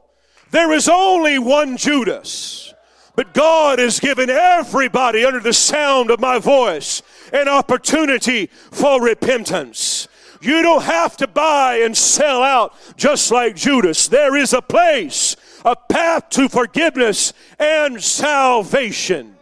There 0.52 0.72
is 0.74 0.88
only 0.88 1.40
one 1.40 1.78
Judas. 1.78 2.74
But 3.16 3.34
God 3.34 3.80
has 3.80 4.00
given 4.00 4.30
everybody 4.30 5.26
under 5.26 5.40
the 5.40 5.54
sound 5.54 6.12
of 6.12 6.20
my 6.20 6.40
voice 6.40 7.02
an 7.34 7.48
opportunity 7.48 8.48
for 8.48 9.02
repentance. 9.02 10.08
You 10.42 10.62
don't 10.62 10.84
have 10.84 11.18
to 11.18 11.28
buy 11.28 11.76
and 11.78 11.96
sell 11.96 12.42
out 12.42 12.74
just 12.98 13.32
like 13.32 13.56
Judas. 13.56 14.08
There 14.08 14.36
is 14.36 14.54
a 14.54 14.62
place, 14.62 15.36
a 15.64 15.76
path 15.76 16.30
to 16.32 16.50
forgiveness 16.50 17.34
and 17.60 18.02
salvation. 18.02 19.38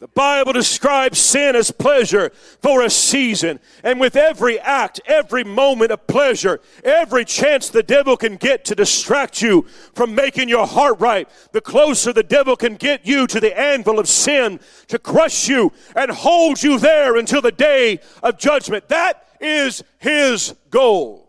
The 0.00 0.08
Bible 0.08 0.52
describes 0.52 1.18
sin 1.18 1.56
as 1.56 1.72
pleasure 1.72 2.30
for 2.62 2.82
a 2.82 2.90
season. 2.90 3.58
And 3.82 3.98
with 3.98 4.14
every 4.14 4.60
act, 4.60 5.00
every 5.06 5.42
moment 5.42 5.90
of 5.90 6.06
pleasure, 6.06 6.60
every 6.84 7.24
chance 7.24 7.68
the 7.68 7.82
devil 7.82 8.16
can 8.16 8.36
get 8.36 8.64
to 8.66 8.76
distract 8.76 9.42
you 9.42 9.62
from 9.94 10.14
making 10.14 10.48
your 10.48 10.68
heart 10.68 11.00
right, 11.00 11.28
the 11.50 11.60
closer 11.60 12.12
the 12.12 12.22
devil 12.22 12.54
can 12.54 12.76
get 12.76 13.06
you 13.06 13.26
to 13.26 13.40
the 13.40 13.58
anvil 13.58 13.98
of 13.98 14.08
sin 14.08 14.60
to 14.86 15.00
crush 15.00 15.48
you 15.48 15.72
and 15.96 16.12
hold 16.12 16.62
you 16.62 16.78
there 16.78 17.16
until 17.16 17.42
the 17.42 17.50
day 17.50 17.98
of 18.22 18.38
judgment. 18.38 18.86
That 18.88 19.26
is 19.40 19.82
his 19.98 20.54
goal. 20.70 21.28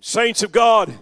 Saints 0.00 0.42
of 0.42 0.52
God, 0.52 0.92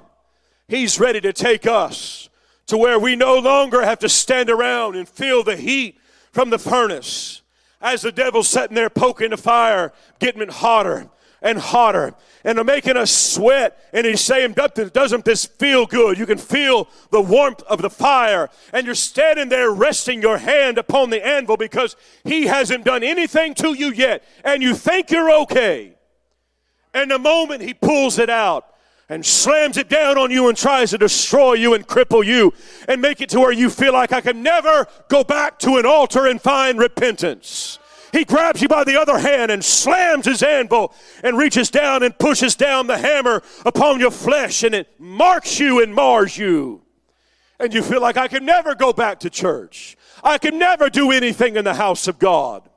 he's 0.69 1.01
ready 1.01 1.21
to 1.21 1.33
take 1.33 1.67
us 1.67 2.30
to 2.71 2.79
where 2.79 3.01
we 3.01 3.17
no 3.17 3.37
longer 3.37 3.83
have 3.83 3.99
to 3.99 4.09
stand 4.09 4.49
around 4.49 4.95
and 4.95 5.09
feel 5.09 5.43
the 5.43 5.57
heat 5.57 5.99
from 6.31 6.51
the 6.51 6.59
furnace 6.59 7.43
as 7.81 8.03
the 8.03 8.13
devil's 8.13 8.49
sitting 8.49 8.77
there 8.77 8.89
poking 8.89 9.31
the 9.31 9.37
fire, 9.37 9.93
getting 10.21 10.41
it 10.41 10.51
hotter 10.51 11.11
and 11.43 11.59
hotter 11.59 12.15
and 12.45 12.65
making 12.65 12.97
us 12.97 13.11
sweat. 13.11 13.77
And 13.93 14.07
he's 14.07 14.21
saying, 14.21 14.53
Doesn't 14.53 15.25
this 15.25 15.47
feel 15.47 15.85
good? 15.85 16.17
You 16.17 16.27
can 16.27 16.39
feel 16.39 16.89
the 17.11 17.21
warmth 17.21 17.63
of 17.63 17.83
the 17.83 17.91
fire. 17.91 18.49
And 18.73 18.87
you're 18.87 18.95
standing 18.95 19.49
there 19.49 19.73
resting 19.73 20.23
your 20.23 20.39
hand 20.39 20.79
upon 20.79 21.11
the 21.11 21.27
anvil 21.27 21.57
because 21.57 21.97
he 22.23 22.47
hasn't 22.47 22.85
done 22.85 23.03
anything 23.03 23.55
to 23.55 23.75
you 23.75 23.91
yet. 23.93 24.23
And 24.45 24.63
you 24.63 24.77
think 24.77 25.11
you're 25.11 25.41
okay. 25.43 25.95
And 26.95 27.11
the 27.11 27.19
moment 27.19 27.63
he 27.63 27.75
pulls 27.75 28.21
it 28.21 28.31
out, 28.31 28.70
and 29.11 29.27
slams 29.27 29.77
it 29.77 29.89
down 29.89 30.17
on 30.17 30.31
you 30.31 30.49
and 30.49 30.57
tries 30.57 30.91
to 30.91 30.99
destroy 30.99 31.55
you 31.55 31.75
and 31.75 31.87
cripple 31.87 32.25
you 32.25 32.55
and 32.87 33.03
make 33.03 33.21
it 33.21 33.29
to 33.29 33.41
where 33.41 33.53
you 33.53 33.69
feel 33.69 33.93
like 33.93 34.13
I 34.13 34.21
can 34.21 34.43
never 34.43 34.87
go 35.09 35.25
back 35.25 35.59
to 35.61 35.77
an 35.77 35.85
altar 35.85 36.27
and 36.27 36.41
find 36.41 36.79
repentance. 36.79 37.81
He 38.13 38.25
grabs 38.25 38.63
you 38.63 38.69
by 38.69 38.85
the 38.85 38.99
other 38.99 39.19
hand 39.19 39.51
and 39.51 39.65
slams 39.65 40.27
his 40.27 40.45
anvil 40.45 40.95
and 41.25 41.37
reaches 41.37 41.71
down 41.71 42.05
and 42.05 42.17
pushes 42.19 42.55
down 42.55 42.87
the 42.87 42.99
hammer 42.99 43.43
upon 43.67 43.99
your 43.99 44.13
flesh 44.13 44.63
and 44.63 44.75
it 44.77 44.89
marks 44.99 45.59
you 45.59 45.83
and 45.83 45.93
mars 45.93 46.39
you. 46.39 46.83
And 47.59 47.75
you 47.75 47.83
feel 47.83 48.01
like 48.01 48.17
I 48.17 48.29
can 48.29 48.45
never 48.45 48.77
go 48.77 48.93
back 48.93 49.21
to 49.21 49.31
church. 49.31 49.97
I 50.23 50.39
can 50.39 50.57
never 50.57 50.89
do 50.89 51.11
anything 51.11 51.57
in 51.57 51.65
the 51.65 51.75
house 51.75 52.07
of 52.07 52.21
God. 52.21 52.70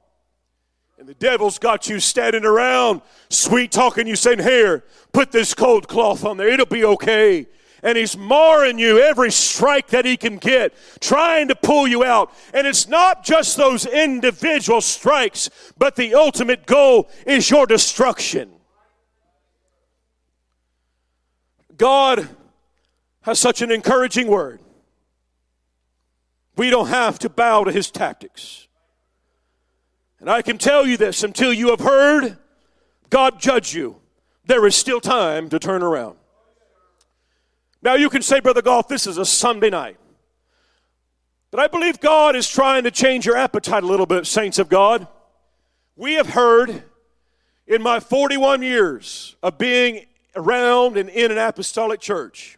And 1.04 1.10
the 1.10 1.16
devil's 1.16 1.60
got 1.60 1.90
you 1.90 2.00
standing 2.00 2.46
around, 2.46 3.02
sweet 3.30 3.74
talking 3.74 4.08
you, 4.08 4.16
saying, 4.16 4.40
Here, 4.40 4.86
put 5.12 5.34
this 5.34 5.54
cold 5.54 5.90
cloth 5.90 6.24
on 6.24 6.38
there. 6.38 6.48
It'll 6.48 6.66
be 6.66 6.86
okay. 6.86 7.46
And 7.84 7.98
he's 7.98 8.16
marring 8.16 8.80
you 8.80 9.00
every 9.00 9.30
strike 9.30 9.88
that 9.88 10.06
he 10.06 10.16
can 10.16 10.38
get, 10.38 10.74
trying 11.02 11.50
to 11.50 11.56
pull 11.56 11.90
you 11.90 12.06
out. 12.06 12.32
And 12.54 12.66
it's 12.66 12.88
not 12.88 13.26
just 13.26 13.58
those 13.58 13.86
individual 13.86 14.80
strikes, 14.80 15.50
but 15.78 15.98
the 15.98 16.16
ultimate 16.16 16.66
goal 16.66 17.10
is 17.28 17.50
your 17.50 17.66
destruction. 17.68 18.50
God 21.76 22.30
has 23.24 23.40
such 23.40 23.62
an 23.62 23.74
encouraging 23.74 24.28
word. 24.28 24.62
We 26.56 26.70
don't 26.70 26.88
have 26.88 27.20
to 27.20 27.30
bow 27.30 27.66
to 27.66 27.74
his 27.74 27.92
tactics. 27.92 28.70
And 30.24 30.30
I 30.30 30.42
can 30.42 30.58
tell 30.58 30.88
you 30.88 30.96
this 30.96 31.22
until 31.22 31.52
you 31.52 31.72
have 31.72 31.82
heard 31.82 32.38
God 33.10 33.42
judge 33.42 33.76
you, 33.76 33.98
there 34.46 34.66
is 34.66 34.74
still 34.74 35.02
time 35.02 35.50
to 35.50 35.60
turn 35.60 35.84
around. 35.84 36.16
Now, 37.82 37.96
you 37.96 38.10
can 38.10 38.22
say, 38.22 38.40
Brother 38.40 38.62
Goff, 38.62 38.88
this 38.88 39.06
is 39.06 39.18
a 39.18 39.26
Sunday 39.26 39.70
night. 39.70 39.98
But 41.52 41.60
I 41.60 41.68
believe 41.68 42.00
God 42.00 42.38
is 42.38 42.48
trying 42.48 42.86
to 42.86 42.90
change 42.90 43.26
your 43.26 43.36
appetite 43.36 43.84
a 43.84 43.86
little 43.86 44.06
bit, 44.06 44.26
saints 44.26 44.60
of 44.60 44.70
God. 44.70 45.10
We 45.98 46.14
have 46.14 46.30
heard 46.30 46.84
in 47.68 47.82
my 47.82 48.00
41 48.00 48.62
years 48.62 49.36
of 49.44 49.58
being 49.58 50.06
around 50.38 50.96
and 50.96 51.10
in 51.10 51.34
an 51.34 51.38
apostolic 51.38 52.00
church 52.00 52.58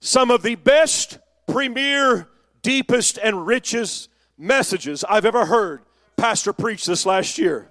some 0.00 0.32
of 0.32 0.42
the 0.42 0.56
best, 0.56 1.20
premier, 1.46 2.26
deepest, 2.62 3.20
and 3.22 3.46
richest 3.46 4.10
messages 4.36 5.04
I've 5.08 5.24
ever 5.24 5.46
heard 5.46 5.82
pastor 6.18 6.52
preached 6.52 6.86
this 6.86 7.06
last 7.06 7.38
year. 7.38 7.70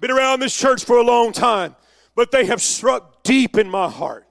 Been 0.00 0.10
around 0.10 0.40
this 0.40 0.56
church 0.56 0.84
for 0.84 0.98
a 0.98 1.02
long 1.02 1.32
time, 1.32 1.74
but 2.14 2.30
they 2.30 2.46
have 2.46 2.62
struck 2.62 3.22
deep 3.22 3.56
in 3.56 3.68
my 3.68 3.88
heart. 3.88 4.26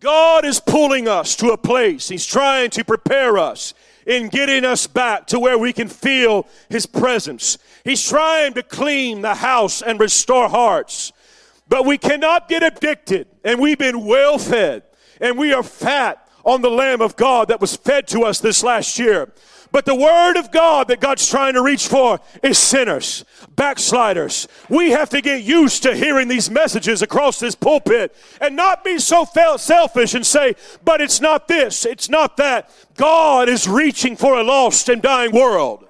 God 0.00 0.46
is 0.46 0.60
pulling 0.60 1.08
us 1.08 1.36
to 1.36 1.50
a 1.50 1.58
place. 1.58 2.08
He's 2.08 2.24
trying 2.24 2.70
to 2.70 2.84
prepare 2.84 3.36
us 3.36 3.74
in 4.06 4.28
getting 4.28 4.64
us 4.64 4.86
back 4.86 5.26
to 5.28 5.38
where 5.38 5.58
we 5.58 5.72
can 5.72 5.88
feel 5.88 6.46
His 6.70 6.86
presence. 6.86 7.58
He's 7.84 8.06
trying 8.06 8.54
to 8.54 8.62
clean 8.62 9.20
the 9.20 9.34
house 9.34 9.82
and 9.82 10.00
restore 10.00 10.48
hearts. 10.48 11.12
But 11.68 11.84
we 11.84 11.98
cannot 11.98 12.48
get 12.48 12.62
addicted, 12.62 13.26
and 13.44 13.60
we've 13.60 13.78
been 13.78 14.04
well 14.04 14.38
fed, 14.38 14.82
and 15.20 15.38
we 15.38 15.52
are 15.52 15.62
fat 15.62 16.26
on 16.44 16.62
the 16.62 16.70
Lamb 16.70 17.00
of 17.00 17.16
God 17.16 17.48
that 17.48 17.60
was 17.60 17.76
fed 17.76 18.06
to 18.08 18.22
us 18.22 18.38
this 18.38 18.62
last 18.62 18.98
year. 18.98 19.32
But 19.74 19.86
the 19.86 19.94
word 19.96 20.36
of 20.36 20.52
God 20.52 20.86
that 20.86 21.00
God's 21.00 21.28
trying 21.28 21.54
to 21.54 21.60
reach 21.60 21.88
for 21.88 22.20
is 22.44 22.58
sinners, 22.58 23.24
backsliders. 23.56 24.46
We 24.68 24.92
have 24.92 25.10
to 25.10 25.20
get 25.20 25.42
used 25.42 25.82
to 25.82 25.96
hearing 25.96 26.28
these 26.28 26.48
messages 26.48 27.02
across 27.02 27.40
this 27.40 27.56
pulpit 27.56 28.14
and 28.40 28.54
not 28.54 28.84
be 28.84 29.00
so 29.00 29.24
selfish 29.56 30.14
and 30.14 30.24
say, 30.24 30.54
but 30.84 31.00
it's 31.00 31.20
not 31.20 31.48
this, 31.48 31.84
it's 31.84 32.08
not 32.08 32.36
that. 32.36 32.70
God 32.94 33.48
is 33.48 33.66
reaching 33.66 34.14
for 34.14 34.38
a 34.38 34.44
lost 34.44 34.88
and 34.88 35.02
dying 35.02 35.32
world. 35.32 35.84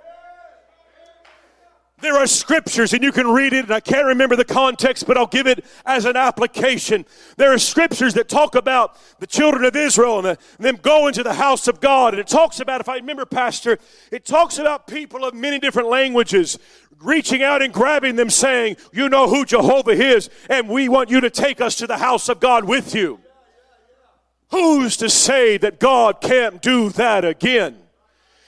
There 2.05 2.19
are 2.19 2.27
scriptures, 2.27 2.93
and 2.93 3.03
you 3.03 3.13
can 3.13 3.27
read 3.27 3.55
it, 3.55 3.65
and 3.65 3.73
I 3.73 3.81
can't 3.81 4.05
remember 4.05 4.37
the 4.37 4.45
context, 4.45 5.07
but 5.07 5.17
I'll 5.17 5.27
give 5.27 5.47
it 5.47 5.65
as 5.87 6.05
an 6.05 6.19
application. 6.19 7.07
There 7.39 7.51
are 7.51 7.57
scriptures 7.57 8.13
that 8.13 8.29
talk 8.29 8.57
about 8.57 8.99
the 9.21 9.27
children 9.27 9.65
of 9.65 9.75
Israel 9.75 10.19
and, 10.19 10.27
the, 10.27 10.39
and 10.59 10.67
them 10.67 10.77
going 10.77 11.15
to 11.15 11.23
the 11.23 11.33
house 11.33 11.67
of 11.67 11.81
God. 11.81 12.13
And 12.13 12.21
it 12.21 12.27
talks 12.27 12.61
about, 12.61 12.83
if 12.83 12.91
I 12.91 12.97
remember, 12.97 13.25
Pastor, 13.25 13.79
it 14.13 14.27
talks 14.27 14.59
about 14.59 14.87
people 14.87 15.25
of 15.25 15.33
many 15.33 15.59
different 15.59 15.89
languages 15.89 16.59
reaching 17.01 17.43
out 17.43 17.63
and 17.63 17.73
grabbing 17.73 18.17
them, 18.17 18.29
saying, 18.29 18.77
You 18.93 19.09
know 19.09 19.27
who 19.27 19.47
Jehovah 19.47 19.93
is, 19.93 20.29
and 20.51 20.69
we 20.69 20.91
want 20.91 21.09
you 21.09 21.23
to 21.23 21.31
take 21.31 21.63
us 21.63 21.77
to 21.77 21.87
the 21.87 21.97
house 21.97 22.29
of 22.29 22.39
God 22.39 22.67
with 22.67 22.95
you. 22.95 23.19
Who's 24.51 24.99
to 24.99 25.09
say 25.09 25.57
that 25.57 25.81
God 25.81 26.21
can't 26.21 26.61
do 26.61 26.91
that 26.91 27.25
again? 27.25 27.84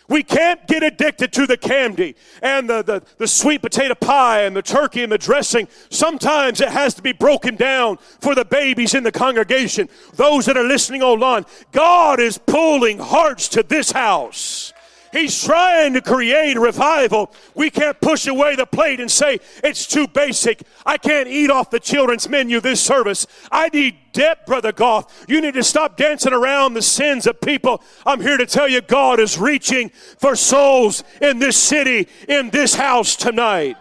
We 0.08 0.22
can't 0.22 0.66
get 0.66 0.82
addicted 0.82 1.32
to 1.32 1.46
the 1.46 1.56
candy 1.56 2.14
and 2.42 2.70
the, 2.70 2.82
the, 2.82 3.02
the, 3.18 3.26
sweet 3.26 3.62
potato 3.62 3.94
pie 3.94 4.42
and 4.42 4.54
the 4.54 4.62
turkey 4.62 5.02
and 5.02 5.10
the 5.10 5.18
dressing. 5.18 5.66
Sometimes 5.90 6.60
it 6.60 6.68
has 6.68 6.94
to 6.94 7.02
be 7.02 7.12
broken 7.12 7.56
down 7.56 7.98
for 8.20 8.34
the 8.34 8.44
babies 8.44 8.94
in 8.94 9.02
the 9.02 9.12
congregation, 9.12 9.88
those 10.14 10.46
that 10.46 10.56
are 10.56 10.64
listening 10.64 11.02
online. 11.02 11.44
God 11.72 12.20
is 12.20 12.38
pulling 12.38 12.98
hearts 12.98 13.48
to 13.48 13.62
this 13.62 13.90
house. 13.90 14.72
He's 15.16 15.42
trying 15.42 15.94
to 15.94 16.02
create 16.02 16.58
revival. 16.58 17.32
We 17.54 17.70
can't 17.70 17.98
push 18.02 18.26
away 18.26 18.54
the 18.54 18.66
plate 18.66 19.00
and 19.00 19.10
say, 19.10 19.40
it's 19.64 19.86
too 19.86 20.06
basic. 20.06 20.62
I 20.84 20.98
can't 20.98 21.26
eat 21.26 21.50
off 21.50 21.70
the 21.70 21.80
children's 21.80 22.28
menu 22.28 22.60
this 22.60 22.82
service. 22.82 23.26
I 23.50 23.70
need 23.70 23.96
depth, 24.12 24.44
Brother 24.44 24.72
Goff. 24.72 25.24
You 25.26 25.40
need 25.40 25.54
to 25.54 25.64
stop 25.64 25.96
dancing 25.96 26.34
around 26.34 26.74
the 26.74 26.82
sins 26.82 27.26
of 27.26 27.40
people. 27.40 27.82
I'm 28.04 28.20
here 28.20 28.36
to 28.36 28.44
tell 28.44 28.68
you, 28.68 28.82
God 28.82 29.18
is 29.18 29.38
reaching 29.38 29.88
for 29.88 30.36
souls 30.36 31.02
in 31.22 31.38
this 31.38 31.56
city, 31.56 32.08
in 32.28 32.50
this 32.50 32.74
house 32.74 33.16
tonight. 33.16 33.78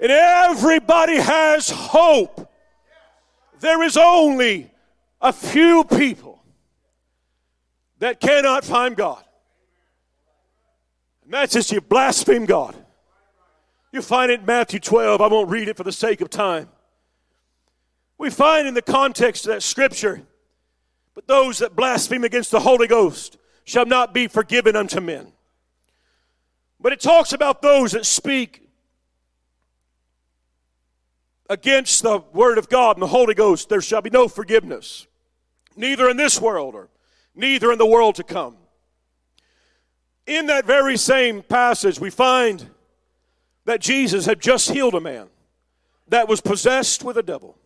And 0.00 0.12
everybody 0.12 1.16
has 1.16 1.70
hope. 1.70 2.48
There 3.58 3.82
is 3.82 3.96
only 3.96 4.70
a 5.20 5.32
few 5.32 5.82
people 5.82 6.31
that 8.02 8.18
cannot 8.18 8.64
find 8.64 8.96
God. 8.96 9.22
And 11.22 11.32
that's 11.32 11.52
just 11.52 11.70
you 11.70 11.80
blaspheme 11.80 12.46
God. 12.46 12.74
You 13.92 14.02
find 14.02 14.32
it 14.32 14.40
in 14.40 14.46
Matthew 14.46 14.80
12. 14.80 15.20
I 15.20 15.28
won't 15.28 15.48
read 15.48 15.68
it 15.68 15.76
for 15.76 15.84
the 15.84 15.92
sake 15.92 16.20
of 16.20 16.28
time. 16.28 16.68
We 18.18 18.28
find 18.28 18.66
in 18.66 18.74
the 18.74 18.82
context 18.82 19.46
of 19.46 19.52
that 19.52 19.62
scripture, 19.62 20.20
but 21.14 21.28
those 21.28 21.58
that 21.58 21.76
blaspheme 21.76 22.24
against 22.24 22.50
the 22.50 22.58
Holy 22.58 22.88
Ghost 22.88 23.38
shall 23.62 23.86
not 23.86 24.12
be 24.12 24.26
forgiven 24.26 24.74
unto 24.74 25.00
men. 25.00 25.32
But 26.80 26.92
it 26.92 26.98
talks 26.98 27.32
about 27.32 27.62
those 27.62 27.92
that 27.92 28.04
speak 28.04 28.68
against 31.48 32.02
the 32.02 32.18
Word 32.32 32.58
of 32.58 32.68
God 32.68 32.96
and 32.96 33.02
the 33.02 33.06
Holy 33.06 33.34
Ghost, 33.34 33.68
there 33.68 33.80
shall 33.80 34.02
be 34.02 34.10
no 34.10 34.26
forgiveness, 34.26 35.06
neither 35.76 36.08
in 36.08 36.16
this 36.16 36.40
world 36.40 36.74
or 36.74 36.88
neither 37.34 37.72
in 37.72 37.78
the 37.78 37.86
world 37.86 38.14
to 38.16 38.24
come. 38.24 38.56
In 40.26 40.46
that 40.46 40.64
very 40.64 40.96
same 40.96 41.42
passage, 41.42 41.98
we 41.98 42.10
find 42.10 42.70
that 43.64 43.80
Jesus 43.80 44.26
had 44.26 44.40
just 44.40 44.70
healed 44.70 44.94
a 44.94 45.00
man 45.00 45.28
that 46.08 46.28
was 46.28 46.40
possessed 46.40 47.02
with 47.02 47.16
a 47.16 47.22
devil. 47.22 47.56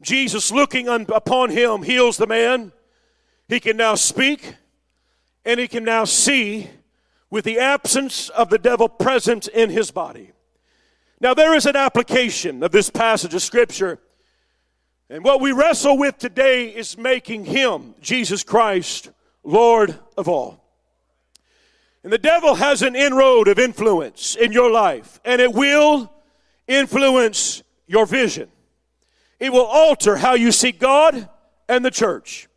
Jesus, 0.00 0.52
looking 0.52 0.88
upon 0.88 1.50
him, 1.50 1.82
heals 1.82 2.16
the 2.16 2.26
man. 2.26 2.72
He 3.48 3.60
can 3.60 3.76
now 3.76 3.94
speak 3.94 4.54
and 5.44 5.58
he 5.58 5.66
can 5.66 5.84
now 5.84 6.04
see 6.04 6.70
with 7.30 7.44
the 7.44 7.58
absence 7.58 8.28
of 8.30 8.48
the 8.48 8.58
devil 8.58 8.88
present 8.88 9.48
in 9.48 9.70
his 9.70 9.90
body. 9.90 10.32
Now, 11.20 11.34
there 11.34 11.54
is 11.54 11.66
an 11.66 11.76
application 11.76 12.62
of 12.62 12.70
this 12.70 12.90
passage 12.90 13.34
of 13.34 13.42
Scripture 13.42 13.98
and 15.10 15.24
what 15.24 15.40
we 15.40 15.52
wrestle 15.52 15.96
with 15.96 16.18
today 16.18 16.66
is 16.66 16.98
making 16.98 17.46
him, 17.46 17.94
Jesus 18.00 18.44
Christ, 18.44 19.10
Lord 19.42 19.98
of 20.16 20.28
all. 20.28 20.62
And 22.04 22.12
the 22.12 22.18
devil 22.18 22.54
has 22.54 22.82
an 22.82 22.94
inroad 22.94 23.48
of 23.48 23.58
influence 23.58 24.36
in 24.36 24.52
your 24.52 24.70
life, 24.70 25.20
and 25.24 25.40
it 25.40 25.52
will 25.52 26.12
influence 26.66 27.62
your 27.86 28.06
vision. 28.06 28.48
It 29.40 29.52
will 29.52 29.64
alter 29.64 30.16
how 30.16 30.34
you 30.34 30.52
see 30.52 30.72
God 30.72 31.28
and 31.68 31.84
the 31.84 31.90
church. 31.90 32.48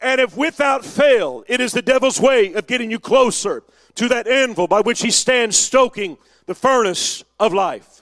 And 0.00 0.20
if 0.20 0.36
without 0.36 0.84
fail, 0.84 1.44
it 1.48 1.60
is 1.60 1.72
the 1.72 1.82
devil's 1.82 2.20
way 2.20 2.54
of 2.54 2.66
getting 2.66 2.90
you 2.90 2.98
closer 2.98 3.62
to 3.96 4.08
that 4.08 4.26
anvil 4.26 4.66
by 4.66 4.80
which 4.80 5.02
he 5.02 5.10
stands 5.10 5.56
stoking 5.56 6.16
the 6.46 6.54
furnace 6.54 7.24
of 7.38 7.52
life. 7.52 7.93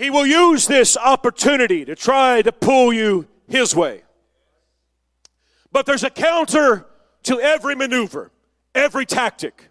He 0.00 0.08
will 0.08 0.24
use 0.24 0.66
this 0.66 0.96
opportunity 0.96 1.84
to 1.84 1.94
try 1.94 2.40
to 2.40 2.52
pull 2.52 2.90
you 2.90 3.28
his 3.46 3.76
way. 3.76 4.00
But 5.72 5.84
there's 5.84 6.04
a 6.04 6.08
counter 6.08 6.86
to 7.24 7.38
every 7.38 7.74
maneuver, 7.74 8.30
every 8.74 9.04
tactic, 9.04 9.68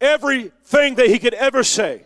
everything 0.00 0.94
that 0.94 1.08
he 1.08 1.18
could 1.18 1.34
ever 1.34 1.64
say. 1.64 2.04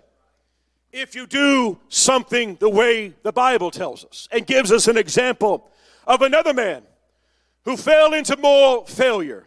If 0.92 1.14
you 1.14 1.26
do 1.26 1.78
something 1.90 2.56
the 2.58 2.70
way 2.70 3.12
the 3.22 3.32
Bible 3.32 3.70
tells 3.70 4.02
us 4.06 4.28
and 4.32 4.46
gives 4.46 4.72
us 4.72 4.88
an 4.88 4.96
example 4.96 5.68
of 6.06 6.22
another 6.22 6.54
man 6.54 6.82
who 7.66 7.76
fell 7.76 8.14
into 8.14 8.34
more 8.38 8.86
failure, 8.86 9.46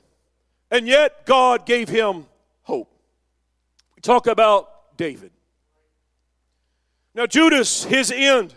and 0.70 0.88
yet 0.88 1.26
God 1.26 1.66
gave 1.66 1.90
him 1.90 2.28
hope. 2.62 2.96
We 3.96 4.02
talk 4.02 4.28
about 4.28 4.96
David. 4.96 5.32
Now, 7.16 7.26
Judas, 7.26 7.86
his 7.86 8.12
end, 8.12 8.54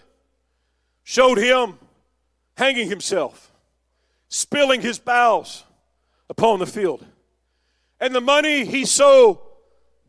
showed 1.04 1.38
him 1.38 1.78
hanging 2.56 2.90
himself, 2.90 3.52
spilling 4.28 4.82
his 4.82 4.98
bowels 4.98 5.64
upon 6.28 6.58
the 6.58 6.66
field. 6.66 7.06
And 8.00 8.12
the 8.12 8.20
money 8.20 8.64
he 8.64 8.84
so 8.84 9.42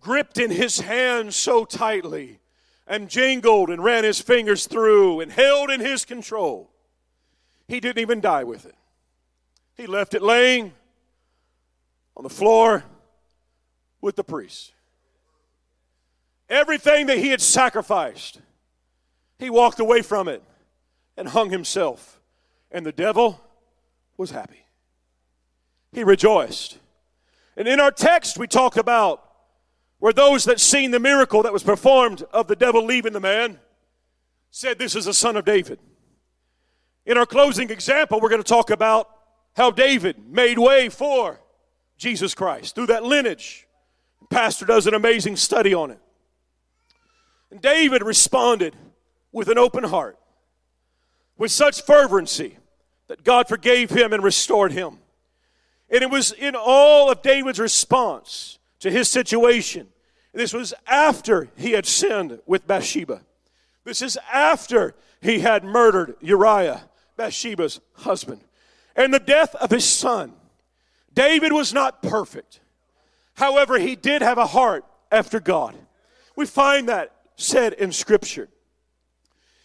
gripped 0.02 0.40
in 0.40 0.50
his 0.50 0.80
hand 0.80 1.36
so 1.36 1.64
tightly 1.64 2.40
and 2.88 3.08
jingled 3.08 3.70
and 3.70 3.84
ran 3.84 4.04
his 4.04 4.20
fingers 4.20 4.66
through 4.66 5.20
and 5.20 5.32
held 5.32 5.70
in 5.70 5.80
his 5.80 6.04
control, 6.04 6.72
he 7.68 7.80
didn't 7.80 8.02
even 8.02 8.20
die 8.20 8.44
with 8.44 8.66
it. 8.66 8.76
He 9.78 9.86
left 9.86 10.16
it 10.16 10.24
laying 10.24 10.74
on 12.18 12.24
the 12.24 12.30
floor 12.30 12.84
with 14.02 14.16
the 14.16 14.24
priest. 14.24 14.74
Everything 16.50 17.06
that 17.08 17.18
he 17.18 17.30
had 17.30 17.42
sacrificed, 17.42 18.42
he 19.38 19.50
walked 19.50 19.80
away 19.80 20.02
from 20.02 20.28
it 20.28 20.44
and 21.16 21.28
hung 21.28 21.50
himself. 21.50 22.20
And 22.72 22.86
the 22.86 22.92
devil 22.92 23.42
was 24.18 24.32
happy. 24.32 24.66
He 25.92 26.04
rejoiced. 26.04 26.78
And 27.58 27.68
in 27.68 27.80
our 27.80 27.92
text, 27.92 28.38
we 28.38 28.48
talk 28.48 28.78
about 28.78 29.24
where 30.00 30.14
those 30.14 30.46
that 30.46 30.60
seen 30.60 30.92
the 30.92 31.00
miracle 31.00 31.44
that 31.44 31.54
was 31.54 31.64
performed 31.64 32.24
of 32.32 32.48
the 32.48 32.56
devil 32.56 32.86
leaving 32.86 33.14
the 33.14 33.20
man 33.20 33.60
said, 34.50 34.80
This 34.80 34.96
is 34.96 35.08
a 35.08 35.14
son 35.14 35.36
of 35.36 35.46
David. 35.46 35.80
In 37.06 37.18
our 37.18 37.26
closing 37.26 37.70
example, 37.70 38.20
we're 38.20 38.30
going 38.30 38.42
to 38.42 38.48
talk 38.48 38.70
about 38.70 39.10
how 39.56 39.72
David 39.72 40.18
made 40.30 40.58
way 40.58 40.90
for 40.90 41.40
Jesus 41.98 42.34
Christ 42.34 42.76
through 42.76 42.88
that 42.88 43.04
lineage. 43.04 43.68
Pastor 44.30 44.66
does 44.66 44.88
an 44.88 44.94
amazing 44.94 45.36
study 45.36 45.74
on 45.74 45.92
it. 45.92 46.00
And 47.52 47.62
David 47.62 48.04
responded 48.04 48.76
with 49.32 49.50
an 49.50 49.58
open 49.58 49.84
heart, 49.84 50.18
with 51.38 51.52
such 51.52 51.82
fervency 51.82 52.58
that 53.08 53.24
God 53.24 53.48
forgave 53.48 53.90
him 53.90 54.14
and 54.14 54.24
restored 54.24 54.72
him. 54.72 55.00
And 55.90 56.04
it 56.04 56.10
was 56.10 56.32
in 56.32 56.56
all 56.56 57.12
of 57.12 57.22
David's 57.22 57.60
response 57.60 58.60
to 58.80 58.92
his 58.92 59.10
situation. 59.10 59.88
This 60.34 60.54
was 60.54 60.74
after 60.88 61.50
he 61.58 61.72
had 61.72 61.86
sinned 61.86 62.40
with 62.46 62.68
Bathsheba. 62.68 63.22
This 63.84 64.02
is 64.02 64.18
after 64.32 64.94
he 65.22 65.40
had 65.40 65.64
murdered 65.64 66.16
Uriah, 66.22 66.84
Bathsheba's 67.18 67.80
husband, 67.94 68.42
and 68.96 69.14
the 69.14 69.20
death 69.20 69.56
of 69.56 69.72
his 69.72 69.86
son. 69.86 70.34
David 71.14 71.52
was 71.52 71.74
not 71.74 72.04
perfect. 72.04 72.60
However, 73.34 73.80
he 73.80 73.96
did 73.96 74.22
have 74.22 74.38
a 74.38 74.46
heart 74.46 74.86
after 75.12 75.40
God. 75.40 75.76
We 76.36 76.46
find 76.46 76.88
that 76.88 77.14
said 77.40 77.74
in 77.74 77.92
Scripture. 77.92 78.50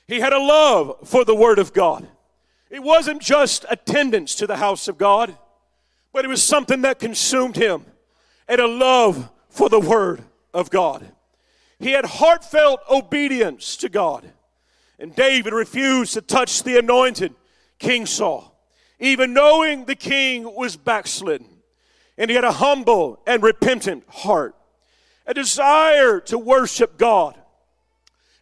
He 0.07 0.21
had 0.21 0.33
a 0.33 0.39
love 0.39 1.09
for 1.09 1.25
the 1.25 1.35
Word 1.35 1.59
of 1.59 1.73
God. 1.73 2.07
It 2.71 2.83
wasn't 2.83 3.23
just 3.23 3.65
attendance 3.69 4.35
to 4.37 4.47
the 4.47 4.57
house 4.57 4.89
of 4.89 4.99
God, 4.99 5.37
but 6.13 6.25
it 6.25 6.29
was 6.29 6.43
something 6.43 6.83
that 6.83 6.99
consumed 6.99 7.57
him 7.57 7.85
and 8.49 8.61
a 8.61 8.67
love 8.67 9.31
for 9.49 9.69
the 9.69 9.81
Word 9.81 10.23
of 10.53 10.71
God. 10.71 11.11
He 11.79 11.93
had 11.93 12.05
heartfelt 12.05 12.81
obedience 12.91 13.77
to 13.79 13.89
God. 13.89 14.31
And 14.99 15.15
David 15.15 15.53
refused 15.53 16.15
to 16.15 16.21
touch 16.21 16.63
the 16.63 16.79
anointed 16.79 17.35
King 17.79 18.07
Saul, 18.07 18.57
even 19.01 19.35
knowing 19.35 19.85
the 19.85 19.97
king 19.97 20.45
was 20.55 20.77
backslidden. 20.77 21.49
And 22.17 22.31
he 22.31 22.37
had 22.37 22.45
a 22.45 22.53
humble 22.53 23.21
and 23.27 23.43
repentant 23.43 24.05
heart, 24.09 24.55
a 25.27 25.35
desire 25.35 26.21
to 26.21 26.39
worship 26.39 26.97
God 26.97 27.37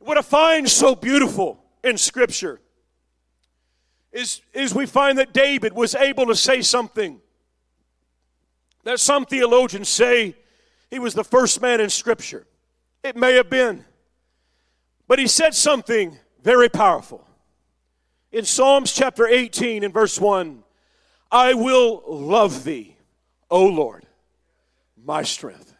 what 0.05 0.19
I 0.19 0.23
find 0.23 0.69
so 0.69 0.95
beautiful 0.95 1.63
in 1.85 1.97
Scripture 1.97 2.61
is, 4.13 4.41
is 4.53 4.75
we 4.75 4.87
find 4.87 5.19
that 5.19 5.33
David 5.33 5.73
was 5.73 5.95
able 5.95 6.27
to 6.27 6.35
say 6.35 6.61
something 6.63 7.21
that 8.85 9.01
some 9.01 9.25
theologians 9.25 9.89
say 9.89 10.37
he 10.91 10.99
was 10.99 11.15
the 11.15 11.25
first 11.25 11.63
man 11.63 11.81
in 11.81 11.89
Scripture. 11.89 12.47
It 13.03 13.17
may 13.17 13.35
have 13.35 13.49
been. 13.49 13.85
But 15.09 15.19
he 15.19 15.27
said 15.27 15.55
something 15.55 16.19
very 16.43 16.69
powerful. 16.69 17.27
In 18.31 18.45
Psalms 18.45 18.93
chapter 18.93 19.27
18 19.27 19.85
and 19.85 19.93
verse 19.93 20.19
1, 20.21 20.63
I 21.31 21.55
will 21.55 22.03
love 22.07 22.65
thee, 22.65 22.97
O 23.51 23.67
Lord, 23.67 24.07
my 25.03 25.23
strength. 25.23 25.75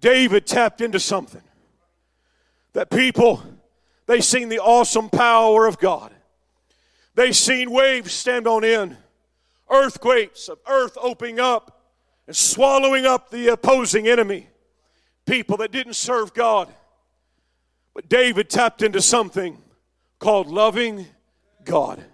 David 0.00 0.46
tapped 0.46 0.80
into 0.80 1.00
something 1.00 1.42
that 2.72 2.90
people, 2.90 3.42
they 4.06 4.20
seen 4.20 4.48
the 4.48 4.60
awesome 4.60 5.08
power 5.08 5.66
of 5.66 5.78
God. 5.78 6.12
They 7.14 7.32
seen 7.32 7.70
waves 7.70 8.12
stand 8.12 8.46
on 8.46 8.64
end, 8.64 8.96
earthquakes 9.68 10.48
of 10.48 10.58
earth 10.68 10.96
opening 11.00 11.40
up 11.40 11.80
and 12.26 12.36
swallowing 12.36 13.06
up 13.06 13.30
the 13.30 13.48
opposing 13.48 14.06
enemy, 14.06 14.48
people 15.26 15.56
that 15.58 15.72
didn't 15.72 15.94
serve 15.94 16.32
God. 16.32 16.72
But 17.94 18.08
David 18.08 18.48
tapped 18.48 18.82
into 18.82 19.02
something 19.02 19.58
called 20.18 20.46
loving 20.46 21.06
God. 21.64 22.04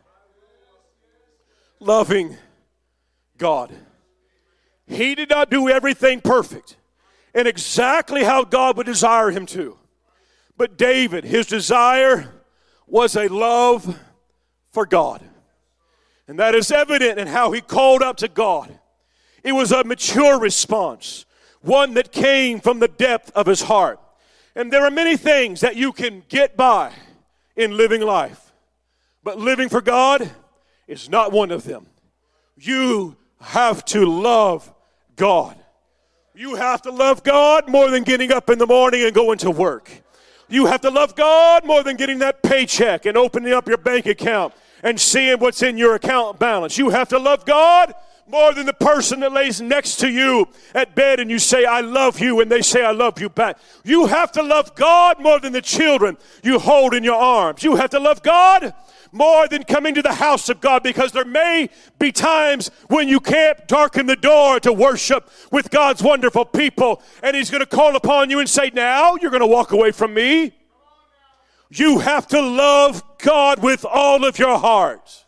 Loving 1.79 2.37
God. 3.37 3.71
He 4.87 5.15
did 5.15 5.29
not 5.29 5.51
do 5.51 5.69
everything 5.69 6.21
perfect 6.21 6.77
and 7.35 7.47
exactly 7.47 8.25
how 8.25 8.45
God 8.45 8.77
would 8.77 8.87
desire 8.87 9.31
him 9.31 9.45
to. 9.47 9.77
But 10.57 10.79
David, 10.79 11.25
his 11.25 11.47
desire 11.47 12.33
was 12.87 13.17
a 13.17 13.29
love 13.29 13.99
for 14.73 14.87
God. 14.87 15.23
And 16.29 16.39
that 16.39 16.55
is 16.55 16.71
evident 16.71 17.19
in 17.19 17.29
how 17.29 17.53
he 17.53 17.61
called 17.61 18.03
out 18.03 18.19
to 18.19 18.29
God. 18.29 18.79
It 19.45 19.53
was 19.53 19.71
a 19.71 19.85
mature 19.85 20.39
response, 20.39 21.25
one 21.61 21.95
that 21.95 22.11
came 22.11 22.61
from 22.61 22.81
the 22.81 22.89
depth 22.89 23.31
of 23.35 23.47
his 23.47 23.63
heart. 23.63 24.01
And 24.55 24.73
there 24.73 24.85
are 24.85 24.91
many 24.91 25.17
things 25.17 25.61
that 25.61 25.77
you 25.77 25.93
can 25.93 26.25
get 26.29 26.57
by 26.57 26.93
in 27.55 27.77
living 27.77 28.01
life, 28.01 28.53
but 29.23 29.39
living 29.39 29.69
for 29.69 29.81
God 29.81 30.31
is 30.89 31.09
not 31.09 31.33
one 31.33 31.51
of 31.51 31.65
them. 31.65 31.87
You 32.57 33.17
have 33.41 33.85
to 33.87 34.07
love 34.07 34.73
God. 35.15 35.57
You 36.35 36.55
have 36.57 36.83
to 36.83 36.91
love 36.91 37.23
God 37.23 37.69
more 37.69 37.91
than 37.91 38.03
getting 38.03 38.33
up 38.33 38.51
in 38.51 38.59
the 38.59 38.67
morning 38.67 39.05
and 39.05 39.15
going 39.15 39.39
to 39.39 39.51
work. 39.51 39.91
You 40.49 40.67
have 40.67 40.81
to 40.83 40.91
love 40.91 41.17
God 41.17 41.65
more 41.65 41.83
than 41.83 41.97
getting 41.97 42.21
that 42.21 42.43
paycheck 42.43 43.07
and 43.07 43.17
opening 43.17 43.53
up 43.53 43.67
your 43.69 43.79
bank 43.79 44.07
account 44.07 44.55
and 44.83 45.01
seeing 45.01 45.39
what's 45.39 45.63
in 45.63 45.77
your 45.77 45.95
account 45.95 46.39
balance. 46.39 46.79
You 46.79 46.91
have 46.91 47.09
to 47.09 47.19
love 47.19 47.45
God 47.45 47.95
more 48.29 48.53
than 48.53 48.67
the 48.67 48.73
person 48.73 49.21
that 49.21 49.33
lays 49.33 49.61
next 49.61 49.97
to 49.97 50.09
you 50.09 50.49
at 50.75 50.95
bed 50.95 51.21
and 51.21 51.31
you 51.31 51.39
say, 51.39 51.65
I 51.65 51.81
love 51.81 52.19
you, 52.21 52.41
and 52.41 52.51
they 52.51 52.63
say, 52.63 52.85
I 52.85 52.91
love 52.91 53.21
you 53.21 53.29
back. 53.29 53.59
You 53.85 54.07
have 54.07 54.33
to 54.33 54.43
love 54.43 54.75
God 54.75 55.21
more 55.21 55.39
than 55.39 55.53
the 55.53 55.63
children 55.63 56.17
you 56.43 56.59
hold 56.59 56.95
in 56.95 57.05
your 57.05 57.17
arms. 57.17 57.63
You 57.63 57.77
have 57.77 57.91
to 57.91 58.01
love 58.01 58.23
God 58.23 58.75
more 59.17 59.49
than 59.49 59.65
coming 59.65 59.95
to 59.95 60.03
the 60.03 60.15
house 60.15 60.49
of 60.49 60.61
God 60.61 60.83
because 60.83 61.13
there 61.13 61.25
may 61.25 61.69
be 61.99 62.13
times 62.13 62.71
when 62.89 63.09
you 63.09 63.21
can't 63.21 63.67
darken 63.67 64.07
the 64.07 64.17
door 64.17 64.61
to 64.61 64.73
worship 64.73 65.31
with 65.51 65.71
God's 65.71 66.03
wonderful 66.03 66.45
people 66.45 67.03
and 67.23 67.37
He's 67.37 67.51
going 67.51 67.61
to 67.61 67.67
call 67.67 67.97
upon 67.97 68.31
you 68.31 68.39
and 68.39 68.49
say, 68.49 68.71
Now 68.73 69.17
you're 69.21 69.31
going 69.31 69.41
to 69.41 69.47
walk 69.47 69.73
away 69.73 69.91
from 69.91 70.15
me. 70.15 70.53
You 71.71 71.99
have 71.99 72.27
to 72.29 72.41
love 72.41 73.03
God 73.19 73.63
with 73.63 73.85
all 73.85 74.25
of 74.25 74.39
your 74.39 74.59
heart. 74.59 75.26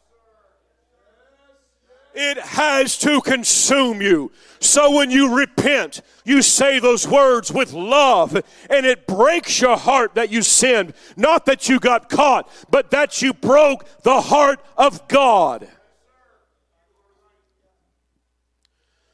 It 2.21 2.37
has 2.39 2.99
to 2.99 3.21
consume 3.21 4.03
you. 4.03 4.33
So 4.59 4.97
when 4.97 5.09
you 5.09 5.37
repent, 5.37 6.03
you 6.25 6.43
say 6.43 6.81
those 6.81 7.07
words 7.07 7.53
with 7.53 7.73
love, 7.73 8.35
and 8.69 8.85
it 8.85 9.07
breaks 9.07 9.61
your 9.61 9.77
heart 9.77 10.17
that 10.17 10.29
you 10.29 10.43
sinned. 10.43 10.95
Not 11.17 11.47
that 11.47 11.69
you 11.69 11.79
got 11.79 12.09
caught, 12.09 12.51
but 12.73 12.91
that 12.91 13.23
you 13.23 13.33
broke 13.33 14.03
the 14.03 14.21
heart 14.21 14.59
of 14.77 15.07
God. 15.07 15.69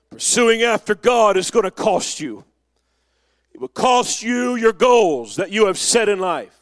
Pursuing 0.09 0.63
after 0.63 0.95
God 0.95 1.37
is 1.37 1.51
going 1.51 1.65
to 1.65 1.71
cost 1.71 2.21
you. 2.21 2.43
It 3.53 3.61
will 3.61 3.69
cost 3.69 4.23
you 4.23 4.57
your 4.57 4.73
goals 4.73 5.37
that 5.37 5.53
you 5.53 5.67
have 5.67 5.77
set 5.77 6.09
in 6.09 6.21
life. 6.21 6.59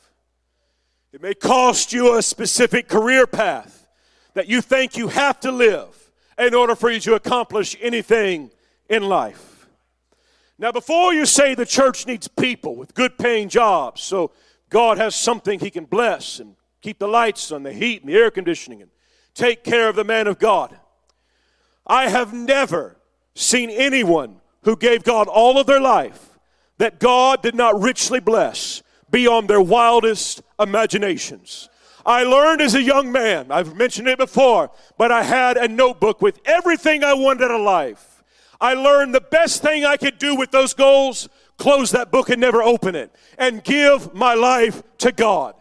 It 1.12 1.22
may 1.22 1.34
cost 1.34 1.93
you 1.93 2.18
a 2.18 2.22
specific 2.22 2.88
career 2.88 3.28
path 3.28 3.86
that 4.34 4.49
you 4.49 4.61
think 4.61 4.97
you 4.97 5.07
have 5.07 5.38
to 5.40 5.53
live 5.53 5.91
in 6.39 6.55
order 6.55 6.74
for 6.74 6.91
you 6.91 7.01
to 7.01 7.14
accomplish 7.14 7.76
anything 7.80 8.51
in 8.89 9.03
life. 9.03 9.66
Now, 10.59 10.72
before 10.72 11.12
you 11.12 11.26
say 11.26 11.55
the 11.55 11.66
church 11.66 12.07
needs 12.07 12.28
people 12.28 12.76
with 12.76 12.95
good 12.95 13.18
paying 13.18 13.49
jobs, 13.49 14.03
so 14.03 14.33
God 14.68 14.99
has 14.99 15.14
something 15.14 15.59
He 15.59 15.70
can 15.70 15.85
bless 15.85 16.39
and 16.39 16.55
keep 16.80 16.99
the 16.99 17.09
lights 17.09 17.51
on, 17.53 17.62
the 17.62 17.72
heat 17.72 18.03
and 18.03 18.11
the 18.11 18.16
air 18.16 18.30
conditioning, 18.30 18.83
and 18.83 18.91
take 19.35 19.64
care 19.64 19.89
of 19.89 19.97
the 19.97 20.05
man 20.05 20.26
of 20.26 20.39
God. 20.39 20.78
I 21.87 22.09
have 22.09 22.33
never 22.33 22.97
seen 23.35 23.70
anyone 23.70 24.41
who 24.62 24.76
gave 24.76 25.05
God 25.05 25.28
all 25.28 25.59
of 25.59 25.66
their 25.66 25.80
life 25.80 26.39
that 26.78 27.01
God 27.01 27.43
did 27.43 27.55
not 27.55 27.80
richly 27.80 28.20
bless 28.20 28.83
beyond 29.11 29.49
their 29.49 29.61
wildest 29.61 30.43
imaginations. 30.59 31.68
I 32.05 32.24
learned 32.24 32.61
as 32.61 32.74
a 32.74 32.82
young 32.82 33.12
man, 33.12 33.50
I've 33.50 33.76
mentioned 33.76 34.09
it 34.09 34.18
before, 34.18 34.70
but 34.98 35.12
I 35.12 35.22
had 35.22 35.57
a 35.57 35.68
notebook 35.68 36.20
with 36.20 36.40
everything 36.44 37.05
I 37.05 37.14
wanted 37.14 37.44
out 37.44 37.53
of 37.53 37.61
life. 37.61 38.22
I 38.61 38.74
learned 38.74 39.14
the 39.14 39.20
best 39.20 39.62
thing 39.62 39.84
I 39.84 39.96
could 39.96 40.18
do 40.18 40.34
with 40.34 40.50
those 40.50 40.74
goals, 40.74 41.28
close 41.59 41.90
that 41.92 42.11
book 42.11 42.30
and 42.30 42.40
never 42.40 42.62
open 42.62 42.94
it, 42.94 43.14
and 43.38 43.62
give 43.62 44.14
my 44.14 44.34
life 44.34 44.82
to 44.98 45.12
God. 45.12 45.55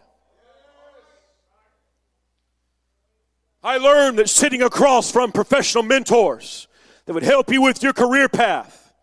I 3.63 3.77
learned 3.77 4.17
that 4.17 4.29
sitting 4.29 4.63
across 4.63 5.11
from 5.11 5.31
professional 5.31 5.83
mentors 5.83 6.67
that 7.05 7.13
would 7.13 7.23
help 7.23 7.51
you 7.51 7.61
with 7.61 7.83
your 7.83 7.93
career 7.93 8.27
path 8.27 8.93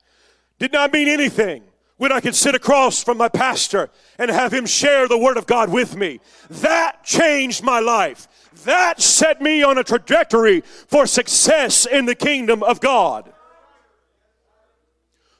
did 0.59 0.73
not 0.73 0.93
mean 0.93 1.07
anything 1.07 1.63
when 1.99 2.13
I 2.13 2.21
could 2.21 2.35
sit 2.35 2.55
across 2.55 3.03
from 3.03 3.19
my 3.19 3.29
pastor 3.29 3.91
and 4.19 4.31
have 4.31 4.53
him 4.53 4.67
share 4.67 5.07
the 5.07 5.19
Word 5.19 5.37
of 5.37 5.47
God 5.47 5.69
with 5.69 5.97
me. 5.97 6.21
That 6.49 7.05
changed 7.05 7.63
my 7.63 7.81
life. 7.81 8.29
That 8.65 9.03
set 9.03 9.43
me 9.43 9.63
on 9.63 9.79
a 9.79 9.85
trajectory 9.85 10.63
for 10.63 11.07
success 11.07 11.87
in 11.87 12.07
the 12.07 12.15
kingdom 12.15 12.63
of 12.63 12.81
God. 12.81 13.33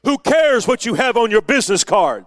Who 0.05 0.19
cares 0.19 0.67
what 0.67 0.85
you 0.85 0.95
have 0.95 1.17
on 1.17 1.31
your 1.31 1.43
business 1.43 1.85
card? 1.85 2.27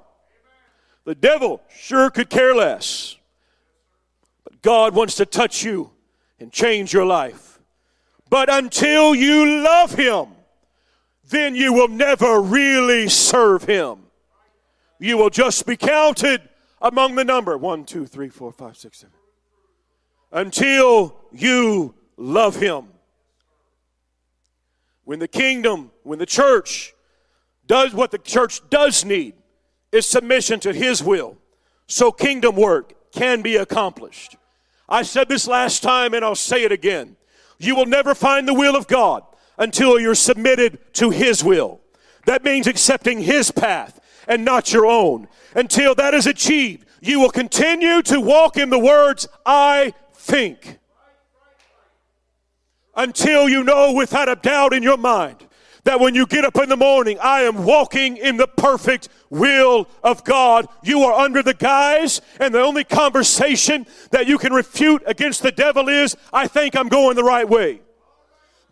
The 1.03 1.15
devil 1.15 1.61
sure 1.69 2.09
could 2.09 2.29
care 2.29 2.55
less. 2.55 3.17
But 4.43 4.61
God 4.61 4.95
wants 4.95 5.15
to 5.15 5.25
touch 5.25 5.63
you 5.63 5.91
and 6.39 6.51
change 6.51 6.93
your 6.93 7.05
life. 7.05 7.59
But 8.29 8.49
until 8.49 9.13
you 9.13 9.61
love 9.61 9.93
Him, 9.95 10.27
then 11.29 11.55
you 11.55 11.73
will 11.73 11.89
never 11.89 12.39
really 12.39 13.09
serve 13.09 13.63
Him 13.63 14.00
you 15.01 15.17
will 15.17 15.31
just 15.31 15.65
be 15.65 15.75
counted 15.75 16.47
among 16.79 17.15
the 17.15 17.25
number 17.25 17.57
one, 17.57 17.85
two, 17.85 18.05
three, 18.05 18.29
four, 18.29 18.51
five, 18.51 18.77
six, 18.77 18.99
seven. 18.99 19.15
Until 20.31 21.15
you 21.31 21.95
love 22.17 22.55
Him. 22.55 22.85
When 25.03 25.17
the 25.17 25.27
kingdom, 25.27 25.89
when 26.03 26.19
the 26.19 26.27
church 26.27 26.93
does 27.65 27.95
what 27.95 28.11
the 28.11 28.19
church 28.19 28.61
does 28.69 29.03
need, 29.03 29.33
is 29.91 30.05
submission 30.05 30.59
to 30.61 30.71
His 30.71 31.03
will. 31.03 31.35
So 31.87 32.11
kingdom 32.11 32.55
work 32.55 32.93
can 33.11 33.41
be 33.41 33.55
accomplished. 33.55 34.37
I 34.87 35.01
said 35.01 35.27
this 35.27 35.47
last 35.47 35.81
time 35.81 36.13
and 36.13 36.23
I'll 36.23 36.35
say 36.35 36.63
it 36.63 36.71
again. 36.71 37.17
You 37.57 37.75
will 37.75 37.87
never 37.87 38.13
find 38.13 38.47
the 38.47 38.53
will 38.53 38.75
of 38.75 38.87
God 38.87 39.23
until 39.57 39.99
you're 39.99 40.13
submitted 40.13 40.93
to 40.93 41.09
His 41.09 41.43
will. 41.43 41.81
That 42.27 42.43
means 42.43 42.67
accepting 42.67 43.19
His 43.19 43.49
path 43.49 43.97
and 44.31 44.45
not 44.45 44.71
your 44.71 44.85
own. 44.85 45.27
Until 45.55 45.93
that 45.95 46.13
is 46.13 46.25
achieved, 46.25 46.85
you 47.01 47.19
will 47.19 47.29
continue 47.29 48.01
to 48.03 48.21
walk 48.21 48.55
in 48.55 48.69
the 48.69 48.79
words, 48.79 49.27
I 49.45 49.93
think. 50.13 50.79
Until 52.95 53.49
you 53.49 53.65
know 53.65 53.91
without 53.91 54.29
a 54.29 54.37
doubt 54.37 54.73
in 54.73 54.83
your 54.83 54.97
mind 54.97 55.45
that 55.83 55.99
when 55.99 56.15
you 56.15 56.25
get 56.25 56.45
up 56.45 56.55
in 56.55 56.69
the 56.69 56.77
morning, 56.77 57.17
I 57.21 57.41
am 57.41 57.65
walking 57.65 58.15
in 58.15 58.37
the 58.37 58.47
perfect 58.47 59.09
will 59.29 59.89
of 60.01 60.23
God. 60.23 60.67
You 60.81 61.01
are 61.01 61.19
under 61.19 61.43
the 61.43 61.53
guise, 61.53 62.21
and 62.39 62.53
the 62.53 62.61
only 62.61 62.85
conversation 62.85 63.85
that 64.11 64.27
you 64.27 64.37
can 64.37 64.53
refute 64.53 65.03
against 65.07 65.43
the 65.43 65.51
devil 65.51 65.89
is, 65.89 66.15
I 66.31 66.47
think 66.47 66.77
I'm 66.77 66.87
going 66.87 67.17
the 67.17 67.23
right 67.23 67.49
way. 67.49 67.81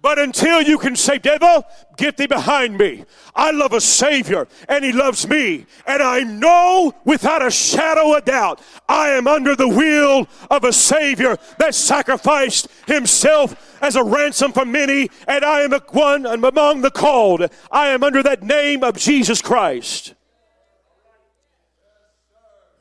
But 0.01 0.17
until 0.17 0.61
you 0.61 0.77
can 0.77 0.95
say, 0.95 1.17
Devil, 1.17 1.65
get 1.97 2.15
thee 2.15 2.27
behind 2.27 2.77
me. 2.77 3.03
I 3.35 3.51
love 3.51 3.73
a 3.73 3.81
Savior 3.81 4.47
and 4.69 4.85
He 4.85 4.93
loves 4.93 5.27
me. 5.27 5.65
And 5.85 6.01
I 6.01 6.21
know 6.21 6.93
without 7.03 7.45
a 7.45 7.51
shadow 7.51 8.15
of 8.15 8.23
doubt, 8.23 8.61
I 8.87 9.09
am 9.09 9.27
under 9.27 9.55
the 9.55 9.67
will 9.67 10.27
of 10.49 10.63
a 10.63 10.71
Savior 10.71 11.37
that 11.57 11.75
sacrificed 11.75 12.69
Himself 12.87 13.77
as 13.81 13.97
a 13.97 14.03
ransom 14.03 14.53
for 14.53 14.65
many. 14.65 15.09
And 15.27 15.43
I 15.43 15.61
am 15.61 15.73
one 15.89 16.25
among 16.25 16.81
the 16.81 16.91
called. 16.91 17.49
I 17.69 17.89
am 17.89 18.01
under 18.01 18.23
that 18.23 18.41
name 18.41 18.83
of 18.83 18.97
Jesus 18.97 19.41
Christ. 19.41 20.13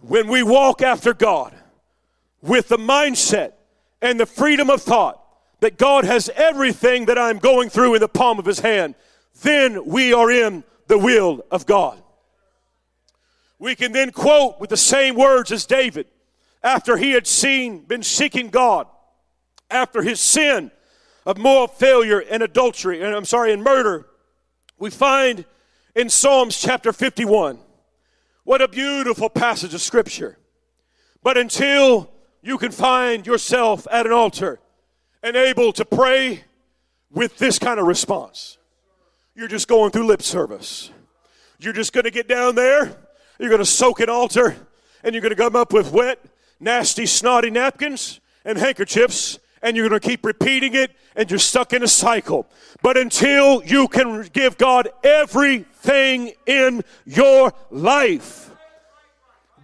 When 0.01 0.29
we 0.29 0.45
walk 0.45 0.83
after 0.83 1.13
God 1.13 1.53
with 2.41 2.69
the 2.69 2.77
mindset 2.77 3.55
and 4.01 4.21
the 4.21 4.27
freedom 4.27 4.71
of 4.71 4.81
thought, 4.83 5.25
that 5.61 5.79
God 5.79 6.05
has 6.05 6.31
everything 6.35 7.07
that 7.07 7.19
I'm 7.19 7.39
going 7.39 7.69
through 7.69 7.95
in 7.95 8.01
the 8.01 8.09
palm 8.09 8.39
of 8.39 8.45
his 8.45 8.61
hand, 8.61 8.95
then 9.43 9.87
we 9.87 10.13
are 10.13 10.31
in 10.31 10.65
the 10.87 10.99
will 10.99 11.45
of 11.51 11.67
God. 11.67 12.03
We 13.59 13.75
can 13.75 13.93
then 13.93 14.13
quote 14.13 14.61
with 14.61 14.71
the 14.71 14.77
same 14.77 15.17
words 15.17 15.51
as 15.51 15.67
David 15.67 16.07
after 16.63 16.97
he 16.97 17.13
had 17.13 17.27
seen, 17.27 17.81
been 17.81 18.03
seeking 18.03 18.49
God, 18.49 18.87
after 19.71 20.03
his 20.03 20.21
sin 20.21 20.71
of 21.27 21.39
moral 21.39 21.69
failure 21.69 22.21
and 22.21 22.43
adultery, 22.43 23.03
and 23.03 23.15
I'm 23.15 23.25
sorry, 23.25 23.53
and 23.53 23.63
murder, 23.63 24.07
we 24.79 24.91
find 24.91 25.45
in 25.95 26.09
Psalms 26.09 26.59
chapter 26.59 26.93
51. 26.93 27.59
What 28.45 28.63
a 28.63 28.69
beautiful 28.69 29.29
passage 29.29 29.75
of 29.75 29.81
scripture. 29.81 30.39
But 31.23 31.37
until 31.37 32.11
you 32.41 32.57
can 32.57 32.73
find 32.73 33.27
yourself 33.27 33.87
at 33.91 34.07
an 34.07 34.13
altar 34.13 34.61
and 35.23 35.37
able 35.37 35.73
to 35.73 35.85
pray 35.85 36.45
with 37.11 37.39
this 37.39 37.59
kind 37.59 37.81
of 37.81 37.87
response, 37.87 38.59
you're 39.35 39.49
just 39.49 39.69
going 39.69 39.91
through 39.91 40.07
lip 40.07 40.23
service. 40.23 40.91
You're 41.59 41.73
just 41.73 41.93
going 41.93 42.05
to 42.05 42.11
get 42.11 42.29
down 42.29 42.55
there, 42.55 42.97
you're 43.39 43.49
going 43.49 43.61
to 43.61 43.67
soak 43.67 44.01
an 44.01 44.09
altar, 44.09 44.57
and 45.03 45.15
you're 45.15 45.23
going 45.23 45.35
to 45.35 45.37
come 45.37 45.57
up 45.57 45.73
with 45.73 45.93
wet, 45.93 46.25
nasty, 46.61 47.07
snotty 47.07 47.51
napkins 47.51 48.21
and 48.45 48.59
handkerchiefs, 48.59 49.39
and 49.63 49.77
you're 49.77 49.89
going 49.89 50.01
to 50.01 50.09
keep 50.09 50.25
repeating 50.25 50.75
it, 50.75 50.93
and 51.17 51.31
you're 51.31 51.39
stuck 51.39 51.73
in 51.73 51.83
a 51.83 51.89
cycle. 51.89 52.47
But 52.81 52.97
until 52.97 53.65
you 53.65 53.89
can 53.89 54.23
give 54.33 54.57
God 54.57 54.89
everything 55.03 56.33
in 56.47 56.85
your 57.05 57.53
life, 57.71 58.53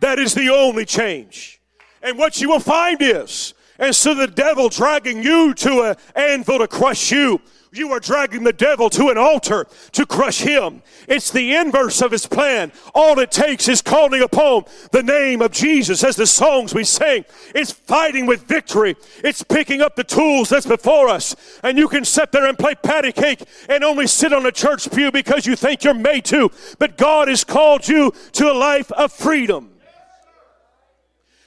that 0.01 0.19
is 0.19 0.35
the 0.35 0.51
only 0.51 0.85
change. 0.85 1.61
And 2.03 2.19
what 2.19 2.41
you 2.41 2.49
will 2.49 2.61
find 2.61 3.01
is, 3.01 3.54
instead 3.79 4.13
of 4.13 4.19
the 4.19 4.27
devil 4.29 4.69
dragging 4.69 5.23
you 5.23 5.55
to 5.55 5.83
an 5.83 5.97
anvil 6.15 6.59
to 6.59 6.69
crush 6.69 7.11
you, 7.11 7.41
you 7.77 7.93
are 7.93 8.01
dragging 8.01 8.45
the 8.45 8.53
devil 8.53 8.89
to 8.91 9.09
an 9.09 9.19
altar 9.19 9.67
to 9.93 10.07
crush 10.07 10.41
him. 10.41 10.83
It's 11.09 11.31
the 11.31 11.57
inverse 11.57 12.01
of 12.03 12.13
his 12.13 12.27
plan. 12.27 12.73
All 12.95 13.19
it 13.19 13.31
takes 13.31 13.69
is 13.69 13.83
calling 13.83 14.23
upon 14.23 14.65
the 14.93 15.03
name 15.03 15.43
of 15.43 15.51
Jesus 15.51 16.05
as 16.05 16.17
the 16.17 16.27
songs 16.27 16.73
we 16.73 16.85
sing. 16.85 17.25
It's 17.55 17.73
fighting 17.73 18.27
with 18.27 18.45
victory. 18.45 18.97
It's 19.25 19.43
picking 19.43 19.83
up 19.83 19.97
the 19.97 20.05
tools 20.05 20.51
that's 20.51 20.67
before 20.67 21.09
us. 21.09 21.35
And 21.63 21.77
you 21.77 21.89
can 21.89 22.05
sit 22.05 22.33
there 22.33 22.47
and 22.47 22.59
play 22.59 22.75
patty 22.77 23.13
cake 23.13 23.43
and 23.69 23.83
only 23.83 24.07
sit 24.07 24.33
on 24.33 24.47
a 24.47 24.53
church 24.53 24.91
pew 24.93 25.11
because 25.11 25.47
you 25.47 25.57
think 25.57 25.83
you're 25.83 25.95
made 25.95 26.25
to. 26.27 26.51
But 26.79 26.97
God 26.97 27.29
has 27.29 27.43
called 27.43 27.89
you 27.89 28.13
to 28.33 28.53
a 28.53 28.55
life 28.55 28.93
of 28.93 29.13
freedom. 29.13 29.73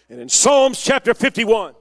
And 0.09 0.21
in 0.21 0.29
Psalms 0.29 0.81
chapter 0.81 1.13
51, 1.13 1.73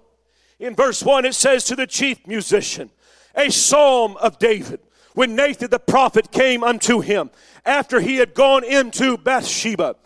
in 0.58 0.74
verse 0.74 1.02
1, 1.02 1.24
it 1.24 1.34
says 1.34 1.64
to 1.64 1.76
the 1.76 1.86
chief 1.86 2.26
musician, 2.26 2.90
a 3.34 3.50
psalm 3.50 4.16
of 4.18 4.38
David 4.38 4.80
when 5.14 5.34
Nathan 5.36 5.70
the 5.70 5.78
prophet 5.78 6.30
came 6.30 6.62
unto 6.62 7.00
him 7.00 7.30
after 7.64 8.00
he 8.00 8.16
had 8.16 8.34
gone 8.34 8.64
into 8.64 9.16
Bathsheba. 9.16 9.96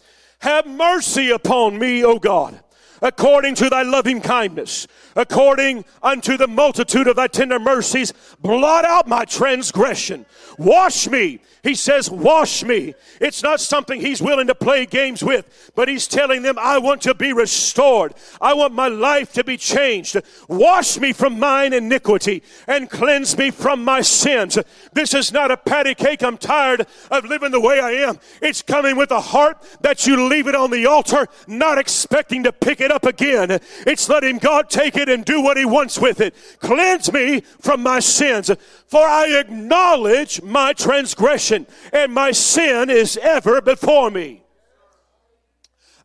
Have 0.40 0.66
mercy 0.66 1.30
upon 1.30 1.78
me, 1.78 2.04
O 2.04 2.18
God, 2.18 2.60
according 3.02 3.54
to 3.56 3.68
thy 3.68 3.82
loving 3.82 4.20
kindness, 4.20 4.86
according 5.16 5.84
unto 6.02 6.36
the 6.36 6.46
multitude 6.46 7.06
of 7.06 7.16
thy 7.16 7.26
tender 7.26 7.58
mercies, 7.58 8.12
blot 8.40 8.84
out 8.84 9.06
my 9.06 9.24
transgression. 9.24 10.26
Wash 10.58 11.08
me 11.08 11.40
he 11.62 11.74
says, 11.74 12.10
Wash 12.10 12.64
me. 12.64 12.94
It's 13.20 13.42
not 13.42 13.60
something 13.60 14.00
he's 14.00 14.22
willing 14.22 14.46
to 14.46 14.54
play 14.54 14.86
games 14.86 15.22
with, 15.22 15.70
but 15.74 15.88
he's 15.88 16.06
telling 16.06 16.42
them, 16.42 16.58
I 16.58 16.78
want 16.78 17.02
to 17.02 17.14
be 17.14 17.32
restored. 17.32 18.14
I 18.40 18.54
want 18.54 18.74
my 18.74 18.88
life 18.88 19.32
to 19.34 19.44
be 19.44 19.56
changed. 19.56 20.16
Wash 20.48 20.98
me 20.98 21.12
from 21.12 21.38
mine 21.38 21.72
iniquity 21.72 22.42
and 22.66 22.88
cleanse 22.88 23.36
me 23.36 23.50
from 23.50 23.84
my 23.84 24.00
sins. 24.00 24.58
This 24.92 25.12
is 25.12 25.32
not 25.32 25.50
a 25.50 25.56
patty 25.56 25.94
cake. 25.94 26.22
I'm 26.22 26.38
tired 26.38 26.86
of 27.10 27.24
living 27.24 27.50
the 27.50 27.60
way 27.60 27.80
I 27.80 27.90
am. 28.08 28.18
It's 28.40 28.62
coming 28.62 28.96
with 28.96 29.10
a 29.10 29.20
heart 29.20 29.62
that 29.82 30.06
you 30.06 30.28
leave 30.28 30.46
it 30.46 30.54
on 30.54 30.70
the 30.70 30.86
altar, 30.86 31.28
not 31.46 31.78
expecting 31.78 32.42
to 32.44 32.52
pick 32.52 32.80
it 32.80 32.90
up 32.90 33.04
again. 33.04 33.60
It's 33.86 34.08
letting 34.08 34.38
God 34.38 34.70
take 34.70 34.96
it 34.96 35.08
and 35.08 35.24
do 35.24 35.42
what 35.42 35.56
he 35.56 35.64
wants 35.64 35.98
with 35.98 36.20
it. 36.20 36.34
Cleanse 36.60 37.12
me 37.12 37.40
from 37.60 37.82
my 37.82 38.00
sins, 38.00 38.50
for 38.86 39.06
I 39.06 39.38
acknowledge 39.38 40.42
my 40.42 40.72
transgression 40.72 41.49
and 41.50 42.12
my 42.12 42.32
sin 42.32 42.90
is 42.90 43.16
ever 43.16 43.60
before 43.60 44.10
me. 44.10 44.42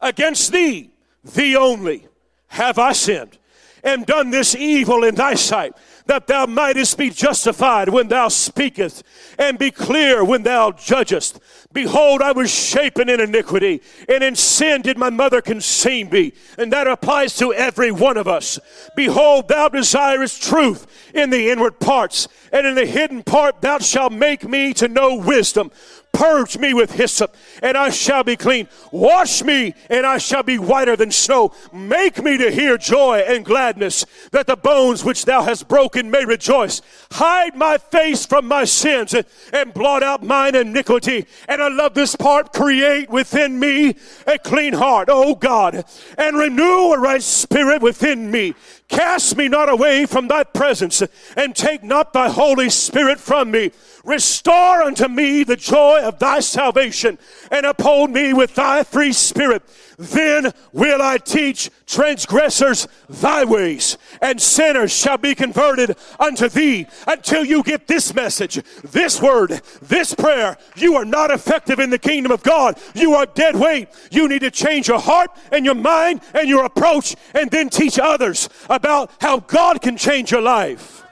Against 0.02 0.52
thee, 0.52 0.92
thee 1.24 1.56
only, 1.56 2.08
have 2.48 2.78
I 2.78 2.92
sinned, 2.92 3.38
and 3.84 4.06
done 4.06 4.30
this 4.30 4.56
evil 4.56 5.04
in 5.04 5.16
thy 5.16 5.36
sight, 5.36 5.74
that 6.08 6.28
thou 6.28 6.46
mightest 6.46 6.98
be 6.98 7.10
justified 7.10 7.90
when 7.90 8.08
thou 8.08 8.28
speakest, 8.28 9.04
and 9.40 9.58
be 9.58 9.72
clear 9.72 10.24
when 10.24 10.44
thou 10.44 10.72
judgest. 10.72 11.40
Behold, 11.74 12.22
I 12.22 12.32
was 12.32 12.50
shapen 12.54 13.10
in 13.10 13.20
iniquity, 13.20 13.82
and 14.08 14.24
in 14.24 14.36
sin 14.36 14.82
did 14.82 14.98
my 14.98 15.10
mother 15.10 15.42
conceive 15.42 16.12
me. 16.12 16.34
And 16.58 16.72
that 16.72 16.88
applies 16.88 17.36
to 17.38 17.54
every 17.54 17.92
one 17.92 18.18
of 18.18 18.28
us. 18.28 18.60
Behold, 18.96 19.48
thou 19.48 19.70
desirest 19.70 20.42
truth 20.42 20.88
in 21.14 21.32
the 21.32 21.50
inward 21.50 21.80
parts, 21.80 22.28
and 22.52 22.66
in 22.66 22.76
the 22.76 22.86
hidden 22.86 23.24
part 23.24 23.62
thou 23.62 23.80
shalt 23.80 24.14
make 24.14 24.48
me 24.48 24.74
to 24.76 24.88
know 24.88 25.16
wisdom. 25.16 25.72
Purge 26.16 26.58
me 26.58 26.74
with 26.74 26.94
hyssop, 26.94 27.36
and 27.62 27.76
I 27.76 27.90
shall 27.90 28.24
be 28.24 28.38
clean. 28.38 28.70
Wash 28.90 29.44
me, 29.44 29.74
and 29.90 30.06
I 30.06 30.18
shall 30.18 30.44
be 30.44 30.58
whiter 30.58 30.96
than 30.96 31.12
snow. 31.12 31.52
Make 31.74 32.24
me 32.24 32.38
to 32.38 32.52
hear 32.52 32.78
joy 32.78 33.20
and 33.28 33.44
gladness, 33.44 34.06
that 34.32 34.48
the 34.48 34.56
bones 34.56 35.04
which 35.04 35.26
thou 35.26 35.44
hast 35.44 35.68
broken 35.68 36.10
may 36.10 36.24
rejoice. 36.24 36.82
Hide 37.12 37.58
my 37.58 37.78
face 37.78 38.26
from 38.26 38.48
my 38.48 38.64
sins, 38.64 39.14
and, 39.14 39.26
and 39.52 39.74
blot 39.74 40.04
out 40.04 40.24
mine 40.24 40.56
iniquity. 40.56 41.26
And 41.50 41.62
I 41.62 41.68
love 41.68 41.94
this 41.94 42.16
part 42.16 42.54
create 42.54 43.10
within 43.10 43.60
me 43.60 43.98
a 44.26 44.40
clean 44.40 44.74
heart, 44.74 45.10
O 45.12 45.36
God, 45.36 45.84
and 46.18 46.38
renew 46.38 46.94
a 46.94 47.00
right 47.00 47.22
spirit 47.22 47.82
within 47.82 48.32
me. 48.32 48.56
Cast 48.88 49.36
me 49.36 49.48
not 49.48 49.68
away 49.68 50.06
from 50.06 50.28
thy 50.28 50.44
presence, 50.44 51.02
and 51.36 51.56
take 51.56 51.84
not 51.84 52.14
thy 52.14 52.30
Holy 52.30 52.70
Spirit 52.70 53.20
from 53.20 53.50
me. 53.52 53.72
Restore 54.04 54.84
unto 54.84 55.08
me 55.08 55.44
the 55.44 55.56
joy 55.56 56.02
of 56.04 56.20
thy 56.20 56.40
salvation, 56.40 57.18
and 57.50 57.66
uphold 57.66 58.12
me 58.12 58.34
with 58.34 58.54
thy 58.54 58.84
free 58.84 59.12
spirit. 59.12 59.64
Then 59.98 60.52
will 60.74 61.02
I 61.02 61.18
teach 61.18 61.70
transgressors 61.86 62.88
thy 63.08 63.46
ways, 63.46 63.98
and 64.22 64.42
sinners 64.42 64.92
shall 64.92 65.18
be 65.18 65.36
converted 65.36 65.96
unto 66.20 66.50
thee. 66.50 66.88
Until 67.08 67.46
you 67.46 67.64
get 67.64 67.88
this 67.88 68.14
message, 68.14 68.62
this 68.84 69.22
word, 69.22 69.62
this 69.82 70.14
prayer, 70.14 70.58
you 70.76 70.96
are 70.96 71.06
not 71.06 71.32
effective 71.32 71.80
in 71.80 71.90
the 71.90 72.00
kingdom 72.00 72.32
of 72.32 72.44
God. 72.44 72.78
You 72.94 73.14
are 73.14 73.26
dead 73.26 73.56
weight. 73.56 73.90
You 74.12 74.28
need 74.28 74.42
to 74.42 74.52
change 74.52 74.88
your 74.88 75.00
heart 75.00 75.32
and 75.52 75.66
your 75.66 75.76
mind 75.76 76.22
and 76.34 76.50
your 76.50 76.66
approach, 76.66 77.16
and 77.34 77.50
then 77.50 77.70
teach 77.70 77.98
others 77.98 78.50
about 78.70 79.12
how 79.22 79.40
God 79.40 79.82
can 79.82 79.98
change 79.98 80.32
your 80.32 80.42
life. 80.42 81.05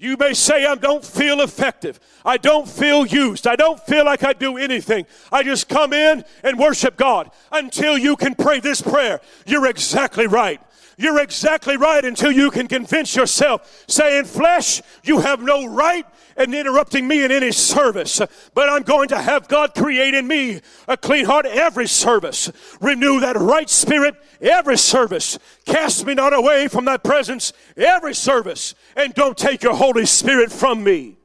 You 0.00 0.16
may 0.16 0.32
say, 0.32 0.64
I 0.64 0.76
don't 0.76 1.04
feel 1.04 1.40
effective. 1.40 1.98
I 2.24 2.36
don't 2.36 2.68
feel 2.68 3.04
used. 3.04 3.48
I 3.48 3.56
don't 3.56 3.80
feel 3.80 4.04
like 4.04 4.22
I 4.22 4.32
do 4.32 4.56
anything. 4.56 5.06
I 5.32 5.42
just 5.42 5.68
come 5.68 5.92
in 5.92 6.24
and 6.44 6.56
worship 6.56 6.96
God 6.96 7.32
until 7.50 7.98
you 7.98 8.14
can 8.14 8.36
pray 8.36 8.60
this 8.60 8.80
prayer. 8.80 9.20
You're 9.44 9.66
exactly 9.66 10.28
right. 10.28 10.60
You're 10.96 11.20
exactly 11.20 11.76
right 11.76 12.04
until 12.04 12.30
you 12.30 12.50
can 12.50 12.68
convince 12.68 13.16
yourself, 13.16 13.84
saying, 13.88 14.24
Flesh, 14.24 14.82
you 15.02 15.20
have 15.20 15.42
no 15.42 15.66
right 15.66 16.04
in 16.38 16.54
interrupting 16.54 17.06
me 17.08 17.24
in 17.24 17.32
any 17.32 17.52
service, 17.52 18.20
but 18.54 18.68
I'm 18.68 18.82
going 18.82 19.08
to 19.08 19.18
have 19.20 19.48
God 19.48 19.74
create 19.74 20.14
in 20.14 20.26
me 20.26 20.60
a 20.86 20.96
clean 20.96 21.24
heart 21.24 21.46
every 21.46 21.88
service. 21.88 22.50
Renew 22.80 23.20
that 23.20 23.36
right 23.36 23.68
spirit 23.68 24.14
every 24.40 24.78
service. 24.78 25.38
Cast 25.66 26.06
me 26.06 26.14
not 26.14 26.32
away 26.32 26.68
from 26.68 26.84
thy 26.84 26.96
presence 26.96 27.52
every 27.76 28.14
service, 28.14 28.74
and 28.96 29.12
don't 29.14 29.36
take 29.36 29.62
your 29.62 29.74
Holy 29.74 30.06
Spirit 30.06 30.52
from 30.52 30.84
me. 30.84 31.16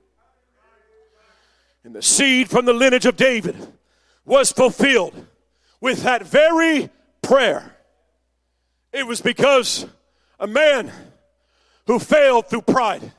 And 1.83 1.93
the 1.93 2.01
seed 2.01 2.49
from 2.49 2.65
the 2.65 2.73
lineage 2.73 3.05
of 3.05 3.17
David 3.17 3.55
was 4.25 4.51
fulfilled 4.51 5.13
with 5.81 6.03
that 6.03 6.23
very 6.25 6.89
prayer. 7.21 7.75
It 8.93 9.05
was 9.05 9.21
because 9.21 9.85
a 10.39 10.47
man 10.47 10.91
who 11.87 11.99
failed 11.99 12.47
through 12.47 12.61
pride, 12.61 13.11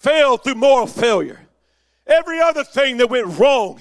failed 0.00 0.42
through 0.42 0.56
moral 0.56 0.86
failure, 0.86 1.46
every 2.06 2.40
other 2.40 2.64
thing 2.64 2.96
that 2.96 3.10
went 3.10 3.38
wrong, 3.38 3.80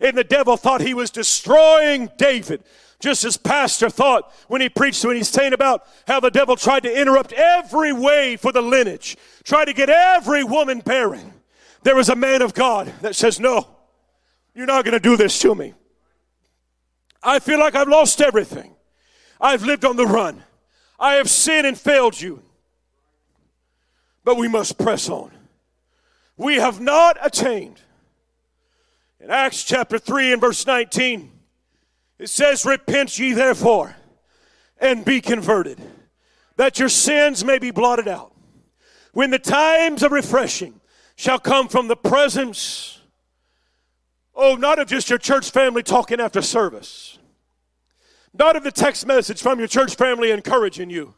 and 0.00 0.16
the 0.16 0.24
devil 0.24 0.56
thought 0.56 0.80
he 0.80 0.94
was 0.94 1.10
destroying 1.10 2.10
David. 2.16 2.62
Just 3.00 3.24
as 3.24 3.36
Pastor 3.36 3.90
thought 3.90 4.32
when 4.48 4.60
he 4.60 4.68
preached 4.68 5.04
when 5.04 5.16
he's 5.16 5.28
saying 5.28 5.52
about 5.52 5.86
how 6.06 6.20
the 6.20 6.30
devil 6.30 6.56
tried 6.56 6.84
to 6.84 7.00
interrupt 7.00 7.32
every 7.32 7.92
way 7.92 8.36
for 8.36 8.52
the 8.52 8.62
lineage, 8.62 9.16
tried 9.42 9.66
to 9.66 9.74
get 9.74 9.90
every 9.90 10.44
woman 10.44 10.80
barren. 10.80 11.34
There 11.82 11.96
was 11.96 12.08
a 12.08 12.16
man 12.16 12.40
of 12.40 12.54
God 12.54 12.92
that 13.02 13.14
says, 13.14 13.40
No, 13.40 13.68
you're 14.54 14.66
not 14.66 14.84
going 14.84 14.94
to 14.94 15.00
do 15.00 15.16
this 15.16 15.38
to 15.40 15.54
me. 15.54 15.74
I 17.22 17.40
feel 17.40 17.58
like 17.58 17.74
I've 17.74 17.88
lost 17.88 18.20
everything. 18.20 18.74
I've 19.40 19.64
lived 19.64 19.84
on 19.84 19.96
the 19.96 20.06
run. 20.06 20.42
I 20.98 21.14
have 21.14 21.28
sinned 21.28 21.66
and 21.66 21.78
failed 21.78 22.18
you. 22.18 22.42
But 24.24 24.36
we 24.36 24.48
must 24.48 24.78
press 24.78 25.10
on. 25.10 25.33
We 26.36 26.56
have 26.56 26.80
not 26.80 27.16
attained. 27.22 27.80
In 29.20 29.30
Acts 29.30 29.62
chapter 29.62 29.98
3 29.98 30.32
and 30.32 30.40
verse 30.40 30.66
19, 30.66 31.30
it 32.18 32.28
says, 32.28 32.64
Repent 32.64 33.18
ye 33.18 33.32
therefore 33.32 33.96
and 34.78 35.04
be 35.04 35.20
converted. 35.20 35.80
that 36.56 36.78
your 36.78 36.88
sins 36.88 37.44
may 37.44 37.58
be 37.58 37.70
blotted 37.70 38.06
out. 38.06 38.32
When 39.12 39.30
the 39.30 39.38
times 39.38 40.02
of 40.02 40.12
refreshing 40.12 40.80
shall 41.16 41.38
come 41.38 41.68
from 41.68 41.88
the 41.88 41.96
presence, 41.96 43.00
oh, 44.34 44.54
not 44.54 44.78
of 44.78 44.88
just 44.88 45.10
your 45.10 45.18
church 45.18 45.50
family 45.50 45.82
talking 45.82 46.20
after 46.20 46.42
service, 46.42 47.18
not 48.32 48.56
of 48.56 48.64
the 48.64 48.72
text 48.72 49.06
message 49.06 49.40
from 49.40 49.58
your 49.58 49.68
church 49.68 49.94
family 49.96 50.30
encouraging 50.30 50.90
you, 50.90 51.14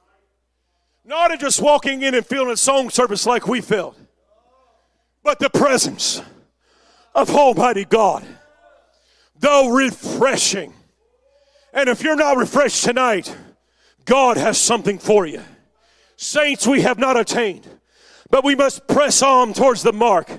not 1.05 1.33
of 1.33 1.39
just 1.39 1.61
walking 1.61 2.03
in 2.03 2.15
and 2.15 2.27
feeling 2.27 2.51
a 2.51 2.57
song 2.57 2.91
service 2.91 3.27
like 3.27 3.47
we 3.47 3.61
felt, 3.61 3.99
but 5.27 5.41
the 5.41 5.51
presence 5.51 6.23
of 7.13 7.29
Almighty 7.31 7.85
God, 7.85 8.25
though 9.41 9.71
refreshing. 9.71 10.73
And 11.73 11.89
if 11.89 12.01
you're 12.01 12.15
not 12.15 12.37
refreshed 12.37 12.85
tonight, 12.85 13.37
God 14.05 14.37
has 14.37 14.57
something 14.57 15.01
for 15.01 15.27
you. 15.27 15.43
Saints, 16.17 16.65
we 16.65 16.83
have 16.83 17.01
not 17.01 17.19
attained, 17.19 17.67
but 18.31 18.45
we 18.45 18.55
must 18.55 18.87
press 18.87 19.21
on 19.21 19.53
towards 19.53 19.83
the 19.83 19.93
mark 19.93 20.31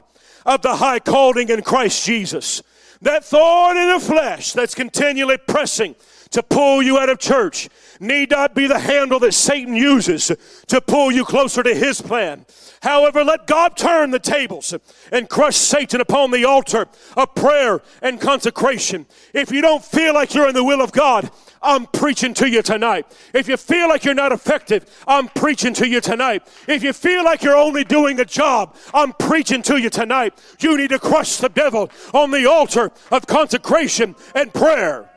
of 0.46 0.62
the 0.62 0.78
high 0.78 1.00
calling 1.00 1.50
in 1.50 1.64
Christ 1.64 2.06
Jesus. 2.06 2.64
That 3.02 3.26
thorn 3.26 3.76
in 3.76 3.90
the 3.90 4.00
flesh 4.00 4.54
that's 4.54 4.74
continually 4.74 5.38
pressing 5.38 5.96
to 6.32 6.44
pull 6.44 6.82
you 6.82 6.98
out 6.98 7.10
of 7.10 7.20
church 7.20 7.70
need 8.00 8.32
not 8.32 8.54
be 8.54 8.68
the 8.68 8.80
handle 8.80 9.20
that 9.20 9.34
Satan 9.34 9.76
uses 9.76 10.32
to 10.68 10.82
pull 10.82 11.12
you 11.12 11.26
closer 11.26 11.64
to 11.64 11.74
his 11.74 12.02
plan. 12.02 12.46
However, 12.82 13.24
let 13.24 13.48
God 13.48 13.76
turn 13.76 14.12
the 14.12 14.20
tables 14.20 14.74
and 15.12 15.30
crush 15.30 15.56
Satan 15.56 16.02
upon 16.02 16.32
the 16.32 16.46
altar 16.46 16.88
of 17.16 17.36
prayer 17.36 17.82
and 18.02 18.22
consecration. 18.22 19.08
If 19.34 19.52
you 19.52 19.62
don't 19.62 19.84
feel 19.84 20.14
like 20.14 20.34
you're 20.34 20.50
in 20.50 20.56
the 20.56 20.64
will 20.64 20.82
of 20.82 20.92
God, 20.92 21.32
I'm 21.62 21.88
preaching 21.88 22.34
to 22.36 22.48
you 22.48 22.62
tonight. 22.62 23.08
If 23.34 23.48
you 23.48 23.58
feel 23.58 23.90
like 23.90 24.06
you're 24.06 24.14
not 24.14 24.32
effective, 24.32 24.86
I'm 25.08 25.28
preaching 25.30 25.74
to 25.76 25.88
you 25.88 26.02
tonight. 26.02 26.48
If 26.68 26.84
you 26.84 26.94
feel 26.94 27.24
like 27.24 27.44
you're 27.44 27.58
only 27.58 27.84
doing 27.84 28.20
a 28.20 28.26
job, 28.26 28.76
I'm 28.94 29.14
preaching 29.14 29.64
to 29.64 29.78
you 29.78 29.90
tonight. 29.90 30.34
You 30.60 30.78
need 30.78 30.90
to 30.90 31.00
crush 31.00 31.38
the 31.38 31.50
devil 31.50 31.90
on 32.14 32.32
the 32.32 32.46
altar 32.46 32.92
of 33.12 33.26
consecration 33.26 34.16
and 34.36 34.54
prayer. 34.54 35.10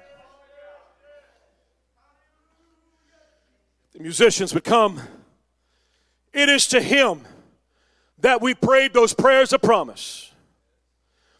The 4.00 4.04
musicians 4.04 4.54
would 4.54 4.64
come. 4.64 4.98
It 6.32 6.48
is 6.48 6.68
to 6.68 6.80
him 6.80 7.20
that 8.20 8.40
we 8.40 8.54
prayed 8.54 8.94
those 8.94 9.12
prayers 9.12 9.52
of 9.52 9.60
promise. 9.60 10.32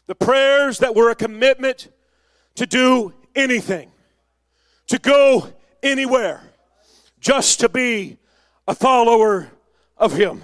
The 0.05 0.13
prayers 0.13 0.77
that 0.77 0.93
were 0.93 1.09
a 1.09 1.15
commitment 1.15 1.87
to 2.53 2.67
do 2.67 3.15
anything, 3.33 3.91
to 4.89 4.99
go 4.99 5.51
anywhere, 5.81 6.43
just 7.19 7.61
to 7.61 7.67
be 7.67 8.19
a 8.67 8.75
follower 8.75 9.49
of 9.97 10.13
Him. 10.13 10.43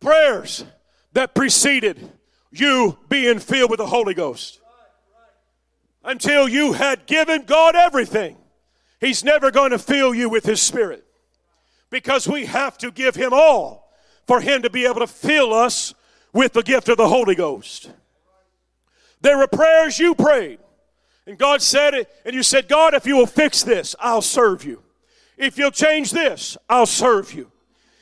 Prayers 0.00 0.64
that 1.12 1.36
preceded 1.36 2.10
you 2.50 2.98
being 3.08 3.38
filled 3.38 3.70
with 3.70 3.78
the 3.78 3.86
Holy 3.86 4.14
Ghost. 4.14 4.58
Until 6.02 6.48
you 6.48 6.72
had 6.72 7.06
given 7.06 7.44
God 7.44 7.76
everything, 7.76 8.38
He's 9.00 9.22
never 9.22 9.50
going 9.50 9.70
to 9.70 9.78
fill 9.78 10.14
you 10.14 10.28
with 10.28 10.44
His 10.44 10.60
Spirit 10.60 11.04
because 11.90 12.26
we 12.26 12.46
have 12.46 12.78
to 12.78 12.90
give 12.90 13.14
Him 13.14 13.32
all 13.32 13.92
for 14.26 14.40
Him 14.40 14.62
to 14.62 14.70
be 14.70 14.86
able 14.86 15.00
to 15.00 15.06
fill 15.06 15.52
us 15.52 15.94
with 16.32 16.52
the 16.52 16.62
gift 16.62 16.88
of 16.88 16.96
the 16.96 17.08
Holy 17.08 17.34
Ghost. 17.34 17.90
There 19.20 19.38
were 19.38 19.46
prayers 19.46 19.98
you 19.98 20.14
prayed, 20.14 20.58
and 21.26 21.38
God 21.38 21.62
said 21.62 21.94
it, 21.94 22.10
and 22.24 22.34
you 22.34 22.42
said, 22.42 22.68
God, 22.68 22.94
if 22.94 23.06
you 23.06 23.16
will 23.16 23.26
fix 23.26 23.62
this, 23.62 23.94
I'll 23.98 24.22
serve 24.22 24.64
you. 24.64 24.82
If 25.36 25.58
you'll 25.58 25.70
change 25.70 26.10
this, 26.10 26.56
I'll 26.68 26.86
serve 26.86 27.32
you. 27.32 27.50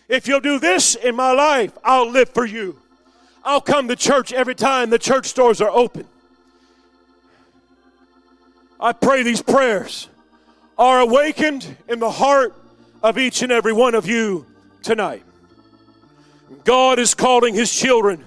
If 0.09 0.29
you'll 0.29 0.41
do 0.41 0.59
this 0.59 0.95
in 0.95 1.17
my 1.17 1.33
life, 1.33 1.73
I'll 1.83 2.11
live 2.11 2.29
for 2.29 2.45
you. 2.45 2.79
I'll 3.45 3.61
come 3.61 3.89
to 3.89 3.97
church 3.97 4.33
every 4.33 4.55
time 4.55 4.91
the 4.91 4.99
church 4.99 5.35
doors 5.35 5.61
are 5.61 5.71
open. 5.71 6.07
I 8.79 8.93
pray 8.93 9.23
these 9.23 9.43
prayers 9.43 10.09
are 10.79 11.01
awakened 11.01 11.77
in 11.89 11.99
the 11.99 12.11
heart 12.11 12.55
of 13.03 13.19
each 13.19 13.43
and 13.43 13.53
every 13.53 13.73
one 13.73 13.95
of 13.95 14.07
you 14.07 14.47
tonight. 14.83 15.23
God 16.65 16.99
is 16.99 17.15
calling 17.15 17.55
His 17.55 17.73
children 17.73 18.25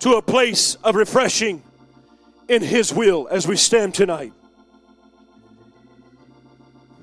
to 0.00 0.14
a 0.14 0.22
place 0.22 0.74
of 0.76 0.94
refreshing 0.94 1.62
in 2.48 2.62
His 2.62 2.92
will 2.92 3.28
as 3.30 3.46
we 3.46 3.56
stand 3.56 3.94
tonight. 3.94 4.32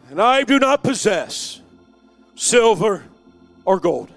And 0.10 0.22
I 0.22 0.44
do 0.44 0.60
not 0.60 0.84
possess 0.84 1.62
silver 2.36 3.04
or 3.64 3.80
gold. 3.80 4.12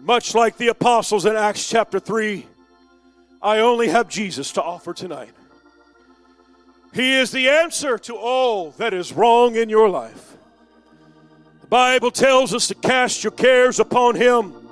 Much 0.00 0.34
like 0.34 0.56
the 0.56 0.68
apostles 0.68 1.26
in 1.26 1.36
Acts 1.36 1.68
chapter 1.68 2.00
3, 2.00 2.46
I 3.40 3.58
only 3.58 3.88
have 3.88 4.08
Jesus 4.08 4.52
to 4.52 4.62
offer 4.62 4.92
tonight. 4.92 5.30
He 6.92 7.14
is 7.14 7.30
the 7.30 7.48
answer 7.48 7.98
to 7.98 8.16
all 8.16 8.72
that 8.72 8.92
is 8.92 9.12
wrong 9.12 9.56
in 9.56 9.68
your 9.68 9.88
life. 9.88 10.36
The 11.62 11.66
Bible 11.66 12.10
tells 12.10 12.52
us 12.54 12.68
to 12.68 12.74
cast 12.74 13.24
your 13.24 13.30
cares 13.30 13.80
upon 13.80 14.16
Him 14.16 14.62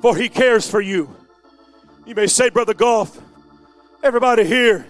for 0.00 0.16
he 0.16 0.28
cares 0.28 0.68
for 0.68 0.80
you. 0.80 1.14
You 2.06 2.14
may 2.14 2.26
say, 2.26 2.50
Brother 2.50 2.74
Goff, 2.74 3.18
everybody 4.02 4.44
here 4.44 4.86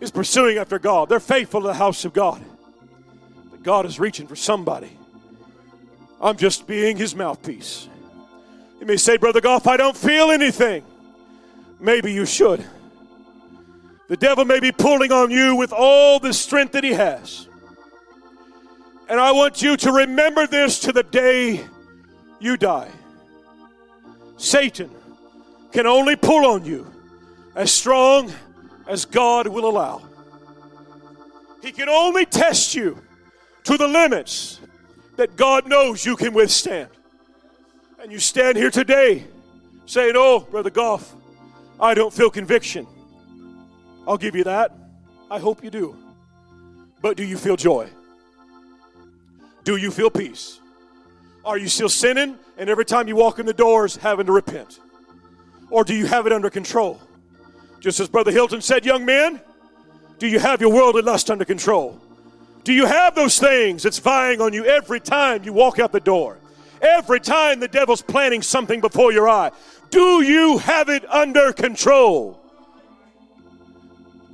is 0.00 0.10
pursuing 0.10 0.58
after 0.58 0.78
God. 0.78 1.08
They're 1.08 1.20
faithful 1.20 1.62
to 1.62 1.68
the 1.68 1.74
house 1.74 2.04
of 2.04 2.12
God. 2.12 2.42
But 3.50 3.62
God 3.62 3.86
is 3.86 3.98
reaching 3.98 4.26
for 4.26 4.36
somebody. 4.36 4.96
I'm 6.20 6.36
just 6.36 6.66
being 6.66 6.96
his 6.96 7.14
mouthpiece. 7.14 7.88
You 8.80 8.86
may 8.86 8.96
say, 8.96 9.16
Brother 9.16 9.40
Goff, 9.40 9.66
I 9.66 9.76
don't 9.76 9.96
feel 9.96 10.30
anything. 10.30 10.84
Maybe 11.80 12.12
you 12.12 12.26
should. 12.26 12.64
The 14.08 14.16
devil 14.16 14.44
may 14.44 14.60
be 14.60 14.70
pulling 14.70 15.10
on 15.10 15.30
you 15.30 15.56
with 15.56 15.72
all 15.72 16.20
the 16.20 16.32
strength 16.32 16.72
that 16.72 16.84
he 16.84 16.92
has. 16.92 17.48
And 19.08 19.20
I 19.20 19.32
want 19.32 19.62
you 19.62 19.76
to 19.78 19.92
remember 19.92 20.46
this 20.46 20.80
to 20.80 20.92
the 20.92 21.02
day 21.02 21.64
you 22.38 22.56
die. 22.56 22.90
Satan 24.36 24.90
can 25.72 25.86
only 25.86 26.16
pull 26.16 26.46
on 26.46 26.64
you 26.64 26.92
as 27.54 27.72
strong 27.72 28.32
as 28.86 29.04
God 29.04 29.48
will 29.48 29.68
allow. 29.68 30.02
He 31.62 31.72
can 31.72 31.88
only 31.88 32.26
test 32.26 32.74
you 32.74 33.02
to 33.64 33.76
the 33.76 33.88
limits 33.88 34.60
that 35.16 35.36
God 35.36 35.66
knows 35.66 36.04
you 36.04 36.16
can 36.16 36.32
withstand. 36.32 36.88
And 38.00 38.12
you 38.12 38.18
stand 38.18 38.56
here 38.56 38.70
today 38.70 39.24
saying, 39.86 40.14
Oh, 40.16 40.40
Brother 40.40 40.70
Goff, 40.70 41.14
I 41.80 41.94
don't 41.94 42.12
feel 42.12 42.30
conviction. 42.30 42.86
I'll 44.06 44.16
give 44.16 44.36
you 44.36 44.44
that. 44.44 44.72
I 45.30 45.38
hope 45.38 45.64
you 45.64 45.70
do. 45.70 45.96
But 47.02 47.16
do 47.16 47.24
you 47.24 47.36
feel 47.36 47.56
joy? 47.56 47.88
Do 49.64 49.76
you 49.76 49.90
feel 49.90 50.10
peace? 50.10 50.60
Are 51.44 51.58
you 51.58 51.68
still 51.68 51.88
sinning 51.88 52.38
and 52.56 52.70
every 52.70 52.84
time 52.84 53.08
you 53.08 53.16
walk 53.16 53.38
in 53.38 53.46
the 53.46 53.52
doors 53.52 53.96
having 53.96 54.26
to 54.26 54.32
repent? 54.32 54.80
Or 55.70 55.84
do 55.84 55.94
you 55.94 56.06
have 56.06 56.26
it 56.26 56.32
under 56.32 56.50
control? 56.50 57.00
Just 57.80 58.00
as 58.00 58.08
Brother 58.08 58.30
Hilton 58.30 58.60
said, 58.60 58.84
young 58.84 59.04
men, 59.04 59.40
do 60.18 60.26
you 60.26 60.38
have 60.38 60.60
your 60.60 60.72
worldly 60.72 61.02
lust 61.02 61.30
under 61.30 61.44
control? 61.44 62.00
Do 62.64 62.72
you 62.72 62.86
have 62.86 63.14
those 63.14 63.38
things 63.38 63.82
that's 63.82 63.98
vying 63.98 64.40
on 64.40 64.52
you 64.52 64.64
every 64.64 65.00
time 65.00 65.44
you 65.44 65.52
walk 65.52 65.78
out 65.78 65.92
the 65.92 66.00
door? 66.00 66.38
Every 66.80 67.20
time 67.20 67.60
the 67.60 67.68
devil's 67.68 68.02
planning 68.02 68.42
something 68.42 68.80
before 68.80 69.12
your 69.12 69.28
eye, 69.28 69.50
do 69.90 70.22
you 70.22 70.58
have 70.58 70.88
it 70.88 71.08
under 71.10 71.52
control? 71.52 72.40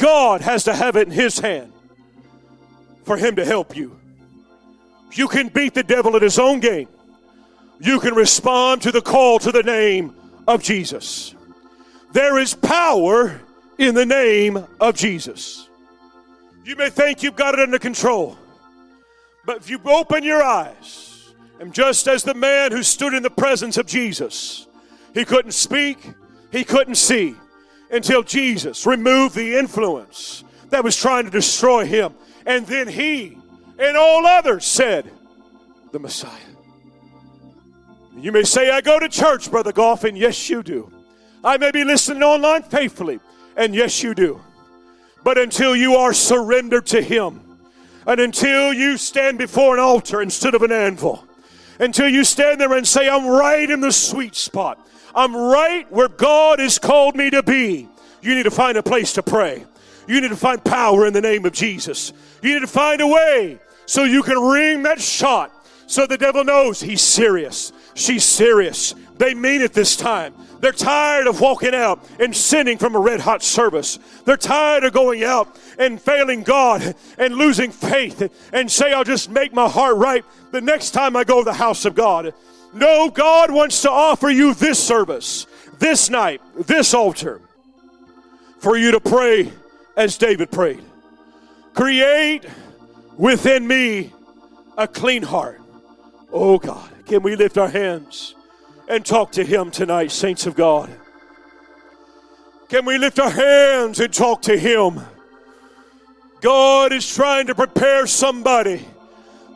God 0.02 0.40
has 0.40 0.64
to 0.64 0.74
have 0.74 0.96
it 0.96 1.06
in 1.08 1.14
His 1.14 1.38
hand 1.38 1.72
for 3.04 3.16
Him 3.16 3.36
to 3.36 3.44
help 3.44 3.76
you. 3.76 3.98
You 5.12 5.28
can 5.28 5.48
beat 5.48 5.74
the 5.74 5.82
devil 5.82 6.16
at 6.16 6.22
his 6.22 6.38
own 6.38 6.60
game 6.60 6.88
you 7.82 7.98
can 7.98 8.14
respond 8.14 8.80
to 8.82 8.92
the 8.92 9.02
call 9.02 9.40
to 9.40 9.50
the 9.50 9.62
name 9.62 10.14
of 10.46 10.62
Jesus. 10.62 11.34
There 12.12 12.38
is 12.38 12.54
power 12.54 13.40
in 13.76 13.96
the 13.96 14.06
name 14.06 14.64
of 14.80 14.94
Jesus. 14.94 15.68
You 16.64 16.76
may 16.76 16.90
think 16.90 17.24
you've 17.24 17.34
got 17.34 17.54
it 17.54 17.60
under 17.60 17.80
control, 17.80 18.38
but 19.44 19.56
if 19.56 19.68
you 19.68 19.80
open 19.84 20.22
your 20.22 20.44
eyes, 20.44 21.34
and 21.58 21.74
just 21.74 22.06
as 22.06 22.22
the 22.22 22.34
man 22.34 22.70
who 22.70 22.84
stood 22.84 23.14
in 23.14 23.22
the 23.24 23.30
presence 23.30 23.76
of 23.76 23.86
Jesus, 23.86 24.68
he 25.12 25.24
couldn't 25.24 25.52
speak, 25.52 25.98
he 26.52 26.62
couldn't 26.62 26.94
see 26.94 27.34
until 27.92 28.22
Jesus 28.22 28.86
removed 28.86 29.36
the 29.36 29.56
influence 29.56 30.42
that 30.70 30.82
was 30.82 30.96
trying 30.96 31.26
to 31.26 31.30
destroy 31.30 31.84
him. 31.84 32.14
And 32.46 32.66
then 32.66 32.88
he 32.88 33.38
and 33.78 33.96
all 33.96 34.26
others 34.26 34.64
said, 34.64 35.10
The 35.92 35.98
Messiah. 35.98 36.38
You 38.16 38.32
may 38.32 38.42
say, 38.42 38.70
I 38.70 38.80
go 38.80 38.98
to 38.98 39.08
church, 39.08 39.50
Brother 39.50 39.72
Goff, 39.72 40.04
and 40.04 40.16
yes, 40.16 40.48
you 40.48 40.62
do. 40.62 40.90
I 41.44 41.56
may 41.56 41.70
be 41.70 41.84
listening 41.84 42.22
online 42.22 42.62
faithfully, 42.62 43.20
and 43.56 43.74
yes, 43.74 44.02
you 44.02 44.14
do. 44.14 44.40
But 45.24 45.38
until 45.38 45.74
you 45.74 45.96
are 45.96 46.12
surrendered 46.12 46.86
to 46.86 47.02
Him, 47.02 47.40
and 48.06 48.20
until 48.20 48.72
you 48.72 48.96
stand 48.96 49.38
before 49.38 49.74
an 49.74 49.80
altar 49.80 50.22
instead 50.22 50.54
of 50.54 50.62
an 50.62 50.72
anvil, 50.72 51.26
until 51.78 52.08
you 52.08 52.24
stand 52.24 52.60
there 52.60 52.72
and 52.74 52.86
say, 52.86 53.08
I'm 53.08 53.26
right 53.26 53.68
in 53.68 53.80
the 53.80 53.92
sweet 53.92 54.34
spot. 54.34 54.78
I'm 55.14 55.36
right 55.36 55.90
where 55.90 56.08
God 56.08 56.58
has 56.58 56.78
called 56.78 57.16
me 57.16 57.30
to 57.30 57.42
be. 57.42 57.88
You 58.22 58.34
need 58.34 58.44
to 58.44 58.50
find 58.50 58.78
a 58.78 58.82
place 58.82 59.12
to 59.14 59.22
pray. 59.22 59.64
You 60.06 60.20
need 60.20 60.28
to 60.28 60.36
find 60.36 60.62
power 60.64 61.06
in 61.06 61.12
the 61.12 61.20
name 61.20 61.44
of 61.44 61.52
Jesus. 61.52 62.12
You 62.42 62.54
need 62.54 62.60
to 62.60 62.66
find 62.66 63.00
a 63.00 63.06
way 63.06 63.58
so 63.86 64.04
you 64.04 64.22
can 64.22 64.38
ring 64.38 64.82
that 64.84 65.00
shot 65.00 65.52
so 65.86 66.06
the 66.06 66.16
devil 66.16 66.44
knows 66.44 66.80
he's 66.80 67.02
serious. 67.02 67.72
She's 67.94 68.24
serious. 68.24 68.94
They 69.18 69.34
mean 69.34 69.60
it 69.60 69.74
this 69.74 69.94
time. 69.96 70.34
They're 70.60 70.72
tired 70.72 71.26
of 71.26 71.40
walking 71.40 71.74
out 71.74 72.08
and 72.18 72.34
sinning 72.34 72.78
from 72.78 72.94
a 72.94 73.00
red 73.00 73.20
hot 73.20 73.42
service. 73.42 73.98
They're 74.24 74.36
tired 74.36 74.84
of 74.84 74.92
going 74.92 75.22
out 75.22 75.54
and 75.78 76.00
failing 76.00 76.44
God 76.44 76.94
and 77.18 77.34
losing 77.34 77.70
faith 77.70 78.32
and 78.52 78.70
say, 78.70 78.92
I'll 78.92 79.04
just 79.04 79.28
make 79.28 79.52
my 79.52 79.68
heart 79.68 79.96
right 79.96 80.24
the 80.50 80.60
next 80.60 80.92
time 80.92 81.16
I 81.16 81.24
go 81.24 81.40
to 81.40 81.44
the 81.44 81.52
house 81.52 81.84
of 81.84 81.94
God. 81.94 82.32
No, 82.72 83.10
God 83.10 83.50
wants 83.50 83.82
to 83.82 83.90
offer 83.90 84.30
you 84.30 84.54
this 84.54 84.82
service, 84.82 85.46
this 85.78 86.08
night, 86.08 86.40
this 86.54 86.94
altar, 86.94 87.40
for 88.58 88.76
you 88.76 88.92
to 88.92 89.00
pray 89.00 89.52
as 89.96 90.16
David 90.16 90.50
prayed. 90.50 90.82
Create 91.74 92.44
within 93.16 93.66
me 93.66 94.12
a 94.76 94.88
clean 94.88 95.22
heart. 95.22 95.60
Oh 96.32 96.58
God, 96.58 96.90
can 97.06 97.22
we 97.22 97.36
lift 97.36 97.58
our 97.58 97.68
hands 97.68 98.34
and 98.88 99.04
talk 99.04 99.32
to 99.32 99.44
Him 99.44 99.70
tonight, 99.70 100.10
saints 100.10 100.46
of 100.46 100.54
God? 100.54 100.90
Can 102.68 102.86
we 102.86 102.96
lift 102.96 103.18
our 103.18 103.30
hands 103.30 104.00
and 104.00 104.12
talk 104.12 104.42
to 104.42 104.56
Him? 104.56 105.00
God 106.40 106.92
is 106.92 107.14
trying 107.14 107.46
to 107.48 107.54
prepare 107.54 108.06
somebody 108.06 108.86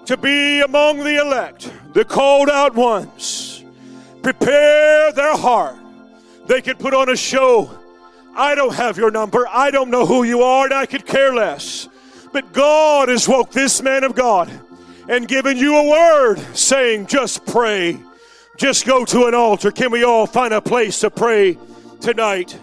to 0.04 0.16
be 0.16 0.60
among 0.60 0.98
the 0.98 1.16
elect, 1.16 1.72
the 1.96 2.04
called 2.04 2.50
out 2.50 2.74
ones. 2.74 3.64
Prepare 4.20 5.12
their 5.12 5.34
heart. 5.34 5.76
They 6.46 6.60
can 6.60 6.76
put 6.76 6.92
on 6.92 7.08
a 7.08 7.16
show. 7.16 7.70
I 8.36 8.54
don't 8.54 8.74
have 8.74 8.98
your 8.98 9.10
number. 9.10 9.48
I 9.48 9.70
don't 9.70 9.88
know 9.88 10.04
who 10.04 10.22
you 10.22 10.42
are, 10.42 10.66
and 10.66 10.74
I 10.74 10.84
could 10.84 11.06
care 11.06 11.34
less. 11.34 11.88
But 12.34 12.52
God 12.52 13.08
has 13.08 13.26
woke 13.26 13.50
this 13.50 13.80
man 13.80 14.04
of 14.04 14.14
God 14.14 14.50
and 15.08 15.26
given 15.26 15.56
you 15.56 15.74
a 15.74 15.88
word 15.88 16.38
saying, 16.54 17.06
just 17.06 17.46
pray. 17.46 17.98
Just 18.58 18.84
go 18.84 19.06
to 19.06 19.24
an 19.24 19.34
altar. 19.34 19.70
Can 19.70 19.90
we 19.90 20.04
all 20.04 20.26
find 20.26 20.52
a 20.52 20.60
place 20.60 21.00
to 21.00 21.10
pray 21.10 21.56
tonight? 22.02 22.58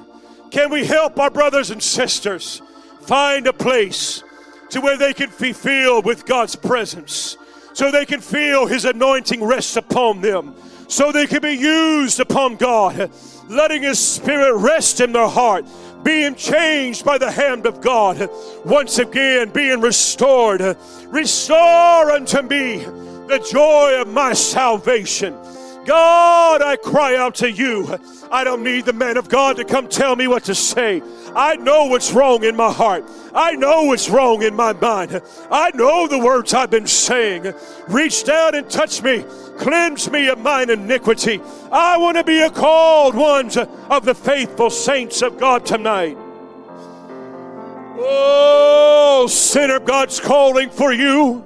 Can 0.51 0.69
we 0.69 0.85
help 0.85 1.19
our 1.19 1.31
brothers 1.31 1.71
and 1.71 1.81
sisters 1.81 2.61
find 3.01 3.47
a 3.47 3.53
place 3.53 4.23
to 4.69 4.79
where 4.79 4.95
they 4.95 5.15
can 5.15 5.31
be 5.39 5.53
filled 5.53 6.05
with 6.05 6.23
God's 6.23 6.55
presence, 6.55 7.35
so 7.73 7.91
they 7.91 8.05
can 8.05 8.21
feel 8.21 8.65
His 8.65 8.85
anointing 8.85 9.43
rest 9.43 9.77
upon 9.77 10.21
them, 10.21 10.55
so 10.87 11.11
they 11.11 11.27
can 11.27 11.41
be 11.41 11.53
used 11.53 12.19
upon 12.19 12.55
God, 12.55 13.11
letting 13.49 13.83
His 13.83 13.99
Spirit 13.99 14.55
rest 14.55 15.01
in 15.01 15.11
their 15.11 15.27
heart, 15.27 15.65
being 16.03 16.35
changed 16.35 17.05
by 17.05 17.17
the 17.17 17.31
hand 17.31 17.65
of 17.65 17.81
God, 17.81 18.29
once 18.65 18.99
again 18.99 19.49
being 19.49 19.81
restored. 19.81 20.77
Restore 21.07 22.11
unto 22.11 22.41
me 22.41 22.79
the 23.27 23.45
joy 23.51 24.01
of 24.01 24.07
my 24.07 24.33
salvation. 24.33 25.33
God, 25.85 26.61
I 26.61 26.77
cry 26.77 27.15
out 27.15 27.35
to 27.35 27.51
you. 27.51 27.97
I 28.31 28.43
don't 28.43 28.63
need 28.63 28.85
the 28.85 28.93
man 28.93 29.17
of 29.17 29.29
God 29.29 29.57
to 29.57 29.65
come 29.65 29.87
tell 29.87 30.15
me 30.15 30.27
what 30.27 30.45
to 30.45 30.55
say. 30.55 31.01
I 31.35 31.55
know 31.55 31.85
what's 31.85 32.11
wrong 32.11 32.43
in 32.43 32.55
my 32.55 32.71
heart. 32.71 33.03
I 33.33 33.53
know 33.53 33.83
what's 33.83 34.09
wrong 34.09 34.43
in 34.43 34.55
my 34.55 34.73
mind. 34.73 35.21
I 35.49 35.71
know 35.73 36.07
the 36.07 36.19
words 36.19 36.53
I've 36.53 36.69
been 36.69 36.87
saying. 36.87 37.53
Reach 37.87 38.23
down 38.23 38.55
and 38.55 38.69
touch 38.69 39.01
me. 39.01 39.25
Cleanse 39.57 40.09
me 40.11 40.27
of 40.29 40.39
mine 40.39 40.69
iniquity. 40.69 41.41
I 41.71 41.97
want 41.97 42.17
to 42.17 42.23
be 42.23 42.41
a 42.41 42.49
called 42.49 43.15
one 43.15 43.49
of 43.89 44.05
the 44.05 44.15
faithful 44.15 44.69
saints 44.69 45.21
of 45.21 45.39
God 45.39 45.65
tonight. 45.65 46.17
Oh, 47.97 49.27
sinner, 49.29 49.79
God's 49.79 50.19
calling 50.19 50.69
for 50.69 50.93
you. 50.93 51.45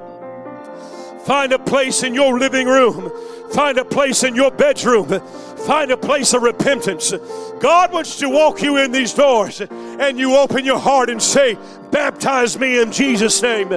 Find 1.26 1.52
a 1.52 1.60
place 1.60 2.04
in 2.04 2.14
your 2.14 2.40
living 2.40 2.68
room. 2.68 3.12
Find 3.52 3.78
a 3.78 3.86
place 3.86 4.24
in 4.24 4.36
your 4.36 4.52
bedroom. 4.52 5.22
Find 5.68 5.91
a 5.91 5.97
place 5.97 6.34
of 6.34 6.43
repentance. 6.43 7.13
God 7.59 7.91
wants 7.91 8.20
to 8.20 8.30
walk 8.30 8.61
you 8.61 8.78
in 8.78 8.93
these 8.93 9.13
doors 9.13 9.59
and 9.59 10.18
you 10.18 10.38
open 10.38 10.63
your 10.63 10.80
heart 10.80 11.09
and 11.09 11.22
say, 11.22 11.57
Baptize 11.91 12.57
me 12.57 12.82
in 12.82 12.93
Jesus' 12.93 13.41
name. 13.41 13.68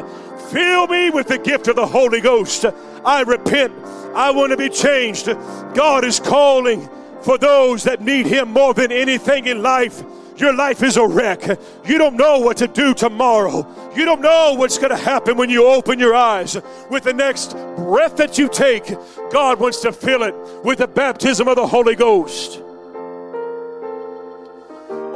Fill 0.52 0.86
me 0.86 1.10
with 1.10 1.26
the 1.26 1.38
gift 1.38 1.66
of 1.66 1.74
the 1.74 1.86
Holy 1.86 2.20
Ghost. 2.20 2.64
I 3.04 3.22
repent. 3.22 3.72
I 4.14 4.30
want 4.30 4.52
to 4.52 4.56
be 4.56 4.68
changed. 4.68 5.26
God 5.74 6.04
is 6.04 6.20
calling 6.20 6.88
for 7.22 7.38
those 7.38 7.82
that 7.82 8.00
need 8.00 8.26
Him 8.26 8.52
more 8.52 8.72
than 8.72 8.92
anything 8.92 9.46
in 9.46 9.60
life. 9.60 10.04
Your 10.40 10.54
life 10.54 10.82
is 10.82 10.96
a 10.96 11.06
wreck. 11.06 11.46
You 11.84 11.98
don't 11.98 12.16
know 12.16 12.38
what 12.38 12.56
to 12.56 12.66
do 12.66 12.94
tomorrow. 12.94 13.66
You 13.94 14.06
don't 14.06 14.22
know 14.22 14.54
what's 14.54 14.78
going 14.78 14.88
to 14.90 14.96
happen 14.96 15.36
when 15.36 15.50
you 15.50 15.66
open 15.66 15.98
your 15.98 16.14
eyes. 16.14 16.56
With 16.88 17.04
the 17.04 17.12
next 17.12 17.52
breath 17.76 18.16
that 18.16 18.38
you 18.38 18.48
take, 18.48 18.86
God 19.30 19.60
wants 19.60 19.80
to 19.82 19.92
fill 19.92 20.22
it 20.22 20.34
with 20.64 20.78
the 20.78 20.88
baptism 20.88 21.46
of 21.46 21.56
the 21.56 21.66
Holy 21.66 21.94
Ghost. 21.94 22.62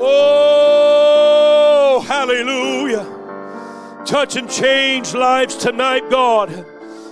Oh, 0.06 2.04
hallelujah. 2.06 3.06
Touch 4.04 4.36
and 4.36 4.50
change 4.50 5.14
lives 5.14 5.56
tonight, 5.56 6.10
God, 6.10 6.66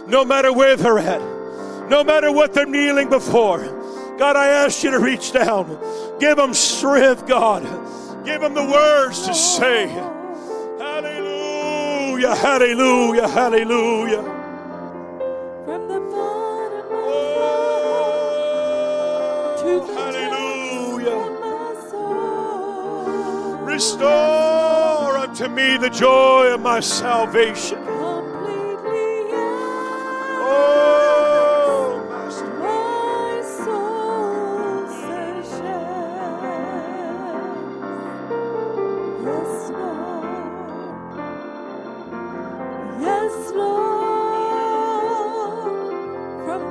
no 0.06 0.22
matter 0.26 0.52
where 0.52 0.76
they're 0.76 0.98
at, 0.98 1.22
no 1.88 2.04
matter 2.04 2.30
what 2.30 2.52
they're 2.52 2.66
kneeling 2.66 3.08
before. 3.08 3.64
God, 4.18 4.36
I 4.36 4.48
ask 4.48 4.84
you 4.84 4.90
to 4.90 4.98
reach 4.98 5.32
down. 5.32 5.78
Give 6.20 6.36
them 6.36 6.52
strength, 6.52 7.26
God. 7.26 7.81
Give 8.24 8.40
them 8.40 8.54
the 8.54 8.64
words 8.64 9.26
to 9.26 9.34
say. 9.34 9.88
Hallelujah, 10.78 12.34
hallelujah, 12.36 13.28
hallelujah. 13.28 14.22
From 15.64 15.88
the 15.88 16.00
bottom 16.00 16.86
of 16.86 17.04
Oh, 18.64 19.56
to 19.58 19.80
the 19.86 19.94
hallelujah. 20.00 21.20
soul, 21.90 23.56
Restore 23.64 25.18
unto 25.18 25.48
me 25.48 25.76
the 25.76 25.90
joy 25.90 26.52
of 26.54 26.60
my 26.60 26.78
salvation. 26.80 27.78
completely 27.84 29.32
Oh, 30.38 30.81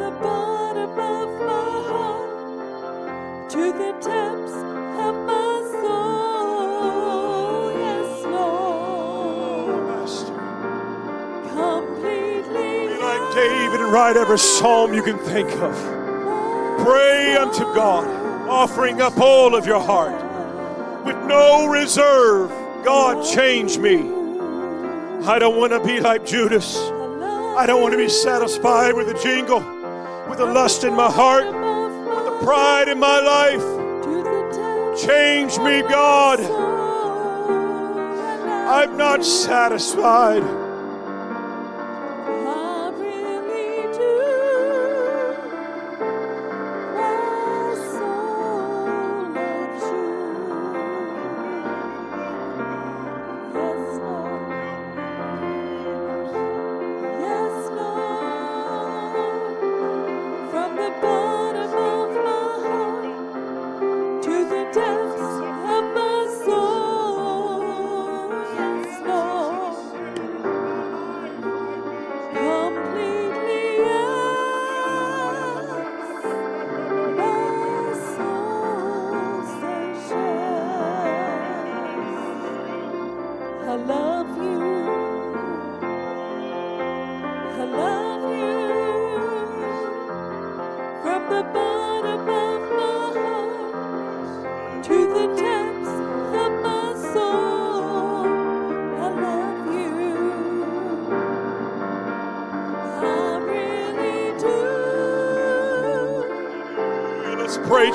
the 0.01 0.11
bottom 0.19 0.89
of 0.89 1.29
my 1.41 1.71
heart 1.91 3.49
to 3.51 3.71
the 3.71 3.91
depths 4.01 4.57
of 5.05 5.13
my 5.29 5.53
soul. 5.81 7.71
Yes, 7.77 8.25
Lord, 8.25 9.83
Master. 9.89 10.33
completely. 11.53 12.71
Be 12.87 12.97
like 12.99 13.25
David 13.35 13.79
and 13.81 13.91
write 13.93 14.17
every 14.17 14.39
psalm 14.39 14.93
you 14.95 15.03
can 15.03 15.19
think 15.19 15.51
of. 15.51 15.75
Pray 16.83 17.35
unto 17.35 17.63
God, 17.75 18.07
offering 18.49 19.01
up 19.01 19.19
all 19.19 19.53
of 19.53 19.67
your 19.67 19.81
heart 19.81 20.19
with 21.05 21.17
no 21.27 21.67
reserve. 21.67 22.49
God, 22.83 23.23
change 23.23 23.77
me. 23.77 23.97
I 25.27 25.37
don't 25.37 25.57
want 25.57 25.73
to 25.73 25.79
be 25.85 25.99
like 25.99 26.25
Judas. 26.25 26.75
I 26.75 27.65
don't 27.67 27.81
want 27.83 27.91
to 27.91 27.97
be 27.97 28.09
satisfied 28.09 28.95
with 28.95 29.09
a 29.09 29.13
jingle, 29.21 29.59
a 30.41 30.45
lust 30.45 30.83
in 30.83 30.95
my 30.95 31.11
heart, 31.11 31.45
with 31.45 32.27
a 32.27 32.39
pride 32.43 32.87
in 32.87 32.99
my 32.99 33.19
life. 33.19 33.61
Change 34.99 35.57
me, 35.59 35.81
God. 35.81 36.39
I'm 38.67 38.97
not 38.97 39.23
satisfied. 39.23 40.60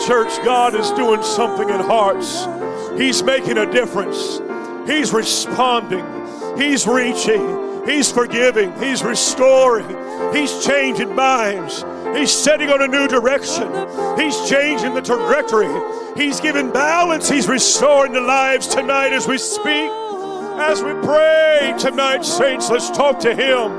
Church. 0.07 0.45
God 0.45 0.75
is 0.75 0.91
doing 0.93 1.23
something 1.23 1.69
in 1.69 1.81
hearts. 1.81 2.47
He's 2.99 3.23
making 3.23 3.59
a 3.59 3.71
difference. 3.71 4.41
He's 4.89 5.13
responding. 5.13 6.05
He's 6.57 6.87
reaching. 6.87 7.85
He's 7.87 8.11
forgiving. 8.11 8.73
He's 8.81 9.03
restoring. 9.03 9.89
He's 10.35 10.65
changing 10.65 11.15
minds. 11.15 11.85
He's 12.17 12.31
setting 12.31 12.71
on 12.71 12.83
a 12.83 12.89
new 12.89 13.09
direction. 13.09 13.69
He's 14.19 14.49
changing 14.49 14.95
the 14.95 15.03
trajectory. 15.03 15.69
He's 16.17 16.41
giving 16.41 16.71
balance. 16.73 17.29
He's 17.29 17.49
restoring 17.49 18.13
the 18.13 18.21
lives 18.21 18.67
tonight 18.69 19.13
as 19.13 19.27
we 19.27 19.39
speak. 19.39 19.91
As 20.59 20.83
we 20.83 20.93
pray 21.05 21.75
tonight, 21.79 22.25
saints, 22.25 22.71
let's 22.71 22.91
talk 22.91 23.19
to 23.21 23.35
Him 23.35 23.71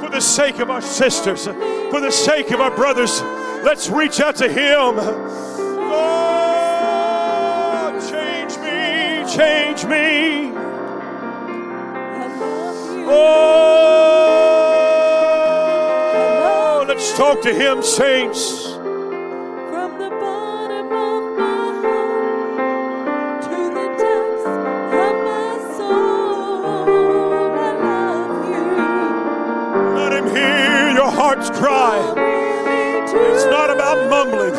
for 0.00 0.10
the 0.10 0.20
sake 0.20 0.58
of 0.58 0.70
our 0.70 0.82
sisters, 0.82 1.46
for 1.46 2.00
the 2.00 2.10
sake 2.10 2.50
of 2.50 2.60
our 2.60 2.74
brothers. 2.74 3.22
Let's 3.64 3.88
reach 3.88 4.20
out 4.20 4.36
to 4.36 4.48
Him. 4.48 5.27
Change 9.38 9.84
me. 9.84 10.50
I 10.50 10.52
oh, 12.24 12.40
love 12.40 12.98
you. 12.98 13.06
Oh, 16.40 16.84
let's 16.88 17.16
talk 17.16 17.40
to 17.42 17.54
Him, 17.54 17.80
saints. 17.82 18.72
From 19.70 19.98
the 20.02 20.10
bottom 20.10 20.86
of 20.86 21.22
my 21.38 21.70
heart 21.84 23.42
to 23.44 23.58
the 23.78 23.88
depths 24.02 24.46
of 25.04 25.14
my 25.30 25.52
soul, 25.76 26.64
I 27.54 27.70
love 27.86 28.32
you. 28.50 28.64
Let 30.00 30.12
Him 30.18 30.26
hear 30.34 30.90
your 31.00 31.12
heart's 31.12 31.50
cry. 31.50 31.96
It's 33.34 33.44
not 33.44 33.70
about 33.70 33.98
mumbling. 34.10 34.56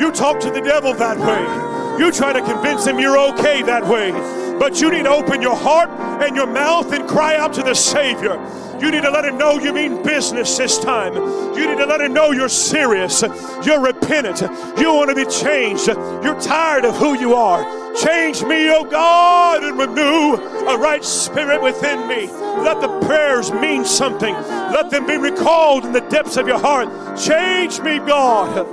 You 0.00 0.10
talk 0.10 0.40
to 0.40 0.50
the 0.50 0.60
devil 0.60 0.92
that 0.94 1.18
way. 1.18 1.67
You 1.98 2.12
try 2.12 2.32
to 2.32 2.40
convince 2.40 2.86
him 2.86 2.98
you're 2.98 3.18
okay 3.30 3.62
that 3.62 3.86
way. 3.86 4.12
But 4.58 4.80
you 4.80 4.90
need 4.90 5.04
to 5.04 5.10
open 5.10 5.40
your 5.40 5.56
heart 5.56 5.90
and 6.22 6.34
your 6.34 6.46
mouth 6.46 6.92
and 6.92 7.08
cry 7.08 7.36
out 7.36 7.52
to 7.54 7.62
the 7.62 7.74
Savior. 7.74 8.38
You 8.80 8.92
need 8.92 9.02
to 9.02 9.10
let 9.10 9.24
him 9.24 9.36
know 9.36 9.58
you 9.58 9.72
mean 9.72 10.02
business 10.04 10.56
this 10.56 10.78
time. 10.78 11.14
You 11.14 11.66
need 11.66 11.78
to 11.78 11.86
let 11.86 12.00
him 12.00 12.12
know 12.12 12.30
you're 12.30 12.48
serious. 12.48 13.22
You're 13.64 13.80
repentant. 13.80 14.40
You 14.78 14.94
want 14.94 15.10
to 15.10 15.16
be 15.16 15.26
changed. 15.26 15.88
You're 15.88 16.40
tired 16.40 16.84
of 16.84 16.96
who 16.96 17.18
you 17.18 17.34
are. 17.34 17.64
Change 17.96 18.42
me, 18.44 18.70
O 18.70 18.84
God, 18.84 19.64
and 19.64 19.76
renew 19.76 20.34
a 20.68 20.78
right 20.78 21.04
spirit 21.04 21.60
within 21.60 22.06
me. 22.06 22.28
Let 22.28 22.80
the 22.80 23.00
prayers 23.00 23.50
mean 23.50 23.84
something. 23.84 24.34
Let 24.34 24.90
them 24.90 25.06
be 25.06 25.16
recalled 25.16 25.84
in 25.84 25.92
the 25.92 26.02
depths 26.02 26.36
of 26.36 26.46
your 26.46 26.60
heart. 26.60 27.18
Change 27.18 27.80
me, 27.80 27.98
God. 27.98 28.66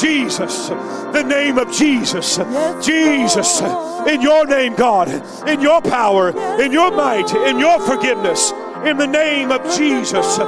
Jesus, 0.00 0.68
the 0.68 1.22
name 1.22 1.58
of 1.58 1.72
Jesus. 1.72 2.38
Jesus, 2.84 3.60
in 4.06 4.20
your 4.20 4.46
name, 4.46 4.74
God, 4.74 5.08
in 5.48 5.60
your 5.62 5.80
power, 5.80 6.30
in 6.60 6.70
your 6.72 6.90
might, 6.90 7.32
in 7.34 7.58
your 7.58 7.80
forgiveness, 7.80 8.52
in 8.84 8.98
the 8.98 9.06
name 9.06 9.50
of 9.50 9.62
Jesus. 9.74 10.36
To 10.36 10.42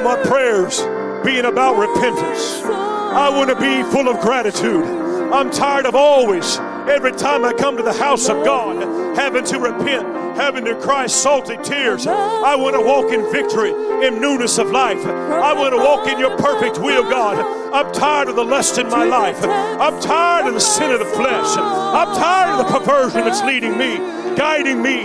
all 0.00 0.16
my 0.16 0.22
prayers 0.22 0.80
being 1.24 1.44
about 1.44 1.78
repentance. 1.78 2.62
I 2.64 3.28
want 3.28 3.50
to 3.50 3.56
be 3.56 3.82
full 3.90 4.08
of 4.08 4.20
gratitude. 4.20 4.84
I'm 5.32 5.50
tired 5.50 5.86
of 5.86 5.94
always, 5.94 6.58
every 6.88 7.12
time 7.12 7.44
I 7.44 7.52
come 7.52 7.76
to 7.76 7.82
the 7.82 7.92
house 7.92 8.28
of 8.28 8.44
God, 8.44 9.16
having 9.16 9.44
to 9.44 9.58
repent, 9.58 10.36
having 10.36 10.64
to 10.64 10.74
cry 10.80 11.06
salty 11.06 11.56
tears. 11.62 12.06
I 12.06 12.56
want 12.56 12.74
to 12.76 12.80
walk 12.80 13.12
in 13.12 13.30
victory, 13.30 13.70
in 14.06 14.20
newness 14.20 14.58
of 14.58 14.70
life. 14.70 15.04
I 15.04 15.52
want 15.52 15.74
to 15.74 15.78
walk 15.78 16.08
in 16.08 16.18
your 16.18 16.36
perfect 16.38 16.78
will, 16.78 17.04
God. 17.04 17.38
I'm 17.72 17.92
tired 17.92 18.28
of 18.28 18.36
the 18.36 18.44
lust 18.44 18.78
in 18.78 18.88
my 18.88 19.04
life. 19.04 19.38
I'm 19.44 20.00
tired 20.00 20.46
of 20.48 20.54
the 20.54 20.60
sin 20.60 20.90
of 20.90 20.98
the 20.98 21.04
flesh. 21.04 21.56
I'm 21.56 22.16
tired 22.16 22.58
of 22.58 22.66
the 22.66 22.78
perversion 22.78 23.20
that's 23.20 23.42
leading 23.42 23.76
me, 23.76 23.98
guiding 24.36 24.82
me. 24.82 25.04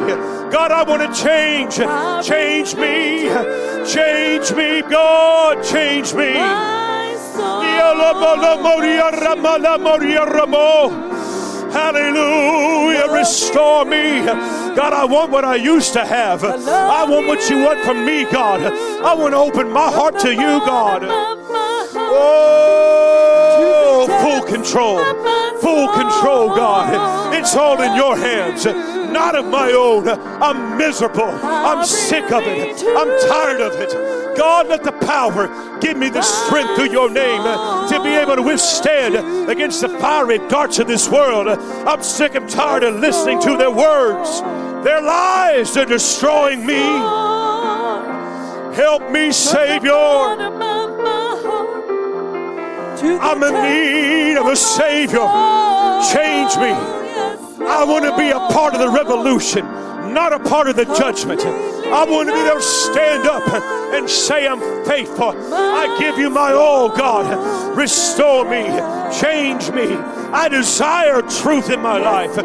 God, 0.55 0.71
I 0.71 0.83
want 0.83 1.01
to 1.01 1.21
change. 1.21 1.75
Change 2.25 2.75
me. 2.75 3.27
Change 3.85 4.53
me, 4.55 4.81
God. 4.89 5.61
Change 5.61 6.13
me. 6.13 6.31
Hallelujah. 11.73 13.11
Restore 13.11 13.83
me. 13.83 14.23
God, 14.23 14.93
I 14.93 15.03
want 15.03 15.31
what 15.31 15.43
I 15.43 15.57
used 15.57 15.91
to 15.91 16.05
have. 16.05 16.45
I 16.45 17.03
want 17.03 17.27
what 17.27 17.49
you 17.49 17.57
want 17.57 17.81
from 17.81 18.05
me, 18.05 18.23
God. 18.23 18.61
I 18.63 19.13
want 19.13 19.33
to 19.33 19.37
open 19.37 19.69
my 19.69 19.91
heart 19.91 20.17
to 20.19 20.31
you, 20.31 20.37
God. 20.37 21.03
Oh, 21.97 24.07
full 24.21 24.47
control. 24.47 25.03
Full 25.59 25.89
control, 25.89 26.55
God. 26.55 27.35
It's 27.35 27.57
all 27.57 27.81
in 27.81 27.93
your 27.95 28.15
hands, 28.15 28.65
not 29.15 29.33
of 29.33 29.45
my 29.45 29.71
own. 29.71 30.09
I'm 30.09 30.77
miserable. 30.77 31.39
I'm 31.41 31.85
sick 31.85 32.31
of 32.33 32.43
it. 32.43 32.83
I'm 32.85 33.29
tired 33.29 33.61
of 33.61 33.73
it. 33.79 34.35
God, 34.35 34.67
let 34.67 34.83
the 34.83 34.91
power 34.91 35.47
give 35.79 35.95
me 35.95 36.09
the 36.09 36.21
strength 36.21 36.75
through 36.75 36.91
your 36.91 37.09
name 37.09 37.41
to 37.89 38.01
be 38.03 38.09
able 38.09 38.35
to 38.35 38.41
withstand 38.41 39.15
against 39.49 39.79
the 39.79 39.87
fiery 39.87 40.39
darts 40.49 40.79
of 40.79 40.87
this 40.87 41.07
world. 41.07 41.47
I'm 41.47 42.03
sick 42.03 42.35
and 42.35 42.49
tired 42.49 42.83
of 42.83 42.95
listening 42.95 43.41
to 43.43 43.55
their 43.55 43.71
words. 43.71 44.41
Their 44.83 45.01
lies, 45.01 45.73
they're 45.73 45.85
destroying 45.85 46.65
me. 46.65 46.83
Help 48.75 49.09
me, 49.09 49.31
Savior. 49.31 49.93
I'm 53.21 53.43
in 53.43 53.53
need 53.63 54.37
of 54.37 54.47
a 54.47 54.55
Savior. 54.57 55.25
Change 56.11 56.57
me. 56.57 57.04
I 57.67 57.83
want 57.83 58.05
to 58.05 58.15
be 58.17 58.29
a 58.29 58.39
part 58.53 58.73
of 58.73 58.79
the 58.79 58.89
revolution, 58.89 59.65
not 60.13 60.33
a 60.33 60.39
part 60.39 60.67
of 60.67 60.75
the 60.75 60.85
judgment. 60.85 61.41
I 61.41 62.03
want 62.03 62.29
to 62.29 62.33
be 62.33 62.39
to 62.41 62.61
stand 62.61 63.27
up 63.27 63.47
and 63.93 64.09
say, 64.09 64.47
I'm 64.47 64.59
faithful. 64.85 65.33
I 65.53 65.97
give 65.99 66.17
you 66.17 66.29
my 66.29 66.51
all, 66.51 66.89
God. 66.89 67.77
Restore 67.77 68.45
me, 68.45 68.63
change 69.19 69.69
me. 69.71 69.95
I 70.33 70.49
desire 70.49 71.21
truth 71.21 71.69
in 71.69 71.81
my 71.81 71.97
life. 71.97 72.35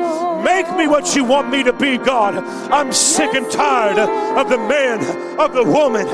Make 0.44 0.76
me 0.76 0.86
what 0.86 1.16
you 1.16 1.24
want 1.24 1.50
me 1.50 1.62
to 1.62 1.72
be, 1.72 1.98
God. 1.98 2.36
I'm 2.70 2.92
sick 2.92 3.34
and 3.34 3.50
tired 3.50 3.98
of 3.98 4.48
the 4.48 4.58
man, 4.58 5.00
of 5.38 5.54
the 5.54 5.64
woman. 5.64 6.06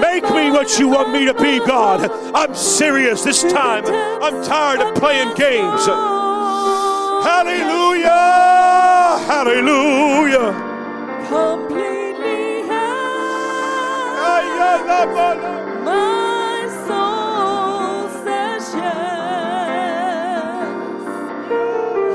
Make 0.00 0.24
me 0.24 0.50
what 0.50 0.78
you 0.78 0.88
want 0.88 1.12
me 1.12 1.24
to 1.26 1.34
be, 1.34 1.58
God. 1.58 2.10
I'm 2.34 2.54
serious 2.54 3.22
this 3.22 3.42
time. 3.42 3.84
I'm 3.86 4.44
tired 4.44 4.80
of 4.80 4.94
playing 4.94 5.34
games. 5.34 5.86
Hallelujah! 7.22 8.10
Hallelujah! 9.26 10.48
Completely 11.28 12.68
Ay, 14.32 14.46
ay, 14.68 14.78
la, 14.86 15.00
la, 15.04 15.32
la. 15.32 15.50
My 15.84 16.58
soul 16.86 18.08
says 18.24 18.64
yes. 18.74 18.82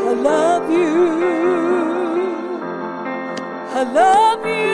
I 0.07 0.13
love 0.13 0.65
you. 0.71 0.97
I 3.79 3.83
love 3.83 4.45
you 4.45 4.67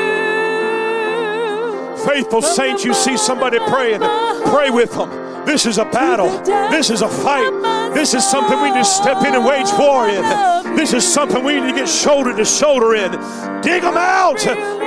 Faithful 2.06 2.42
saints, 2.42 2.84
you 2.84 2.94
see 2.94 3.18
somebody 3.18 3.60
praying, 3.60 4.02
pray 4.52 4.70
with 4.70 4.92
them. 4.94 5.23
This 5.46 5.66
is 5.66 5.78
a 5.78 5.86
battle. 5.86 6.30
This 6.72 6.90
is 6.90 7.02
a 7.02 7.10
fight. 7.10 7.94
This 7.94 8.14
is 8.14 8.24
something 8.26 8.60
we 8.62 8.72
need 8.72 8.80
to 8.80 8.86
step 8.86 9.24
in 9.24 9.36
and 9.36 9.46
wage 9.46 9.68
war 9.78 10.10
in. 10.10 10.24
This 10.76 10.94
is 10.94 11.06
something 11.06 11.44
we 11.44 11.60
need 11.60 11.72
to 11.72 11.76
get 11.76 11.88
shoulder 11.88 12.36
to 12.36 12.46
shoulder 12.46 12.96
in. 12.96 13.12
Dig 13.62 13.84
them 13.84 13.96
out. 13.96 14.40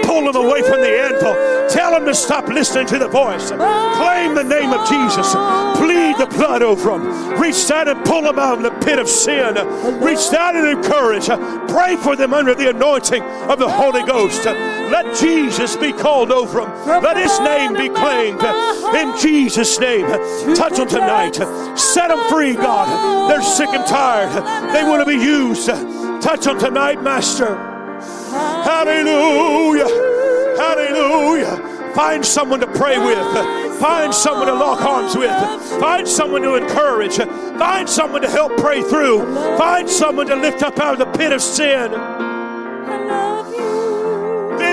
Pull 0.04 0.32
them 0.32 0.36
away 0.36 0.62
from 0.62 0.80
the 0.80 0.88
anvil. 0.88 1.34
Tell 1.68 1.92
them 1.92 2.04
to 2.06 2.14
stop 2.14 2.48
listening 2.48 2.86
to 2.88 2.98
the 2.98 3.08
voice. 3.08 3.50
Claim 3.50 4.34
the 4.34 4.44
name 4.44 4.72
of 4.72 4.88
Jesus. 4.88 5.32
Plead 5.78 6.18
the 6.18 6.26
blood 6.26 6.62
over 6.62 6.90
them. 6.90 7.40
Reach 7.40 7.68
down 7.68 7.88
and 7.88 8.04
pull 8.04 8.22
them 8.22 8.38
out 8.38 8.58
of 8.58 8.62
the 8.62 8.70
pit 8.84 8.98
of 8.98 9.08
sin. 9.08 9.54
Reach 10.00 10.30
down 10.30 10.56
and 10.56 10.66
encourage. 10.66 11.26
Pray 11.70 11.96
for 11.96 12.16
them 12.16 12.34
under 12.34 12.54
the 12.54 12.70
anointing 12.70 13.22
of 13.22 13.58
the 13.58 13.68
Holy 13.68 14.02
Ghost. 14.04 14.46
Let 14.90 15.16
Jesus 15.16 15.76
be 15.76 15.92
called 15.92 16.30
over 16.30 16.60
them. 16.60 17.02
Let 17.02 17.16
his 17.16 17.38
name 17.40 17.74
be 17.74 17.88
claimed. 17.88 18.42
In 18.94 19.18
Jesus' 19.18 19.78
name. 19.78 20.06
Touch 20.54 20.76
them 20.76 20.88
tonight. 20.88 21.34
Set 21.78 22.08
them 22.08 22.28
free, 22.28 22.54
God. 22.54 23.30
They're 23.30 23.42
sick 23.42 23.70
and 23.70 23.86
tired. 23.86 24.30
They 24.72 24.84
want 24.84 25.00
to 25.00 25.06
be 25.06 25.22
used. 25.22 25.66
Touch 25.66 26.44
them 26.44 26.58
tonight, 26.58 27.02
Master. 27.02 27.56
Hallelujah. 28.64 29.88
Hallelujah. 30.56 31.92
Find 31.94 32.24
someone 32.24 32.60
to 32.60 32.66
pray 32.66 32.98
with. 32.98 33.18
Find 33.78 34.14
someone 34.14 34.46
to 34.46 34.54
lock 34.54 34.80
arms 34.82 35.16
with. 35.16 35.30
Find 35.80 36.06
someone 36.06 36.42
to 36.42 36.54
encourage. 36.54 37.16
Find 37.16 37.88
someone 37.88 38.22
to 38.22 38.30
help 38.30 38.56
pray 38.58 38.82
through. 38.82 39.24
Find 39.56 39.88
someone 39.88 40.26
to 40.26 40.36
lift 40.36 40.62
up 40.62 40.78
out 40.78 40.92
of 40.92 40.98
the 40.98 41.18
pit 41.18 41.32
of 41.32 41.42
sin. 41.42 41.92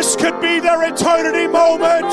This 0.03 0.17
could 0.17 0.41
be 0.41 0.59
their 0.59 0.83
eternity 0.83 1.47
moment. 1.47 2.11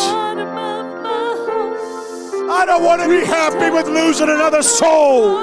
I 2.48 2.62
don't 2.64 2.84
want 2.84 3.02
to 3.02 3.08
be 3.08 3.24
happy 3.26 3.68
with 3.68 3.88
losing 3.88 4.28
another 4.28 4.62
soul. 4.62 5.36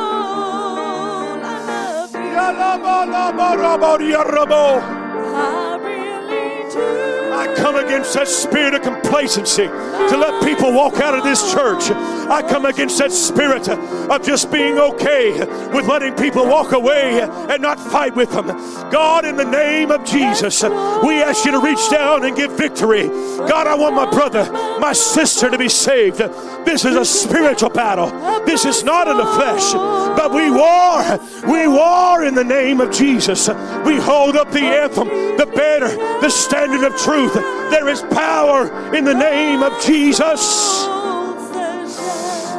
I 5.35 5.77
really 5.83 6.71
do. 6.71 7.06
I 7.37 7.53
come 7.55 7.75
against 7.75 8.15
that 8.15 8.27
spirit 8.27 8.73
of 8.73 8.81
complacency 8.81 9.67
to 9.67 10.17
let 10.17 10.43
people 10.43 10.73
walk 10.73 10.95
out 10.95 11.13
of 11.13 11.23
this 11.23 11.51
church. 11.53 11.91
I 11.91 12.41
come 12.41 12.65
against 12.65 12.97
that 12.97 13.11
spirit 13.11 13.69
of 13.69 14.25
just 14.25 14.51
being 14.51 14.79
okay 14.79 15.39
with 15.71 15.87
letting 15.87 16.15
people 16.15 16.47
walk 16.47 16.71
away 16.71 17.21
and 17.21 17.61
not 17.61 17.79
fight 17.79 18.15
with 18.15 18.31
them. 18.31 18.47
God, 18.89 19.23
in 19.23 19.35
the 19.35 19.45
name 19.45 19.91
of 19.91 20.03
Jesus, 20.03 20.63
we 20.63 21.21
ask 21.21 21.45
you 21.45 21.51
to 21.51 21.59
reach 21.59 21.89
down 21.91 22.25
and 22.25 22.35
give 22.35 22.51
victory. 22.53 23.07
God, 23.07 23.67
I 23.67 23.75
want 23.75 23.95
my 23.95 24.09
brother, 24.09 24.51
my 24.79 24.93
sister 24.93 25.49
to 25.51 25.57
be 25.57 25.69
saved. 25.69 26.17
This 26.65 26.85
is 26.85 26.95
a 26.95 27.05
spiritual 27.05 27.69
battle. 27.69 28.09
This 28.45 28.65
is 28.65 28.83
not 28.83 29.07
in 29.07 29.17
the 29.17 29.25
flesh, 29.25 29.73
but 30.17 30.33
we 30.33 30.49
war. 30.49 31.19
We 31.47 31.67
war 31.67 32.23
in 32.25 32.33
the 32.33 32.43
name 32.43 32.81
of 32.81 32.91
Jesus. 32.91 33.47
We 33.85 33.97
hold 33.97 34.35
up 34.35 34.51
the 34.51 34.61
anthem, 34.61 35.07
the 35.37 35.45
banner, 35.45 35.95
the 36.19 36.29
standard 36.29 36.83
of 36.83 36.97
truth. 36.97 37.26
There 37.69 37.89
is 37.89 38.01
power 38.13 38.95
in 38.95 39.03
the 39.05 39.13
name 39.13 39.63
of 39.63 39.73
Jesus. 39.81 40.85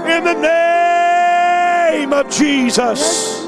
In 0.07 0.24
the 0.24 0.35
name 0.35 2.12
of 2.12 2.28
Jesus. 2.31 3.45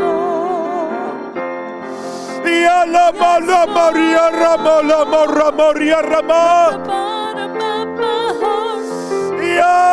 Ya 9.61 9.91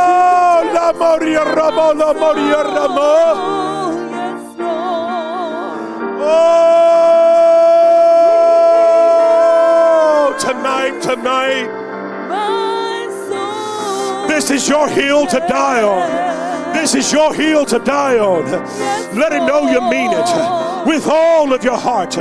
tonight, 11.18 11.68
this 14.28 14.52
is 14.52 14.70
your 14.70 14.88
hill 14.88 15.26
to 15.28 15.40
die 15.40 15.82
on. 15.82 16.74
This 16.74 16.94
is 16.94 17.12
your 17.12 17.34
hill 17.34 17.66
to 17.66 17.80
die 17.80 18.20
on. 18.20 18.46
Let 19.18 19.32
him 19.32 19.48
know 19.48 19.70
you 19.70 19.82
mean 19.90 20.12
it 20.14 20.86
with 20.86 21.08
all 21.08 21.54
of 21.54 21.64
your 21.64 21.78
heart. 21.78 22.12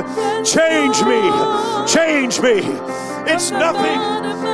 Change 0.45 1.03
me. 1.03 1.21
Change 1.87 2.41
me. 2.41 2.61
It's 3.31 3.51
nothing. 3.51 3.99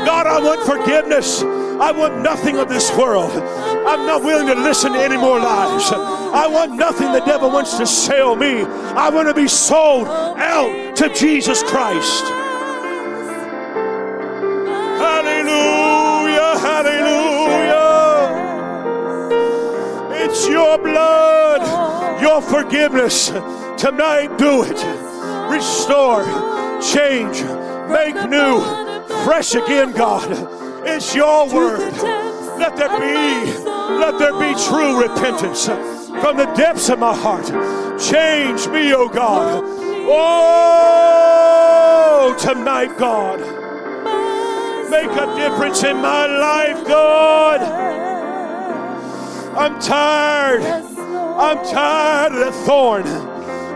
God, 0.04 0.26
I 0.26 0.40
want 0.40 0.66
forgiveness. 0.66 1.42
I 1.42 1.92
want 1.92 2.20
nothing 2.20 2.58
of 2.58 2.68
this 2.68 2.90
world. 2.96 3.30
I'm 3.32 4.06
not 4.06 4.22
willing 4.24 4.46
to 4.48 4.60
listen 4.60 4.92
to 4.92 4.98
any 4.98 5.16
more 5.16 5.38
lies. 5.38 5.92
I 5.92 6.48
want 6.48 6.72
nothing 6.72 7.12
the 7.12 7.20
devil 7.20 7.50
wants 7.50 7.76
to 7.78 7.86
sell 7.86 8.34
me. 8.34 8.62
I 8.62 9.08
want 9.08 9.28
to 9.28 9.34
be 9.34 9.48
sold 9.48 10.08
out 10.08 10.96
to 10.96 11.14
Jesus 11.14 11.62
Christ. 11.62 12.41
Hallelujah, 15.02 16.52
hallelujah. 16.60 17.82
It's 20.24 20.46
your 20.46 20.78
blood, 20.78 22.20
your 22.22 22.40
forgiveness. 22.40 23.32
Tonight, 23.76 24.38
do 24.38 24.62
it. 24.62 24.80
Restore, 25.50 26.22
change, 26.80 27.42
make 27.90 28.14
new, 28.30 28.62
fresh 29.24 29.56
again, 29.56 29.90
God. 29.90 30.30
It's 30.86 31.16
your 31.16 31.52
word. 31.52 31.94
Let 32.58 32.76
there 32.76 32.88
be, 33.00 33.50
let 33.64 34.18
there 34.20 34.38
be 34.38 34.54
true 34.68 35.02
repentance 35.02 35.66
from 35.66 36.36
the 36.36 36.46
depths 36.54 36.88
of 36.90 37.00
my 37.00 37.12
heart. 37.12 37.46
Change 38.00 38.68
me, 38.68 38.94
oh 38.94 39.08
God. 39.08 39.64
Oh, 40.14 41.42
tonight, 42.38 42.96
God. 42.98 43.51
Make 44.92 45.10
a 45.12 45.34
difference 45.36 45.84
in 45.84 45.96
my 45.96 46.26
life, 46.26 46.86
God. 46.86 47.62
I'm 49.56 49.80
tired. 49.80 50.60
I'm 50.60 51.64
tired 51.64 52.32
of 52.32 52.38
the 52.40 52.52
thorn. 52.66 53.06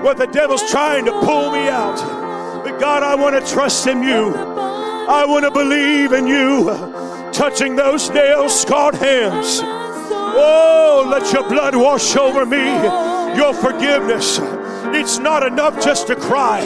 What 0.03 0.19
the 0.19 0.27
devil's 0.27 0.71
trying 0.71 1.07
to 1.07 1.13
pull 1.13 1.53
me 1.53 1.69
out. 1.69 1.97
But 2.63 2.79
God, 2.79 3.03
I 3.03 3.15
want 3.15 3.35
to 3.35 3.51
trust 3.51 3.87
in 3.87 4.03
you. 4.03 4.35
I 4.35 5.25
want 5.25 5.47
to 5.47 5.51
believe 5.51 6.13
in 6.13 6.27
you. 6.27 6.67
Touching 7.33 7.77
those 7.77 8.11
nail 8.11 8.51
scarred 8.51 8.97
hands. 8.97 9.61
Oh, 9.63 11.09
let 11.11 11.33
your 11.33 11.49
blood 11.49 11.75
wash 11.75 12.15
over 12.15 12.45
me. 12.45 12.67
Your 13.39 13.55
forgiveness. 13.55 14.39
It's 14.93 15.19
not 15.19 15.47
enough 15.47 15.83
just 15.83 16.09
to 16.09 16.17
cry. 16.17 16.61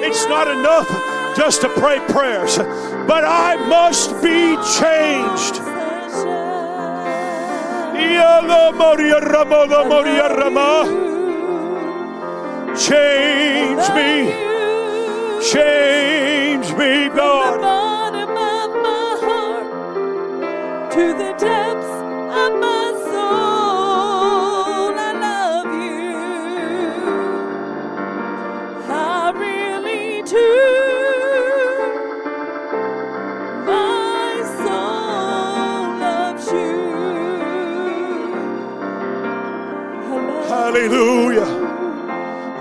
It's 0.00 0.26
not 0.26 0.46
enough 0.46 1.15
just 1.36 1.60
to 1.60 1.68
pray 1.68 1.98
prayers. 2.08 2.56
But 2.56 3.24
I 3.24 3.56
must 3.68 4.22
be 4.22 4.56
changed. 4.78 5.62
Change 12.78 13.88
me. 13.96 14.30
Change 15.42 16.72
me, 16.76 17.08
God. 17.08 17.60
To 20.92 21.06
the 21.12 21.34
depths 21.38 21.92
of 22.42 22.60
my 22.60 22.85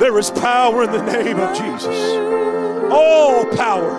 There 0.05 0.19
is 0.19 0.29
power 0.29 0.83
in 0.83 0.91
the 0.91 1.01
name 1.01 1.39
of 1.39 1.57
Jesus. 1.57 1.97
All 2.91 3.43
power. 3.55 3.89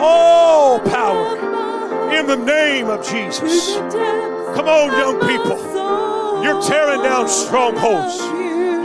All 0.00 0.80
power 0.80 2.16
in 2.16 2.26
the 2.26 2.36
name 2.36 2.86
of 2.86 3.06
Jesus. 3.06 3.74
Come 3.76 4.66
on, 4.66 4.92
young 4.92 5.20
people. 5.20 5.58
You're 6.42 6.58
tearing 6.62 7.02
down 7.02 7.28
strongholds. 7.28 8.18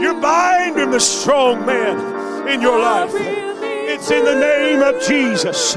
You're 0.02 0.20
binding 0.20 0.90
the 0.90 1.00
strong 1.00 1.64
man 1.64 2.48
in 2.50 2.60
your 2.60 2.78
life. 2.78 3.14
It's 3.14 4.10
in 4.10 4.22
the 4.22 4.38
name 4.38 4.82
of 4.82 5.00
Jesus. 5.00 5.74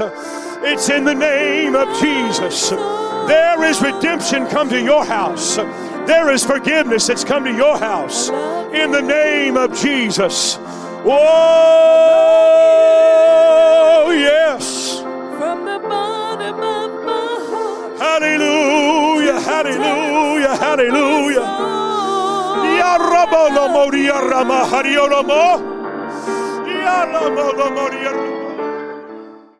It's 0.62 0.90
in 0.90 1.04
the 1.04 1.14
name 1.14 1.74
of 1.74 1.88
Jesus. 1.98 2.68
There 2.68 3.64
is 3.64 3.80
redemption 3.80 4.46
come 4.48 4.68
to 4.68 4.78
your 4.78 5.06
house. 5.06 5.56
There 5.56 6.30
is 6.30 6.44
forgiveness 6.44 7.06
that's 7.06 7.24
come 7.24 7.44
to 7.44 7.52
your 7.56 7.78
house. 7.78 8.28
In 8.74 8.90
the 8.90 9.00
name 9.00 9.56
of 9.56 9.72
Jesus. 9.78 10.58
Oh, 11.06 11.20
yes. 14.10 15.00
From 15.38 15.64
the 15.64 15.78
bottom 15.78 16.58
of 16.58 17.04
my 17.04 17.38
heart. 17.50 17.98
Hallelujah. 17.98 19.40
Hallelujah, 19.40 20.56
hallelujah. 20.56 21.40
Song. 21.40 22.76
Ya 22.76 22.98
Rabo 22.98 23.48
lo 23.54 23.68
Mori 23.68 24.08